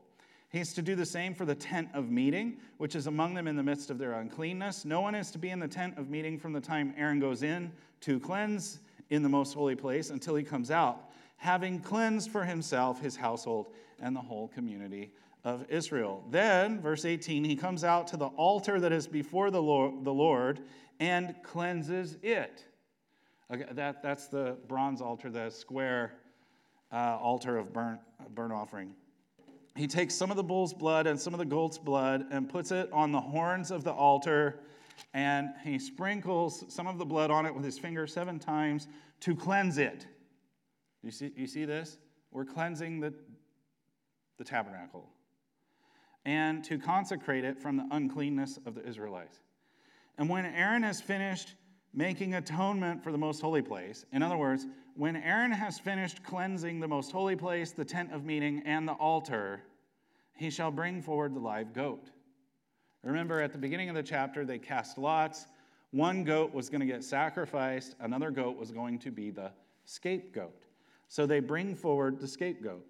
He's 0.49 0.73
to 0.73 0.81
do 0.81 0.95
the 0.95 1.05
same 1.05 1.35
for 1.35 1.45
the 1.45 1.55
tent 1.55 1.89
of 1.93 2.09
meeting, 2.09 2.57
which 2.77 2.95
is 2.95 3.07
among 3.07 3.35
them 3.35 3.47
in 3.47 3.55
the 3.55 3.63
midst 3.63 3.91
of 3.91 3.97
their 3.97 4.13
uncleanness. 4.13 4.83
No 4.83 4.99
one 4.99 5.15
is 5.15 5.31
to 5.31 5.37
be 5.37 5.51
in 5.51 5.59
the 5.59 5.67
tent 5.67 5.97
of 5.97 6.09
meeting 6.09 6.39
from 6.39 6.53
the 6.53 6.59
time 6.59 6.93
Aaron 6.97 7.19
goes 7.19 7.43
in 7.43 7.71
to 8.01 8.19
cleanse 8.19 8.79
in 9.09 9.23
the 9.23 9.29
most 9.29 9.53
holy 9.53 9.75
place 9.75 10.09
until 10.09 10.35
he 10.35 10.43
comes 10.43 10.71
out, 10.71 11.08
having 11.39 11.79
cleansed 11.79 12.29
for 12.29 12.43
himself 12.43 13.01
his 13.01 13.15
household 13.15 13.67
and 13.99 14.15
the 14.15 14.21
whole 14.21 14.49
community 14.49 15.11
of 15.43 15.65
Israel. 15.69 16.23
Then, 16.29 16.81
verse 16.81 17.05
18, 17.05 17.43
he 17.43 17.55
comes 17.55 17.83
out 17.83 18.07
to 18.07 18.17
the 18.17 18.27
altar 18.27 18.79
that 18.79 18.91
is 18.91 19.07
before 19.07 19.49
the 19.49 19.61
Lord, 19.61 20.59
and 20.99 21.33
cleanses 21.43 22.17
it. 22.21 22.65
Okay, 23.51 23.65
that, 23.71 24.03
that's 24.03 24.27
the 24.27 24.57
bronze 24.67 25.01
altar, 25.01 25.29
the 25.29 25.49
square 25.49 26.13
uh, 26.91 27.17
altar 27.21 27.57
of 27.57 27.71
burnt, 27.71 28.01
burnt 28.35 28.51
offering. 28.51 28.93
He 29.75 29.87
takes 29.87 30.13
some 30.13 30.29
of 30.29 30.35
the 30.35 30.43
bull's 30.43 30.73
blood 30.73 31.07
and 31.07 31.17
some 31.19 31.33
of 31.33 31.39
the 31.39 31.45
goat's 31.45 31.77
blood 31.77 32.25
and 32.31 32.49
puts 32.49 32.71
it 32.71 32.91
on 32.91 33.13
the 33.13 33.21
horns 33.21 33.71
of 33.71 33.85
the 33.85 33.93
altar, 33.93 34.59
and 35.13 35.51
he 35.63 35.79
sprinkles 35.79 36.65
some 36.67 36.85
of 36.85 36.97
the 36.97 37.05
blood 37.05 37.31
on 37.31 37.45
it 37.45 37.55
with 37.55 37.63
his 37.63 37.79
finger 37.79 38.05
seven 38.05 38.39
times 38.39 38.87
to 39.21 39.35
cleanse 39.35 39.77
it. 39.77 40.05
You 41.03 41.11
see, 41.11 41.31
you 41.35 41.47
see 41.47 41.65
this? 41.65 41.97
We're 42.31 42.45
cleansing 42.45 42.99
the, 42.99 43.13
the 44.37 44.43
tabernacle 44.43 45.09
and 46.25 46.63
to 46.65 46.77
consecrate 46.77 47.45
it 47.45 47.57
from 47.57 47.77
the 47.77 47.87
uncleanness 47.91 48.59
of 48.65 48.75
the 48.75 48.85
Israelites. 48.85 49.39
And 50.17 50.29
when 50.29 50.45
Aaron 50.45 50.83
has 50.83 51.01
finished 51.01 51.55
making 51.93 52.35
atonement 52.35 53.03
for 53.03 53.11
the 53.11 53.17
most 53.17 53.41
holy 53.41 53.61
place, 53.61 54.05
in 54.11 54.21
other 54.21 54.37
words, 54.37 54.67
when 54.95 55.15
Aaron 55.15 55.51
has 55.51 55.79
finished 55.79 56.23
cleansing 56.23 56.81
the 56.81 56.87
most 56.87 57.11
holy 57.11 57.35
place, 57.35 57.71
the 57.71 57.85
tent 57.85 58.11
of 58.11 58.25
meeting, 58.25 58.61
and 58.65 58.87
the 58.87 58.93
altar, 58.93 59.61
he 60.33 60.49
shall 60.49 60.71
bring 60.71 61.01
forward 61.01 61.33
the 61.33 61.39
live 61.39 61.73
goat. 61.73 62.11
Remember, 63.03 63.41
at 63.41 63.53
the 63.53 63.57
beginning 63.57 63.89
of 63.89 63.95
the 63.95 64.03
chapter, 64.03 64.45
they 64.45 64.59
cast 64.59 64.97
lots. 64.97 65.47
One 65.91 66.23
goat 66.25 66.53
was 66.53 66.69
going 66.69 66.81
to 66.81 66.85
get 66.85 67.03
sacrificed, 67.03 67.95
another 67.99 68.29
goat 68.29 68.57
was 68.57 68.71
going 68.71 68.99
to 68.99 69.11
be 69.11 69.31
the 69.31 69.51
scapegoat. 69.85 70.65
So 71.09 71.25
they 71.25 71.39
bring 71.39 71.75
forward 71.75 72.19
the 72.19 72.27
scapegoat. 72.27 72.85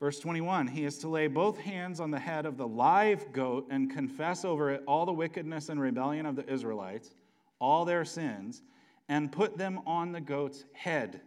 Verse 0.00 0.18
21 0.20 0.68
He 0.68 0.84
is 0.84 0.98
to 0.98 1.08
lay 1.08 1.26
both 1.26 1.58
hands 1.58 2.00
on 2.00 2.10
the 2.10 2.18
head 2.18 2.46
of 2.46 2.56
the 2.56 2.66
live 2.66 3.32
goat 3.32 3.66
and 3.70 3.90
confess 3.90 4.44
over 4.44 4.70
it 4.70 4.82
all 4.86 5.04
the 5.04 5.12
wickedness 5.12 5.68
and 5.68 5.80
rebellion 5.80 6.26
of 6.26 6.36
the 6.36 6.48
Israelites, 6.50 7.14
all 7.60 7.84
their 7.84 8.04
sins, 8.04 8.62
and 9.08 9.32
put 9.32 9.58
them 9.58 9.80
on 9.84 10.12
the 10.12 10.20
goat's 10.20 10.64
head. 10.72 11.20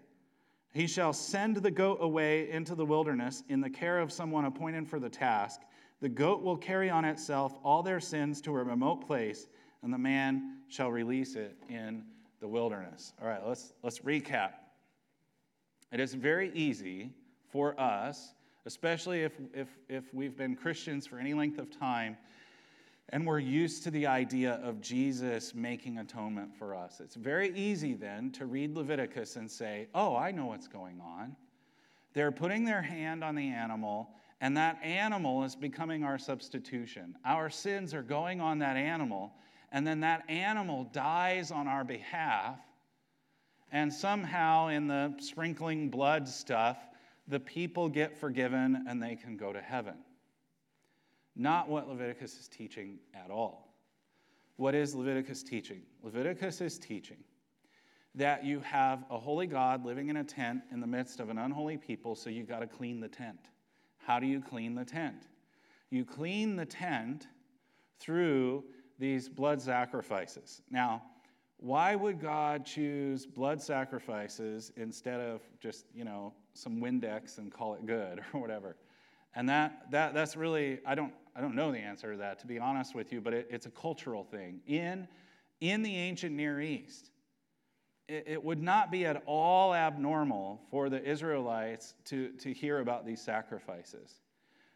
He 0.74 0.88
shall 0.88 1.12
send 1.12 1.58
the 1.58 1.72
goat 1.72 2.00
away 2.02 2.50
into 2.52 2.74
the 2.74 2.86
wilderness 2.86 3.44
in 3.50 3.62
the 3.62 3.70
care 3.70 4.00
of 4.00 4.12
someone 4.12 4.46
appointed 4.46 4.88
for 4.88 5.00
the 5.00 5.10
task. 5.10 5.62
The 6.00 6.10
goat 6.10 6.42
will 6.42 6.58
carry 6.58 6.90
on 6.90 7.04
itself 7.04 7.58
all 7.64 7.84
their 7.84 8.00
sins 8.00 8.40
to 8.42 8.52
a 8.52 8.64
remote 8.64 9.06
place, 9.06 9.48
and 9.82 9.92
the 9.92 9.98
man 9.98 10.60
shall 10.70 10.92
release 10.92 11.36
it 11.36 11.58
in 11.68 12.04
the 12.40 12.48
wilderness. 12.48 13.14
All 13.22 13.28
right, 13.28 13.46
let's, 13.46 13.74
let's 13.82 14.00
recap. 14.00 14.52
It 15.92 16.00
is 16.00 16.14
very 16.14 16.52
easy 16.54 17.12
for 17.52 17.80
us 17.80 18.34
especially 18.68 19.24
if, 19.24 19.32
if, 19.54 19.70
if 19.88 20.14
we've 20.14 20.36
been 20.36 20.54
Christians 20.54 21.08
for 21.08 21.20
any 21.20 21.34
length 21.34 21.58
of 21.58 21.72
time 21.72 22.18
and 23.10 23.26
we're 23.26 23.40
used 23.40 23.84
to 23.86 23.92
the 23.92 24.06
idea 24.06 24.60
of 24.62 24.82
Jesus 24.82 25.56
making 25.56 26.00
atonement 26.00 26.54
for 26.54 26.76
us. 26.76 27.00
It's 27.00 27.16
very 27.16 27.58
easy 27.58 27.94
then 27.94 28.30
to 28.32 28.46
read 28.46 28.76
Leviticus 28.76 29.38
and 29.38 29.50
say, 29.50 29.88
oh, 29.96 30.18
I 30.18 30.32
know 30.32 30.48
what's 30.48 30.68
going 30.68 31.00
on. 31.00 31.34
They're 32.14 32.34
putting 32.34 32.66
their 32.66 32.82
hand 32.82 33.24
on 33.24 33.36
the 33.36 33.48
animal, 33.48 34.10
and 34.42 34.58
that 34.58 34.84
animal 34.84 35.46
is 35.46 35.56
becoming 35.56 36.04
our 36.04 36.18
substitution. 36.18 37.16
Our 37.24 37.50
sins 37.50 37.94
are 37.94 38.04
going 38.04 38.42
on 38.42 38.60
that 38.60 38.76
animal, 38.76 39.32
and 39.72 39.88
then 39.88 40.02
that 40.02 40.30
animal 40.30 40.90
dies 40.92 41.50
on 41.50 41.70
our 41.70 41.86
behalf. 41.86 42.60
And 43.72 43.92
somehow, 43.92 44.68
in 44.68 44.88
the 44.88 45.14
sprinkling 45.20 45.90
blood 45.90 46.28
stuff, 46.28 46.78
the 47.28 47.40
people 47.40 47.90
get 47.90 48.18
forgiven 48.18 48.86
and 48.88 49.02
they 49.02 49.16
can 49.16 49.36
go 49.36 49.52
to 49.52 49.62
heaven. 49.62 49.96
Not 51.36 51.70
what 51.70 51.88
Leviticus 51.88 52.40
is 52.40 52.48
teaching 52.48 53.00
at 53.14 53.30
all. 53.30 53.76
What 54.56 54.74
is 54.74 54.96
Leviticus 54.96 55.44
teaching? 55.44 55.82
Leviticus 56.02 56.62
is 56.62 56.80
teaching 56.80 57.18
that 58.16 58.44
you 58.44 58.60
have 58.62 59.04
a 59.12 59.20
holy 59.20 59.46
God 59.46 59.86
living 59.86 60.10
in 60.10 60.18
a 60.18 60.24
tent 60.24 60.64
in 60.72 60.80
the 60.80 60.88
midst 60.88 61.20
of 61.20 61.30
an 61.30 61.38
unholy 61.38 61.78
people, 61.78 62.16
so 62.16 62.32
you 62.32 62.44
got 62.44 62.60
to 62.60 62.68
clean 62.68 63.00
the 63.00 63.08
tent. 63.08 63.38
How 64.00 64.20
do 64.20 64.26
you 64.26 64.42
clean 64.42 64.74
the 64.74 64.86
tent? 64.86 65.28
You 65.92 66.04
clean 66.04 66.56
the 66.56 66.66
tent 66.66 67.28
through 68.00 68.64
these 68.98 69.30
blood 69.30 69.62
sacrifices. 69.62 70.64
Now, 70.72 71.04
why 71.60 71.96
would 71.96 72.20
God 72.20 72.66
choose 72.66 73.26
blood 73.26 73.62
sacrifices 73.62 74.72
instead 74.78 75.20
of 75.20 75.42
just, 75.60 75.86
you 75.94 76.04
know, 76.04 76.34
some 76.54 76.80
Windex 76.80 77.40
and 77.40 77.52
call 77.52 77.74
it 77.74 77.86
good 77.86 78.20
or 78.34 78.40
whatever? 78.40 78.78
And 79.36 79.50
that, 79.50 79.92
that, 79.92 80.14
that's 80.14 80.36
really, 80.36 80.80
I 80.86 80.96
don't, 80.96 81.14
I 81.36 81.42
don't 81.42 81.56
know 81.56 81.72
the 81.72 81.80
answer 81.80 82.14
to 82.14 82.18
that, 82.20 82.40
to 82.40 82.48
be 82.48 82.60
honest 82.60 82.96
with 82.96 83.12
you, 83.12 83.22
but 83.22 83.34
it, 83.34 83.48
it's 83.50 83.66
a 83.66 83.72
cultural 83.72 84.24
thing. 84.24 84.62
In, 84.68 85.08
in 85.62 85.84
the 85.84 85.96
ancient 85.96 86.36
Near 86.36 86.62
East, 86.62 87.12
it, 88.08 88.24
it 88.28 88.44
would 88.44 88.62
not 88.62 88.92
be 88.92 89.06
at 89.06 89.22
all 89.26 89.76
abnormal 89.76 90.62
for 90.72 90.90
the 90.90 91.04
Israelites 91.04 91.94
to, 92.06 92.30
to 92.40 92.54
hear 92.54 92.80
about 92.80 93.06
these 93.06 93.22
sacrifices. 93.22 94.22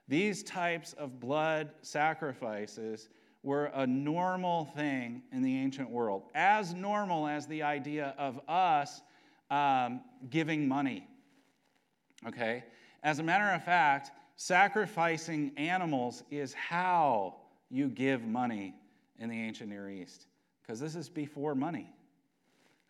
These 0.07 0.43
types 0.43 0.93
of 0.93 1.19
blood 1.19 1.71
sacrifices 1.81 3.09
were 3.43 3.65
a 3.73 3.87
normal 3.87 4.65
thing 4.65 5.23
in 5.31 5.41
the 5.41 5.57
ancient 5.57 5.89
world, 5.89 6.23
as 6.35 6.73
normal 6.73 7.27
as 7.27 7.47
the 7.47 7.63
idea 7.63 8.13
of 8.17 8.39
us 8.47 9.01
um, 9.49 10.01
giving 10.29 10.67
money. 10.67 11.07
Okay? 12.27 12.63
As 13.03 13.19
a 13.19 13.23
matter 13.23 13.49
of 13.49 13.63
fact, 13.63 14.11
sacrificing 14.35 15.51
animals 15.57 16.23
is 16.29 16.53
how 16.53 17.35
you 17.69 17.87
give 17.87 18.23
money 18.23 18.75
in 19.19 19.29
the 19.29 19.39
ancient 19.39 19.69
Near 19.69 19.89
East, 19.89 20.27
because 20.61 20.79
this 20.79 20.95
is 20.95 21.09
before 21.09 21.55
money. 21.55 21.93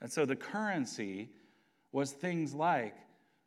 And 0.01 0.11
so 0.11 0.25
the 0.25 0.35
currency 0.35 1.29
was 1.91 2.11
things 2.11 2.53
like 2.53 2.95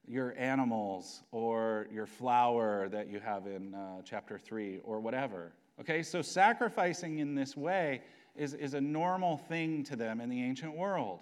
your 0.07 0.35
animals 0.38 1.23
or 1.33 1.87
your 1.93 2.07
flour 2.07 2.88
that 2.90 3.09
you 3.09 3.21
have 3.21 3.47
in 3.47 3.75
uh, 3.75 4.03
chapter 4.05 4.38
3 4.38 4.81
or 4.85 5.01
whatever. 5.01 5.53
Okay, 5.80 6.02
so 6.02 6.22
sacrificing 6.22 7.18
in 7.18 7.34
this 7.34 7.56
way 7.56 8.02
is, 8.37 8.54
is 8.54 8.74
a 8.74 8.80
normal 8.80 9.38
thing 9.38 9.82
to 9.84 9.96
them 9.96 10.20
in 10.20 10.28
the 10.28 10.42
ancient 10.42 10.76
world. 10.76 11.20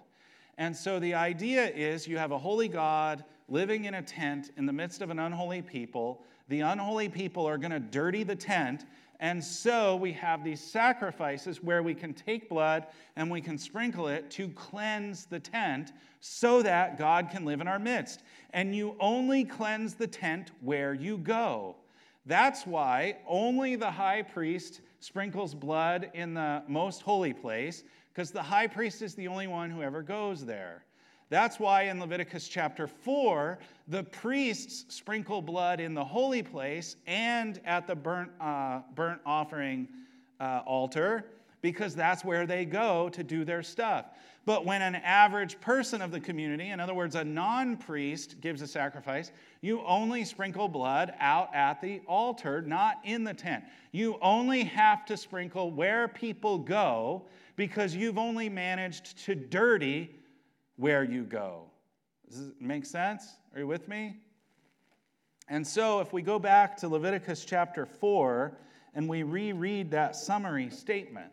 And 0.59 0.77
so 0.77 1.01
the 1.01 1.15
idea 1.15 1.69
is 1.69 2.07
you 2.07 2.19
have 2.19 2.33
a 2.33 2.39
holy 2.39 2.69
God 2.69 3.25
living 3.49 3.87
in 3.87 3.95
a 3.95 4.03
tent 4.03 4.51
in 4.57 4.67
the 4.67 4.73
midst 4.73 5.01
of 5.01 5.11
an 5.11 5.19
unholy 5.19 5.63
people. 5.63 6.23
The 6.49 6.61
unholy 6.61 7.09
people 7.09 7.47
are 7.47 7.57
going 7.57 7.71
to 7.71 7.81
dirty 7.81 8.25
the 8.25 8.37
tent. 8.37 8.85
And 9.21 9.43
so 9.43 9.97
we 9.97 10.13
have 10.13 10.45
these 10.45 10.61
sacrifices 10.61 11.63
where 11.63 11.83
we 11.83 11.95
can 11.95 12.13
take 12.13 12.49
blood 12.49 12.87
and 13.17 13.31
we 13.31 13.41
can 13.41 13.57
sprinkle 13.57 14.09
it 14.09 14.31
to 14.33 14.49
cleanse 14.49 15.25
the 15.25 15.41
tent 15.41 15.93
so 16.21 16.63
that 16.63 16.99
God 16.99 17.31
can 17.31 17.45
live 17.45 17.61
in 17.61 17.69
our 17.69 17.79
midst. 17.79 18.23
And 18.53 18.77
you 18.77 18.97
only 19.01 19.45
cleanse 19.45 19.95
the 19.95 20.07
tent 20.07 20.51
where 20.61 20.93
you 20.93 21.19
go. 21.19 21.77
That's 22.25 22.67
why 22.67 23.17
only 23.27 23.77
the 23.77 23.91
high 23.91 24.23
priest 24.23 24.81
sprinkles 25.01 25.55
blood 25.55 26.11
in 26.15 26.35
the 26.35 26.63
most 26.69 27.03
holy 27.03 27.33
place, 27.33 27.83
because 28.13 28.31
the 28.31 28.43
high 28.43 28.69
priest 28.69 29.03
is 29.03 29.15
the 29.15 29.27
only 29.27 29.49
one 29.49 29.71
who 29.71 29.83
ever 29.83 30.03
goes 30.03 30.45
there. 30.45 30.85
That's 31.31 31.59
why 31.59 31.85
in 31.85 31.99
Leviticus 31.99 32.47
chapter 32.47 32.87
4, 32.87 33.59
the 33.89 34.05
priests 34.05 34.95
sprinkle 34.95 35.41
blood 35.41 35.81
in 35.81 35.95
the 35.95 36.05
holy 36.05 36.43
place 36.43 36.97
and 37.07 37.59
at 37.65 37.87
the 37.87 37.97
burnt, 37.97 38.31
uh, 38.39 38.83
burnt 38.95 39.21
offering 39.25 39.89
uh, 40.41 40.61
altar, 40.67 41.25
because 41.63 41.95
that's 41.95 42.25
where 42.25 42.47
they 42.47 42.65
go 42.67 43.09
to 43.09 43.25
do 43.25 43.45
their 43.45 43.63
stuff. 43.63 44.07
But 44.45 44.65
when 44.65 44.83
an 44.83 44.97
average 44.97 45.61
person 45.61 46.03
of 46.03 46.11
the 46.11 46.19
community, 46.19 46.71
in 46.71 46.81
other 46.81 46.95
words, 46.95 47.15
a 47.15 47.23
non 47.23 47.77
priest, 47.77 48.41
gives 48.41 48.61
a 48.61 48.67
sacrifice, 48.67 49.31
you 49.61 49.83
only 49.83 50.25
sprinkle 50.25 50.67
blood 50.67 51.13
out 51.21 51.55
at 51.55 51.81
the 51.81 52.01
altar, 52.07 52.61
not 52.61 52.99
in 53.05 53.23
the 53.23 53.35
tent. 53.35 53.65
You 53.93 54.19
only 54.21 54.65
have 54.65 55.07
to 55.07 55.17
sprinkle 55.17 55.71
where 55.71 56.09
people 56.09 56.59
go 56.59 57.27
because 57.55 57.95
you've 57.95 58.19
only 58.19 58.49
managed 58.49 59.25
to 59.27 59.37
dirty 59.37 60.11
where 60.77 61.05
you 61.05 61.23
go. 61.23 61.71
Does 62.29 62.49
it 62.49 62.61
make 62.61 62.85
sense? 62.85 63.37
Are 63.55 63.61
you 63.61 63.67
with 63.69 63.87
me? 63.87 64.17
And 65.49 65.65
so, 65.65 66.01
if 66.01 66.13
we 66.13 66.23
go 66.23 66.39
back 66.39 66.77
to 66.79 66.89
Leviticus 66.89 67.45
chapter 67.45 67.87
4 67.87 68.57
and 68.95 69.09
we 69.09 69.23
reread 69.23 69.91
that 69.91 70.17
summary 70.17 70.71
statement, 70.71 71.31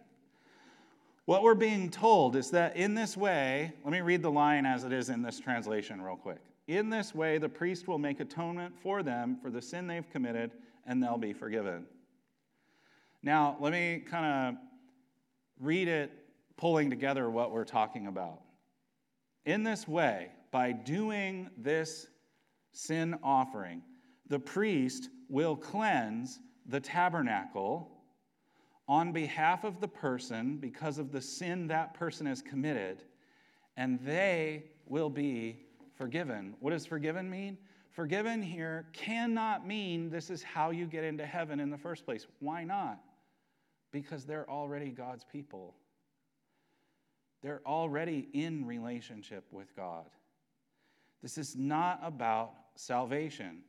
what 1.30 1.44
we're 1.44 1.54
being 1.54 1.92
told 1.92 2.36
is 2.36 2.50
that 2.50 2.76
in 2.76 2.96
this 2.96 3.16
way, 3.16 3.72
let 3.84 3.92
me 3.92 4.02
read 4.02 4.24
the 4.24 4.32
line 4.32 4.66
as 4.66 4.84
it 4.84 4.92
is 4.92 5.10
in 5.10 5.22
this 5.22 5.40
translation, 5.40 6.02
real 6.02 6.16
quick. 6.16 6.40
In 6.66 6.90
this 6.90 7.14
way, 7.14 7.38
the 7.38 7.48
priest 7.48 7.88
will 7.88 8.00
make 8.00 8.20
atonement 8.20 8.74
for 8.82 9.04
them 9.04 9.38
for 9.40 9.52
the 9.52 9.62
sin 9.62 9.86
they've 9.86 10.10
committed, 10.10 10.50
and 10.88 11.04
they'll 11.04 11.20
be 11.20 11.34
forgiven. 11.34 11.86
Now, 13.22 13.58
let 13.60 13.74
me 13.74 14.04
kind 14.10 14.26
of 14.26 14.62
read 15.60 15.88
it, 15.88 16.12
pulling 16.58 16.90
together 16.90 17.30
what 17.30 17.52
we're 17.52 17.64
talking 17.64 18.08
about. 18.08 18.42
In 19.46 19.62
this 19.62 19.88
way, 19.88 20.30
by 20.50 20.72
doing 20.72 21.52
this 21.60 22.08
sin 22.72 23.20
offering, 23.22 23.84
the 24.30 24.40
priest 24.40 25.10
will 25.30 25.56
cleanse 25.56 26.40
the 26.66 26.80
tabernacle 26.80 27.99
on 28.90 29.12
behalf 29.12 29.64
of 29.64 29.80
the 29.80 29.88
person 29.88 30.58
because 30.58 30.98
of 30.98 31.12
the 31.12 31.22
sin 31.22 31.68
that 31.68 31.94
person 31.94 32.26
has 32.26 32.42
committed, 32.42 33.04
and 33.78 34.00
they 34.04 34.64
will 34.88 35.12
be 35.12 35.60
forgiven. 35.96 36.56
What 36.60 36.72
does 36.72 36.88
forgiven 36.88 37.30
mean? 37.30 37.58
Forgiven 37.92 38.42
here 38.42 38.88
cannot 38.92 39.68
mean 39.68 40.10
this 40.10 40.32
is 40.32 40.42
how 40.42 40.72
you 40.72 40.88
get 40.88 41.04
into 41.04 41.26
heaven 41.26 41.60
in 41.60 41.70
the 41.70 41.78
first 41.78 42.04
place. 42.04 42.26
Why 42.40 42.64
not? 42.64 43.00
Because 43.92 44.26
they're 44.26 44.50
already 44.50 44.90
God's 44.90 45.24
people. 45.24 45.76
They're 47.44 47.62
already 47.66 48.28
in 48.34 48.66
relationship 48.66 49.46
with 49.52 49.76
God. 49.76 50.06
This 51.22 51.38
is 51.38 51.56
not 51.56 52.00
about 52.04 52.54
salvation. 52.76 53.60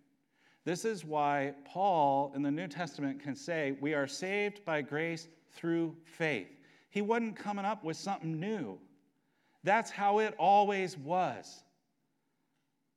This 0.65 0.85
is 0.85 1.05
why 1.05 1.55
Paul 1.65 2.33
in 2.35 2.43
the 2.43 2.51
New 2.51 2.69
Testament 2.69 3.23
can 3.23 3.35
say, 3.35 3.77
We 3.81 3.95
are 3.95 4.07
saved 4.07 4.65
by 4.65 4.83
grace 4.83 5.29
through 5.53 5.97
faith. 6.05 6.49
He 6.91 7.03
wasn't 7.03 7.37
coming 7.37 7.65
up 7.65 7.83
with 7.83 7.97
something 7.97 8.39
new. 8.39 8.79
That's 9.65 9.91
how 9.91 10.19
it 10.19 10.35
always 10.39 10.99
was. 10.99 11.63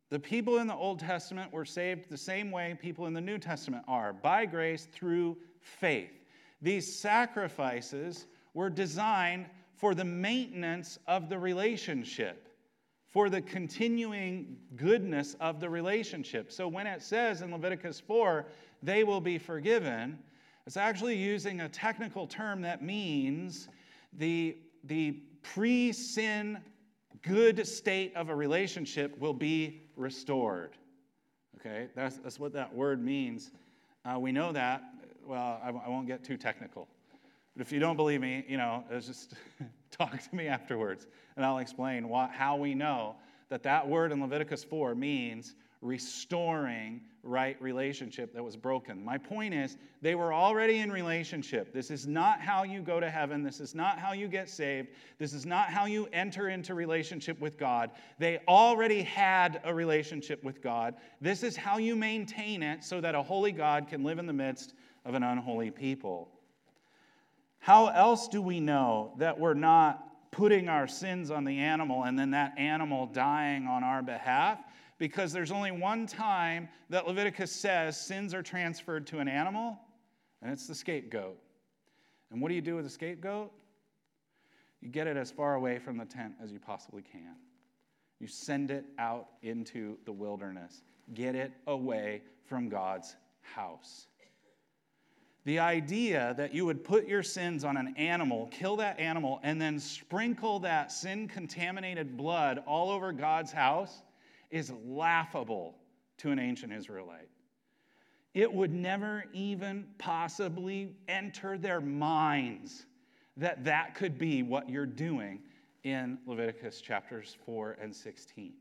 The 0.09 0.19
people 0.19 0.59
in 0.59 0.67
the 0.67 0.75
Old 0.75 0.99
Testament 0.99 1.51
were 1.51 1.65
saved 1.65 2.09
the 2.09 2.17
same 2.17 2.51
way 2.51 2.77
people 2.79 3.07
in 3.07 3.13
the 3.13 3.21
New 3.21 3.37
Testament 3.37 3.83
are 3.87 4.13
by 4.13 4.45
grace 4.45 4.87
through 4.91 5.37
faith. 5.61 6.11
These 6.61 6.99
sacrifices 6.99 8.27
were 8.53 8.69
designed 8.69 9.47
for 9.75 9.95
the 9.95 10.05
maintenance 10.05 10.99
of 11.07 11.29
the 11.29 11.39
relationship 11.39 12.42
for 13.13 13.29
the 13.29 13.41
continuing 13.41 14.57
goodness 14.75 15.35
of 15.39 15.59
the 15.59 15.69
relationship. 15.69 16.51
So 16.51 16.67
when 16.67 16.87
it 16.87 17.03
says 17.03 17.43
in 17.43 17.51
Leviticus 17.51 17.99
4, 17.99 18.47
they 18.81 19.03
will 19.03 19.21
be 19.21 19.37
forgiven, 19.37 20.17
it's 20.65 20.77
actually 20.77 21.15
using 21.15 21.61
a 21.61 21.69
technical 21.69 22.25
term 22.25 22.61
that 22.61 22.81
means 22.81 23.69
the, 24.13 24.57
the 24.85 25.19
pre 25.43 25.91
sin 25.91 26.57
good 27.21 27.65
state 27.67 28.15
of 28.15 28.29
a 28.29 28.35
relationship 28.35 29.17
will 29.19 29.33
be 29.33 29.81
restored. 29.95 30.71
Okay, 31.59 31.87
that's, 31.95 32.17
that's 32.17 32.39
what 32.39 32.51
that 32.53 32.73
word 32.73 33.01
means. 33.01 33.51
Uh, 34.05 34.19
we 34.19 34.31
know 34.31 34.51
that. 34.51 34.83
Well, 35.25 35.61
I, 35.63 35.69
I 35.69 35.87
won't 35.87 36.07
get 36.07 36.23
too 36.23 36.35
technical. 36.35 36.87
But 37.55 37.65
if 37.65 37.71
you 37.71 37.79
don't 37.79 37.95
believe 37.95 38.21
me, 38.21 38.43
you 38.47 38.57
know, 38.57 38.83
it's 38.89 39.07
just 39.07 39.35
talk 39.97 40.21
to 40.21 40.35
me 40.35 40.47
afterwards, 40.47 41.07
and 41.35 41.45
I'll 41.45 41.59
explain 41.59 42.09
what, 42.09 42.31
how 42.31 42.55
we 42.55 42.73
know 42.73 43.15
that 43.49 43.63
that 43.63 43.87
word 43.87 44.11
in 44.11 44.21
Leviticus 44.21 44.63
4 44.63 44.95
means 44.95 45.55
restoring 45.81 47.01
right 47.23 47.61
relationship 47.61 48.33
that 48.33 48.43
was 48.43 48.57
broken. 48.57 49.03
My 49.03 49.17
point 49.17 49.53
is, 49.53 49.77
they 50.01 50.15
were 50.15 50.33
already 50.33 50.79
in 50.79 50.91
relationship. 50.91 51.73
This 51.73 51.91
is 51.91 52.07
not 52.07 52.41
how 52.41 52.63
you 52.63 52.81
go 52.81 52.99
to 52.99 53.09
heaven. 53.09 53.43
This 53.43 53.59
is 53.59 53.75
not 53.75 53.99
how 53.99 54.13
you 54.13 54.27
get 54.27 54.49
saved. 54.49 54.89
This 55.19 55.33
is 55.33 55.45
not 55.45 55.69
how 55.69 55.85
you 55.85 56.07
enter 56.11 56.49
into 56.49 56.73
relationship 56.73 57.39
with 57.39 57.57
God. 57.57 57.91
They 58.17 58.39
already 58.47 59.03
had 59.03 59.61
a 59.63 59.73
relationship 59.73 60.43
with 60.43 60.61
God. 60.61 60.95
This 61.21 61.43
is 61.43 61.55
how 61.55 61.77
you 61.77 61.95
maintain 61.95 62.63
it 62.63 62.83
so 62.83 62.99
that 62.99 63.15
a 63.15 63.21
holy 63.21 63.51
God 63.51 63.87
can 63.87 64.03
live 64.03 64.19
in 64.19 64.25
the 64.25 64.33
midst 64.33 64.73
of 65.05 65.15
an 65.15 65.23
unholy 65.23 65.71
people. 65.71 66.29
How 67.63 67.87
else 67.87 68.27
do 68.27 68.41
we 68.41 68.59
know 68.59 69.13
that 69.19 69.39
we're 69.39 69.53
not 69.53 70.31
putting 70.31 70.67
our 70.67 70.85
sins 70.85 71.31
on 71.31 71.45
the 71.45 71.59
animal 71.59 72.03
and 72.03 72.19
then 72.19 72.31
that 72.31 72.59
animal 72.59 73.05
dying 73.05 73.67
on 73.67 73.85
our 73.85 74.03
behalf? 74.03 74.59
Because 74.97 75.31
there's 75.31 75.49
only 75.49 75.71
one 75.71 76.05
time 76.05 76.67
that 76.89 77.07
Leviticus 77.07 77.53
says 77.53 77.97
sins 77.97 78.33
are 78.33 78.43
transferred 78.43 79.07
to 79.07 79.19
an 79.19 79.29
animal, 79.29 79.79
and 80.41 80.51
it's 80.51 80.67
the 80.67 80.75
scapegoat. 80.75 81.37
And 82.31 82.41
what 82.41 82.49
do 82.49 82.55
you 82.55 82.61
do 82.61 82.75
with 82.75 82.85
a 82.85 82.89
scapegoat? 82.89 83.49
You 84.81 84.89
get 84.89 85.07
it 85.07 85.15
as 85.15 85.31
far 85.31 85.55
away 85.55 85.79
from 85.79 85.97
the 85.97 86.03
tent 86.03 86.33
as 86.43 86.51
you 86.51 86.59
possibly 86.59 87.01
can. 87.01 87.37
You 88.19 88.27
send 88.27 88.71
it 88.71 88.83
out 88.99 89.27
into 89.41 89.97
the 90.03 90.11
wilderness. 90.11 90.81
Get 91.13 91.33
it 91.33 91.53
away 91.67 92.23
from 92.45 92.67
God's 92.67 93.15
house. 93.39 94.07
The 95.45 95.59
idea 95.59 96.33
that 96.37 96.53
you 96.53 96.65
would 96.65 96.83
put 96.83 97.05
your 97.07 97.23
sins 97.23 97.65
on 97.65 97.75
an 97.75 97.95
animal, 97.97 98.47
kill 98.51 98.77
that 98.77 98.99
animal, 98.99 99.41
and 99.43 99.61
then 99.61 99.77
sprinkle 99.77 100.59
that 100.59 100.91
sin 100.91 101.27
contaminated 101.27 102.15
blood 102.15 102.63
all 102.65 102.89
over 102.89 103.11
God's 103.11 103.51
house 103.51 104.03
is 104.51 104.71
laughable 104.85 105.75
to 106.19 106.31
an 106.31 106.39
ancient 106.39 106.71
Israelite. 106.71 107.27
It 108.33 108.51
would 108.51 108.73
never 108.73 109.25
even 109.33 109.85
possibly 109.97 110.95
enter 111.07 111.57
their 111.57 111.81
minds 111.81 112.85
that 113.37 113.65
that 113.65 113.95
could 113.95 114.17
be 114.17 114.43
what 114.43 114.69
you're 114.69 114.85
doing 114.85 115.39
in 115.83 116.17
Leviticus 116.25 116.79
chapters 116.81 117.35
4 117.45 117.77
and 117.81 117.93
16. 117.93 118.53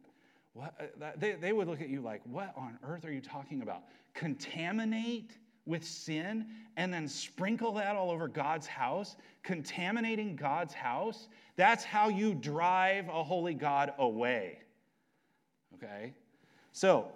What, 0.55 0.75
uh, 0.81 1.13
they, 1.17 1.33
they 1.33 1.53
would 1.53 1.69
look 1.69 1.81
at 1.81 1.89
you 1.89 2.01
like, 2.01 2.21
What 2.25 2.53
on 2.57 2.79
earth 2.83 3.05
are 3.05 3.13
you 3.13 3.21
talking 3.21 3.63
about? 3.63 3.85
Contaminate 4.15 5.39
with 5.67 5.85
sin 5.85 6.47
and 6.77 6.93
then 6.93 7.07
sprinkle 7.07 7.73
that 7.75 7.97
all 7.97 8.11
over 8.11 8.29
God's 8.29 8.67
house, 8.67 9.17
contaminating 9.43 10.37
God's 10.37 10.75
house, 10.75 11.29
that's 11.57 11.85
how 11.85 12.09
you 12.09 12.35
drive 12.35 13.09
a 13.09 13.23
holy 13.23 13.55
God 13.55 13.93
away. 13.99 14.59
Okay? 15.75 16.15
So, 16.73 17.09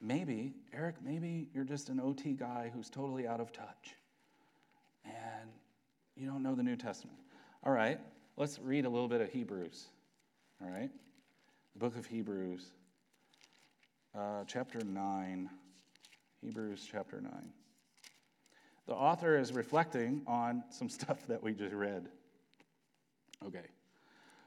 maybe, 0.00 0.54
Eric, 0.72 0.96
maybe 1.04 1.48
you're 1.54 1.64
just 1.64 1.88
an 1.88 2.00
OT 2.00 2.32
guy 2.32 2.70
who's 2.72 2.88
totally 2.88 3.26
out 3.26 3.40
of 3.40 3.52
touch 3.52 3.96
and 5.04 5.50
you 6.16 6.26
don't 6.26 6.42
know 6.42 6.54
the 6.54 6.62
New 6.62 6.76
Testament. 6.76 7.18
All 7.64 7.72
right, 7.72 7.98
let's 8.36 8.58
read 8.58 8.84
a 8.84 8.88
little 8.88 9.08
bit 9.08 9.20
of 9.20 9.30
Hebrews. 9.30 9.86
All 10.62 10.70
right? 10.70 10.90
The 11.72 11.78
book 11.78 11.96
of 11.96 12.06
Hebrews, 12.06 12.72
uh, 14.16 14.44
chapter 14.46 14.80
9. 14.84 15.48
Hebrews 16.42 16.88
chapter 16.90 17.20
9. 17.20 17.30
The 18.86 18.94
author 18.94 19.38
is 19.38 19.52
reflecting 19.52 20.22
on 20.26 20.64
some 20.70 20.88
stuff 20.98 21.26
that 21.28 21.42
we 21.42 21.52
just 21.52 21.74
read. 21.74 22.08
Okay. 23.46 23.66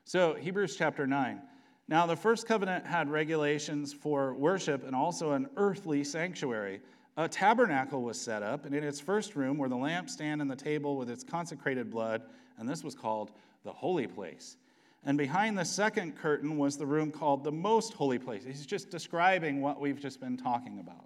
So, 0.05 0.33
Hebrews 0.33 0.75
chapter 0.75 1.07
9. 1.07 1.41
Now, 1.87 2.05
the 2.05 2.15
first 2.15 2.47
covenant 2.47 2.85
had 2.85 3.09
regulations 3.09 3.93
for 3.93 4.33
worship 4.33 4.85
and 4.85 4.95
also 4.95 5.31
an 5.31 5.47
earthly 5.57 6.03
sanctuary. 6.03 6.81
A 7.17 7.27
tabernacle 7.27 8.01
was 8.01 8.19
set 8.19 8.41
up, 8.41 8.65
and 8.65 8.73
in 8.73 8.83
its 8.83 8.99
first 8.99 9.35
room 9.35 9.57
were 9.57 9.69
the 9.69 9.75
lampstand 9.75 10.41
and 10.41 10.49
the 10.49 10.55
table 10.55 10.97
with 10.97 11.09
its 11.09 11.23
consecrated 11.23 11.91
blood, 11.91 12.23
and 12.57 12.67
this 12.67 12.83
was 12.83 12.95
called 12.95 13.31
the 13.63 13.71
holy 13.71 14.07
place. 14.07 14.57
And 15.05 15.17
behind 15.17 15.57
the 15.57 15.65
second 15.65 16.17
curtain 16.17 16.57
was 16.57 16.77
the 16.77 16.85
room 16.85 17.11
called 17.11 17.43
the 17.43 17.51
most 17.51 17.93
holy 17.93 18.17
place. 18.17 18.43
He's 18.45 18.65
just 18.65 18.89
describing 18.89 19.61
what 19.61 19.79
we've 19.79 19.99
just 19.99 20.19
been 20.19 20.37
talking 20.37 20.79
about. 20.79 21.05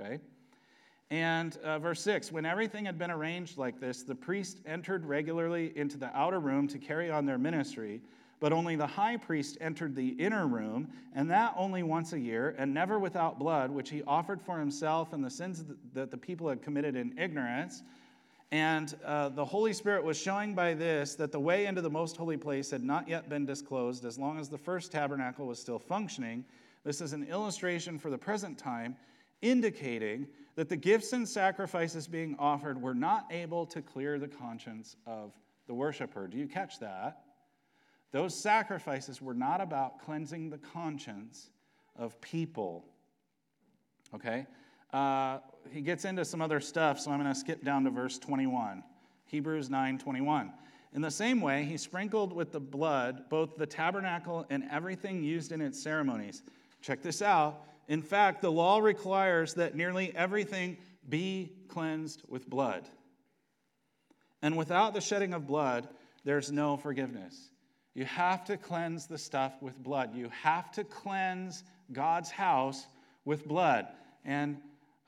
Okay? 0.00 0.20
And 1.10 1.56
uh, 1.64 1.78
verse 1.78 2.02
6 2.02 2.30
When 2.32 2.44
everything 2.44 2.84
had 2.84 2.98
been 2.98 3.10
arranged 3.10 3.58
like 3.58 3.80
this, 3.80 4.02
the 4.02 4.14
priest 4.14 4.58
entered 4.66 5.06
regularly 5.06 5.76
into 5.76 5.96
the 5.96 6.14
outer 6.16 6.40
room 6.40 6.68
to 6.68 6.78
carry 6.78 7.10
on 7.10 7.24
their 7.24 7.38
ministry, 7.38 8.02
but 8.40 8.52
only 8.52 8.76
the 8.76 8.86
high 8.86 9.16
priest 9.16 9.56
entered 9.60 9.96
the 9.96 10.08
inner 10.08 10.46
room, 10.46 10.88
and 11.14 11.30
that 11.30 11.54
only 11.56 11.82
once 11.82 12.12
a 12.12 12.18
year, 12.20 12.54
and 12.58 12.72
never 12.72 12.98
without 12.98 13.38
blood, 13.38 13.70
which 13.70 13.90
he 13.90 14.02
offered 14.04 14.40
for 14.40 14.58
himself 14.58 15.12
and 15.12 15.24
the 15.24 15.30
sins 15.30 15.64
that 15.94 16.10
the 16.10 16.16
people 16.16 16.48
had 16.48 16.62
committed 16.62 16.94
in 16.94 17.18
ignorance. 17.18 17.82
And 18.50 18.94
uh, 19.04 19.28
the 19.30 19.44
Holy 19.44 19.74
Spirit 19.74 20.04
was 20.04 20.18
showing 20.18 20.54
by 20.54 20.72
this 20.72 21.14
that 21.16 21.32
the 21.32 21.40
way 21.40 21.66
into 21.66 21.82
the 21.82 21.90
most 21.90 22.16
holy 22.16 22.38
place 22.38 22.70
had 22.70 22.82
not 22.82 23.06
yet 23.06 23.28
been 23.28 23.44
disclosed 23.44 24.06
as 24.06 24.18
long 24.18 24.38
as 24.38 24.48
the 24.48 24.56
first 24.56 24.90
tabernacle 24.90 25.46
was 25.46 25.58
still 25.58 25.78
functioning. 25.78 26.44
This 26.82 27.02
is 27.02 27.12
an 27.12 27.24
illustration 27.24 27.98
for 27.98 28.08
the 28.08 28.16
present 28.16 28.56
time 28.56 28.96
indicating 29.42 30.26
that 30.56 30.68
the 30.68 30.76
gifts 30.76 31.12
and 31.12 31.28
sacrifices 31.28 32.08
being 32.08 32.34
offered 32.38 32.80
were 32.80 32.94
not 32.94 33.26
able 33.30 33.64
to 33.66 33.80
clear 33.80 34.18
the 34.18 34.28
conscience 34.28 34.96
of 35.06 35.32
the 35.66 35.74
worshiper. 35.74 36.26
Do 36.26 36.36
you 36.36 36.48
catch 36.48 36.80
that? 36.80 37.22
Those 38.10 38.34
sacrifices 38.34 39.20
were 39.20 39.34
not 39.34 39.60
about 39.60 40.00
cleansing 40.00 40.50
the 40.50 40.58
conscience 40.58 41.50
of 41.96 42.20
people. 42.20 42.84
Okay? 44.14 44.46
Uh, 44.92 45.38
he 45.70 45.82
gets 45.82 46.04
into 46.04 46.24
some 46.24 46.40
other 46.40 46.60
stuff, 46.60 46.98
so 46.98 47.10
I'm 47.10 47.20
going 47.20 47.32
to 47.32 47.38
skip 47.38 47.62
down 47.62 47.84
to 47.84 47.90
verse 47.90 48.18
21. 48.18 48.82
Hebrews 49.26 49.68
9 49.68 49.98
21. 49.98 50.52
In 50.94 51.02
the 51.02 51.10
same 51.10 51.42
way, 51.42 51.64
he 51.64 51.76
sprinkled 51.76 52.32
with 52.32 52.50
the 52.50 52.60
blood 52.60 53.28
both 53.28 53.56
the 53.56 53.66
tabernacle 53.66 54.46
and 54.48 54.64
everything 54.70 55.22
used 55.22 55.52
in 55.52 55.60
its 55.60 55.80
ceremonies. 55.80 56.42
Check 56.80 57.02
this 57.02 57.20
out. 57.20 57.67
In 57.88 58.02
fact, 58.02 58.42
the 58.42 58.52
law 58.52 58.78
requires 58.78 59.54
that 59.54 59.74
nearly 59.74 60.14
everything 60.14 60.76
be 61.08 61.52
cleansed 61.68 62.22
with 62.28 62.48
blood. 62.48 62.88
And 64.42 64.56
without 64.56 64.94
the 64.94 65.00
shedding 65.00 65.32
of 65.32 65.46
blood, 65.46 65.88
there's 66.24 66.52
no 66.52 66.76
forgiveness. 66.76 67.50
You 67.94 68.04
have 68.04 68.44
to 68.44 68.56
cleanse 68.56 69.06
the 69.06 69.18
stuff 69.18 69.54
with 69.60 69.76
blood. 69.82 70.14
You 70.14 70.30
have 70.42 70.70
to 70.72 70.84
cleanse 70.84 71.64
God's 71.92 72.30
house 72.30 72.86
with 73.24 73.48
blood. 73.48 73.88
And 74.24 74.58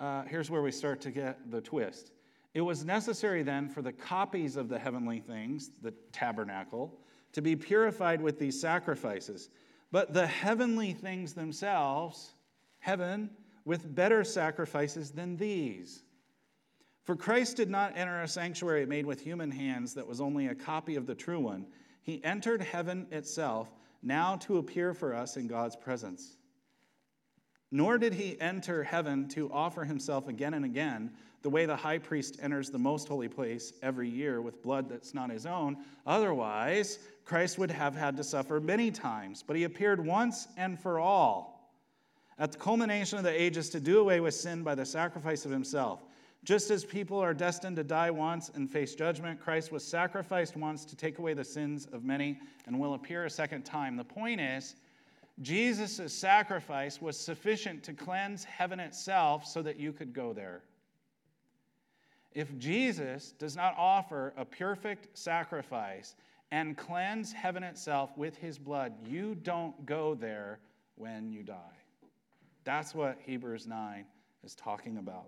uh, 0.00 0.22
here's 0.22 0.50
where 0.50 0.62
we 0.62 0.72
start 0.72 1.02
to 1.02 1.10
get 1.10 1.50
the 1.50 1.60
twist. 1.60 2.10
It 2.54 2.62
was 2.62 2.84
necessary 2.84 3.42
then 3.42 3.68
for 3.68 3.82
the 3.82 3.92
copies 3.92 4.56
of 4.56 4.68
the 4.68 4.78
heavenly 4.78 5.20
things, 5.20 5.70
the 5.82 5.92
tabernacle, 6.12 6.98
to 7.32 7.42
be 7.42 7.54
purified 7.54 8.20
with 8.20 8.38
these 8.38 8.60
sacrifices. 8.60 9.50
But 9.92 10.12
the 10.12 10.26
heavenly 10.26 10.92
things 10.92 11.34
themselves, 11.34 12.32
heaven, 12.80 13.30
with 13.64 13.94
better 13.94 14.24
sacrifices 14.24 15.10
than 15.10 15.36
these. 15.36 16.02
For 17.04 17.16
Christ 17.16 17.56
did 17.56 17.70
not 17.70 17.96
enter 17.96 18.22
a 18.22 18.28
sanctuary 18.28 18.86
made 18.86 19.06
with 19.06 19.20
human 19.20 19.50
hands 19.50 19.94
that 19.94 20.06
was 20.06 20.20
only 20.20 20.48
a 20.48 20.54
copy 20.54 20.96
of 20.96 21.06
the 21.06 21.14
true 21.14 21.40
one. 21.40 21.66
He 22.02 22.22
entered 22.24 22.62
heaven 22.62 23.06
itself, 23.10 23.70
now 24.02 24.36
to 24.36 24.58
appear 24.58 24.94
for 24.94 25.14
us 25.14 25.36
in 25.36 25.46
God's 25.46 25.76
presence. 25.76 26.36
Nor 27.70 27.98
did 27.98 28.14
he 28.14 28.40
enter 28.40 28.82
heaven 28.82 29.28
to 29.28 29.52
offer 29.52 29.84
himself 29.84 30.26
again 30.28 30.54
and 30.54 30.64
again, 30.64 31.12
the 31.42 31.50
way 31.50 31.66
the 31.66 31.76
high 31.76 31.98
priest 31.98 32.38
enters 32.42 32.70
the 32.70 32.78
most 32.78 33.08
holy 33.08 33.28
place 33.28 33.72
every 33.82 34.08
year 34.08 34.42
with 34.42 34.62
blood 34.62 34.88
that's 34.88 35.14
not 35.14 35.30
his 35.30 35.46
own. 35.46 35.76
Otherwise, 36.06 36.98
Christ 37.24 37.58
would 37.58 37.70
have 37.70 37.94
had 37.94 38.16
to 38.16 38.24
suffer 38.24 38.60
many 38.60 38.90
times, 38.90 39.42
but 39.46 39.56
he 39.56 39.64
appeared 39.64 40.04
once 40.04 40.48
and 40.56 40.78
for 40.78 40.98
all 40.98 41.59
at 42.40 42.52
the 42.52 42.58
culmination 42.58 43.18
of 43.18 43.24
the 43.24 43.40
ages 43.40 43.68
to 43.68 43.78
do 43.78 44.00
away 44.00 44.18
with 44.18 44.34
sin 44.34 44.62
by 44.62 44.74
the 44.74 44.84
sacrifice 44.84 45.44
of 45.44 45.50
himself. 45.50 46.02
Just 46.42 46.70
as 46.70 46.86
people 46.86 47.18
are 47.18 47.34
destined 47.34 47.76
to 47.76 47.84
die 47.84 48.10
once 48.10 48.50
and 48.54 48.68
face 48.68 48.94
judgment, 48.94 49.38
Christ 49.38 49.70
was 49.70 49.84
sacrificed 49.84 50.56
once 50.56 50.86
to 50.86 50.96
take 50.96 51.18
away 51.18 51.34
the 51.34 51.44
sins 51.44 51.86
of 51.92 52.02
many 52.02 52.40
and 52.66 52.80
will 52.80 52.94
appear 52.94 53.26
a 53.26 53.30
second 53.30 53.64
time. 53.64 53.94
The 53.94 54.04
point 54.04 54.40
is, 54.40 54.74
Jesus' 55.42 56.14
sacrifice 56.14 57.00
was 57.02 57.18
sufficient 57.18 57.82
to 57.84 57.92
cleanse 57.92 58.42
heaven 58.44 58.80
itself 58.80 59.46
so 59.46 59.60
that 59.60 59.78
you 59.78 59.92
could 59.92 60.14
go 60.14 60.32
there. 60.32 60.62
If 62.32 62.56
Jesus 62.58 63.32
does 63.32 63.54
not 63.54 63.74
offer 63.76 64.32
a 64.38 64.46
perfect 64.46 65.18
sacrifice 65.18 66.14
and 66.50 66.74
cleanse 66.74 67.32
heaven 67.32 67.62
itself 67.62 68.16
with 68.16 68.36
his 68.38 68.58
blood, 68.58 68.94
you 69.06 69.34
don't 69.34 69.84
go 69.84 70.14
there 70.14 70.58
when 70.94 71.30
you 71.32 71.42
die. 71.42 71.79
That's 72.70 72.94
what 72.94 73.18
Hebrews 73.26 73.66
9 73.66 74.04
is 74.44 74.54
talking 74.54 74.98
about. 74.98 75.26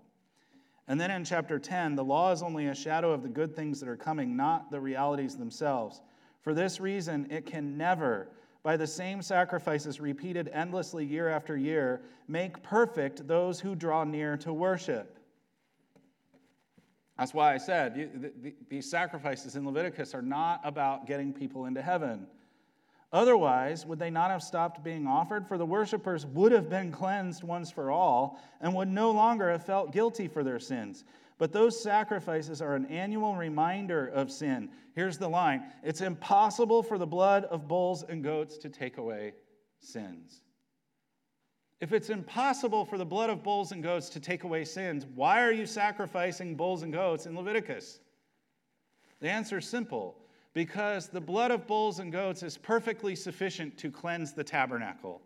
And 0.87 0.99
then 0.99 1.11
in 1.11 1.25
chapter 1.25 1.59
10, 1.59 1.93
the 1.93 2.03
law 2.03 2.31
is 2.31 2.41
only 2.41 2.67
a 2.67 2.73
shadow 2.73 3.11
of 3.11 3.21
the 3.21 3.27
good 3.27 3.53
things 3.53 3.81
that 3.81 3.89
are 3.89 3.97
coming, 3.97 4.37
not 4.37 4.71
the 4.71 4.79
realities 4.79 5.35
themselves. 5.35 6.01
For 6.39 6.53
this 6.53 6.79
reason, 6.79 7.27
it 7.29 7.45
can 7.45 7.77
never 7.77 8.29
by 8.63 8.77
the 8.77 8.87
same 8.87 9.21
sacrifices 9.21 9.99
repeated 9.99 10.49
endlessly 10.53 11.05
year 11.05 11.27
after 11.27 11.57
year, 11.57 12.03
make 12.29 12.63
perfect 12.63 13.27
those 13.27 13.59
who 13.59 13.75
draw 13.75 14.05
near 14.05 14.37
to 14.37 14.53
worship. 14.53 15.19
That's 17.19 17.33
why 17.33 17.53
I 17.53 17.57
said 17.57 18.31
these 18.69 18.89
sacrifices 18.89 19.57
in 19.57 19.65
Leviticus 19.65 20.15
are 20.15 20.21
not 20.21 20.61
about 20.63 21.07
getting 21.07 21.33
people 21.33 21.65
into 21.65 21.81
heaven. 21.81 22.25
Otherwise, 23.13 23.85
would 23.85 23.99
they 23.99 24.09
not 24.09 24.31
have 24.31 24.41
stopped 24.41 24.83
being 24.83 25.05
offered? 25.05 25.47
For 25.47 25.59
the 25.59 25.65
worshippers 25.65 26.25
would 26.25 26.51
have 26.51 26.67
been 26.67 26.91
cleansed 26.91 27.43
once 27.43 27.69
for 27.69 27.91
all 27.91 28.39
and 28.59 28.73
would 28.73 28.87
no 28.87 29.11
longer 29.11 29.51
have 29.51 29.63
felt 29.63 29.93
guilty 29.93 30.27
for 30.27 30.43
their 30.43 30.59
sins. 30.59 31.05
But 31.37 31.51
those 31.51 31.81
sacrifices 31.81 32.59
are 32.59 32.75
an 32.75 32.87
annual 32.87 33.35
reminder 33.35 34.07
of 34.07 34.31
sin. 34.31 34.69
Here's 34.95 35.19
the 35.19 35.27
line 35.27 35.63
it's 35.83 36.01
impossible 36.01 36.81
for 36.81 36.97
the 36.97 37.05
blood 37.05 37.45
of 37.45 37.67
bulls 37.67 38.03
and 38.03 38.23
goats 38.23 38.57
to 38.57 38.69
take 38.69 38.97
away 38.97 39.33
sins. 39.79 40.41
If 41.79 41.93
it's 41.93 42.09
impossible 42.09 42.83
for 42.83 42.97
the 42.97 43.05
blood 43.05 43.29
of 43.29 43.43
bulls 43.43 43.73
and 43.73 43.83
goats 43.83 44.09
to 44.09 44.19
take 44.19 44.43
away 44.43 44.65
sins, 44.65 45.05
why 45.13 45.43
are 45.43 45.51
you 45.51 45.67
sacrificing 45.67 46.55
bulls 46.55 46.81
and 46.81 46.91
goats 46.91 47.27
in 47.27 47.35
Leviticus? 47.35 47.99
The 49.19 49.29
answer 49.29 49.59
is 49.59 49.67
simple 49.67 50.15
because 50.53 51.07
the 51.07 51.21
blood 51.21 51.51
of 51.51 51.67
bulls 51.67 51.99
and 51.99 52.11
goats 52.11 52.43
is 52.43 52.57
perfectly 52.57 53.15
sufficient 53.15 53.77
to 53.77 53.89
cleanse 53.89 54.33
the 54.33 54.43
tabernacle. 54.43 55.21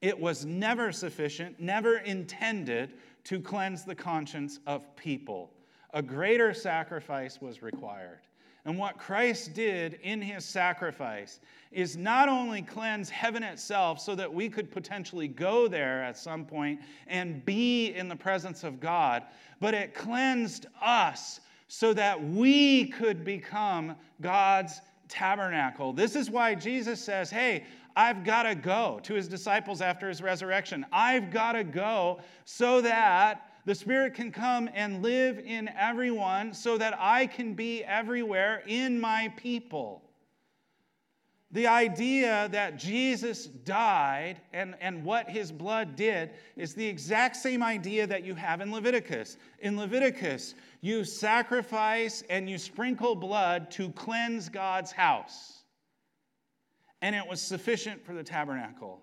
It 0.00 0.18
was 0.18 0.44
never 0.44 0.92
sufficient, 0.92 1.60
never 1.60 1.98
intended 1.98 2.94
to 3.24 3.40
cleanse 3.40 3.84
the 3.84 3.94
conscience 3.94 4.60
of 4.66 4.96
people. 4.96 5.52
A 5.92 6.02
greater 6.02 6.54
sacrifice 6.54 7.40
was 7.40 7.62
required. 7.62 8.20
And 8.64 8.78
what 8.78 8.98
Christ 8.98 9.54
did 9.54 9.94
in 10.02 10.20
his 10.20 10.44
sacrifice 10.44 11.40
is 11.72 11.96
not 11.96 12.28
only 12.28 12.60
cleanse 12.60 13.08
heaven 13.08 13.42
itself 13.42 14.00
so 14.00 14.14
that 14.14 14.32
we 14.32 14.50
could 14.50 14.70
potentially 14.70 15.28
go 15.28 15.66
there 15.66 16.02
at 16.02 16.18
some 16.18 16.44
point 16.44 16.80
and 17.06 17.44
be 17.44 17.94
in 17.94 18.08
the 18.08 18.16
presence 18.16 18.62
of 18.62 18.78
God, 18.78 19.22
but 19.60 19.72
it 19.72 19.94
cleansed 19.94 20.66
us 20.82 21.40
so 21.72 21.94
that 21.94 22.20
we 22.20 22.86
could 22.86 23.24
become 23.24 23.94
God's 24.20 24.80
tabernacle. 25.06 25.92
This 25.92 26.16
is 26.16 26.28
why 26.28 26.56
Jesus 26.56 27.00
says, 27.00 27.30
Hey, 27.30 27.64
I've 27.94 28.24
got 28.24 28.42
to 28.42 28.56
go 28.56 28.98
to 29.04 29.14
his 29.14 29.28
disciples 29.28 29.80
after 29.80 30.08
his 30.08 30.20
resurrection. 30.20 30.84
I've 30.90 31.30
got 31.30 31.52
to 31.52 31.62
go 31.62 32.22
so 32.44 32.80
that 32.80 33.52
the 33.66 33.74
Spirit 33.76 34.14
can 34.14 34.32
come 34.32 34.68
and 34.74 35.00
live 35.00 35.38
in 35.38 35.68
everyone, 35.78 36.54
so 36.54 36.76
that 36.76 36.96
I 36.98 37.26
can 37.26 37.54
be 37.54 37.84
everywhere 37.84 38.64
in 38.66 39.00
my 39.00 39.32
people. 39.36 40.02
The 41.52 41.66
idea 41.66 42.48
that 42.52 42.76
Jesus 42.76 43.46
died 43.46 44.40
and, 44.52 44.76
and 44.80 45.04
what 45.04 45.28
his 45.28 45.50
blood 45.50 45.96
did 45.96 46.30
is 46.56 46.74
the 46.74 46.86
exact 46.86 47.34
same 47.34 47.60
idea 47.60 48.06
that 48.06 48.24
you 48.24 48.36
have 48.36 48.60
in 48.60 48.70
Leviticus. 48.70 49.36
In 49.58 49.76
Leviticus, 49.76 50.54
you 50.80 51.04
sacrifice 51.04 52.22
and 52.30 52.48
you 52.48 52.58
sprinkle 52.58 53.14
blood 53.14 53.70
to 53.72 53.90
cleanse 53.90 54.48
God's 54.48 54.92
house 54.92 55.60
and 57.02 57.14
it 57.16 57.26
was 57.26 57.40
sufficient 57.40 58.04
for 58.04 58.12
the 58.12 58.22
tabernacle. 58.22 59.00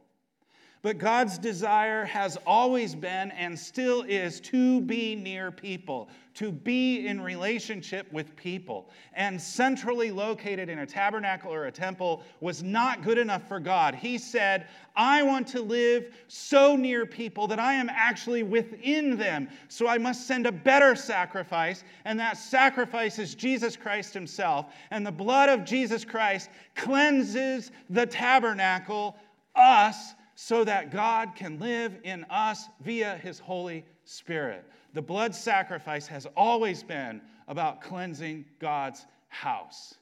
But 0.88 1.00
God's 1.00 1.38
desire 1.38 2.06
has 2.06 2.38
always 2.48 2.96
been 2.96 3.32
and 3.32 3.60
still 3.60 4.04
is 4.04 4.40
to 4.40 4.80
be 4.80 5.16
near 5.16 5.52
people, 5.52 6.08
to 6.36 6.50
be 6.50 7.08
in 7.08 7.20
relationship 7.20 8.10
with 8.14 8.34
people. 8.38 8.90
And 9.12 9.42
centrally 9.42 10.12
located 10.12 10.70
in 10.70 10.80
a 10.80 10.86
tabernacle 10.86 11.54
or 11.54 11.66
a 11.66 11.72
temple 11.74 12.24
was 12.40 12.64
not 12.64 13.04
good 13.04 13.18
enough 13.18 13.46
for 13.50 13.60
God. 13.60 13.96
He 13.96 14.18
said, 14.18 14.68
I 14.96 15.24
want 15.24 15.46
to 15.48 15.62
live 15.62 16.16
so 16.30 16.78
near 16.78 17.06
people 17.06 17.48
that 17.48 17.60
I 17.60 17.74
am 17.74 17.90
actually 17.90 18.44
within 18.44 19.18
them. 19.18 19.50
So 19.68 19.90
I 19.90 19.98
must 19.98 20.26
send 20.26 20.48
a 20.48 20.54
better 20.54 20.96
sacrifice, 20.96 21.84
and 22.06 22.18
that 22.22 22.38
sacrifice 22.38 23.20
is 23.20 23.36
Jesus 23.36 23.76
Christ 23.76 24.14
Himself. 24.14 24.68
And 24.92 25.06
the 25.06 25.12
blood 25.12 25.50
of 25.50 25.66
Jesus 25.66 26.06
Christ 26.06 26.50
cleanses 26.76 27.72
the 27.90 28.06
tabernacle, 28.06 29.18
us 29.54 30.14
so 30.40 30.64
that 30.64 30.92
God 30.92 31.34
can 31.34 31.58
live 31.58 31.98
in 32.04 32.24
us 32.26 32.68
via 32.82 33.18
his 33.18 33.40
Holy 33.40 33.84
Spirit. 34.04 34.64
The 34.94 35.02
blood 35.02 35.34
sacrifice 35.34 36.06
has 36.06 36.28
always 36.38 36.84
been 36.84 37.22
about 37.48 37.82
cleansing 37.82 38.46
God's 38.60 39.04
house. 39.30 39.96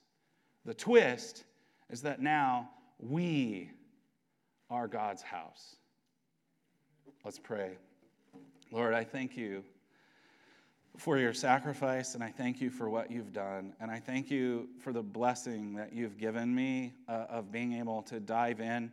The 0.66 0.74
twist 0.74 1.46
is 1.90 2.02
that 2.02 2.22
now 2.22 2.70
we 3.00 3.72
are 4.70 4.90
God's 4.90 5.22
house. 5.22 5.78
Let's 7.24 7.40
pray. 7.40 7.78
Lord, 8.72 8.94
I 8.94 9.06
thank 9.06 9.38
you 9.38 9.64
for 10.98 11.18
your 11.18 11.34
sacrifice, 11.34 12.14
and 12.14 12.22
I 12.22 12.30
thank 12.30 12.60
you 12.60 12.70
for 12.70 12.90
what 12.90 13.10
you've 13.10 13.32
done. 13.32 13.72
And 13.80 13.90
I 13.90 14.02
thank 14.02 14.30
you 14.30 14.68
for 14.84 14.92
the 14.92 15.02
blessing 15.02 15.76
that 15.76 15.94
you've 15.94 16.18
given 16.18 16.54
me 16.54 16.94
uh, 17.08 17.26
of 17.30 17.54
being 17.54 17.72
able 17.72 18.02
to 18.04 18.20
dive 18.20 18.60
in 18.60 18.92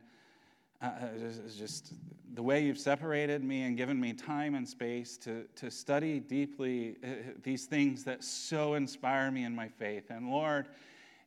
uh, 0.82 0.90
just, 1.18 1.58
just 1.58 1.94
the 2.34 2.42
way 2.42 2.64
you've 2.64 2.78
separated 2.78 3.44
me 3.44 3.62
and 3.62 3.76
given 3.76 4.00
me 4.00 4.12
time 4.12 4.54
and 4.54 4.68
space 4.68 5.16
to, 5.18 5.44
to 5.56 5.70
study 5.70 6.18
deeply 6.18 6.96
uh, 7.04 7.08
these 7.42 7.66
things 7.66 8.04
that 8.04 8.24
so 8.24 8.74
inspire 8.74 9.30
me 9.30 9.44
in 9.44 9.54
my 9.54 9.68
faith. 9.68 10.10
And 10.10 10.30
Lord, 10.30 10.66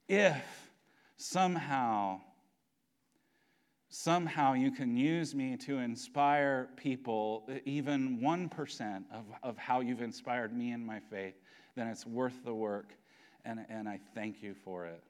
if 0.09 0.43
somehow, 1.17 2.19
somehow 3.89 4.53
you 4.53 4.71
can 4.71 4.97
use 4.97 5.33
me 5.33 5.57
to 5.57 5.77
inspire 5.77 6.69
people, 6.75 7.47
even 7.65 8.19
1% 8.19 9.03
of, 9.13 9.25
of 9.43 9.57
how 9.57 9.79
you've 9.81 10.01
inspired 10.01 10.55
me 10.55 10.71
in 10.71 10.85
my 10.85 10.99
faith, 10.99 11.35
then 11.75 11.87
it's 11.87 12.05
worth 12.05 12.43
the 12.43 12.53
work. 12.53 12.93
And, 13.45 13.65
and 13.69 13.87
I 13.87 13.99
thank 14.15 14.41
you 14.41 14.53
for 14.53 14.85
it. 14.85 15.03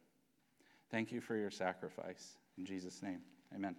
Thank 0.91 1.11
you 1.11 1.21
for 1.21 1.35
your 1.35 1.51
sacrifice. 1.51 2.37
In 2.57 2.65
Jesus' 2.65 3.01
name, 3.01 3.21
amen. 3.53 3.75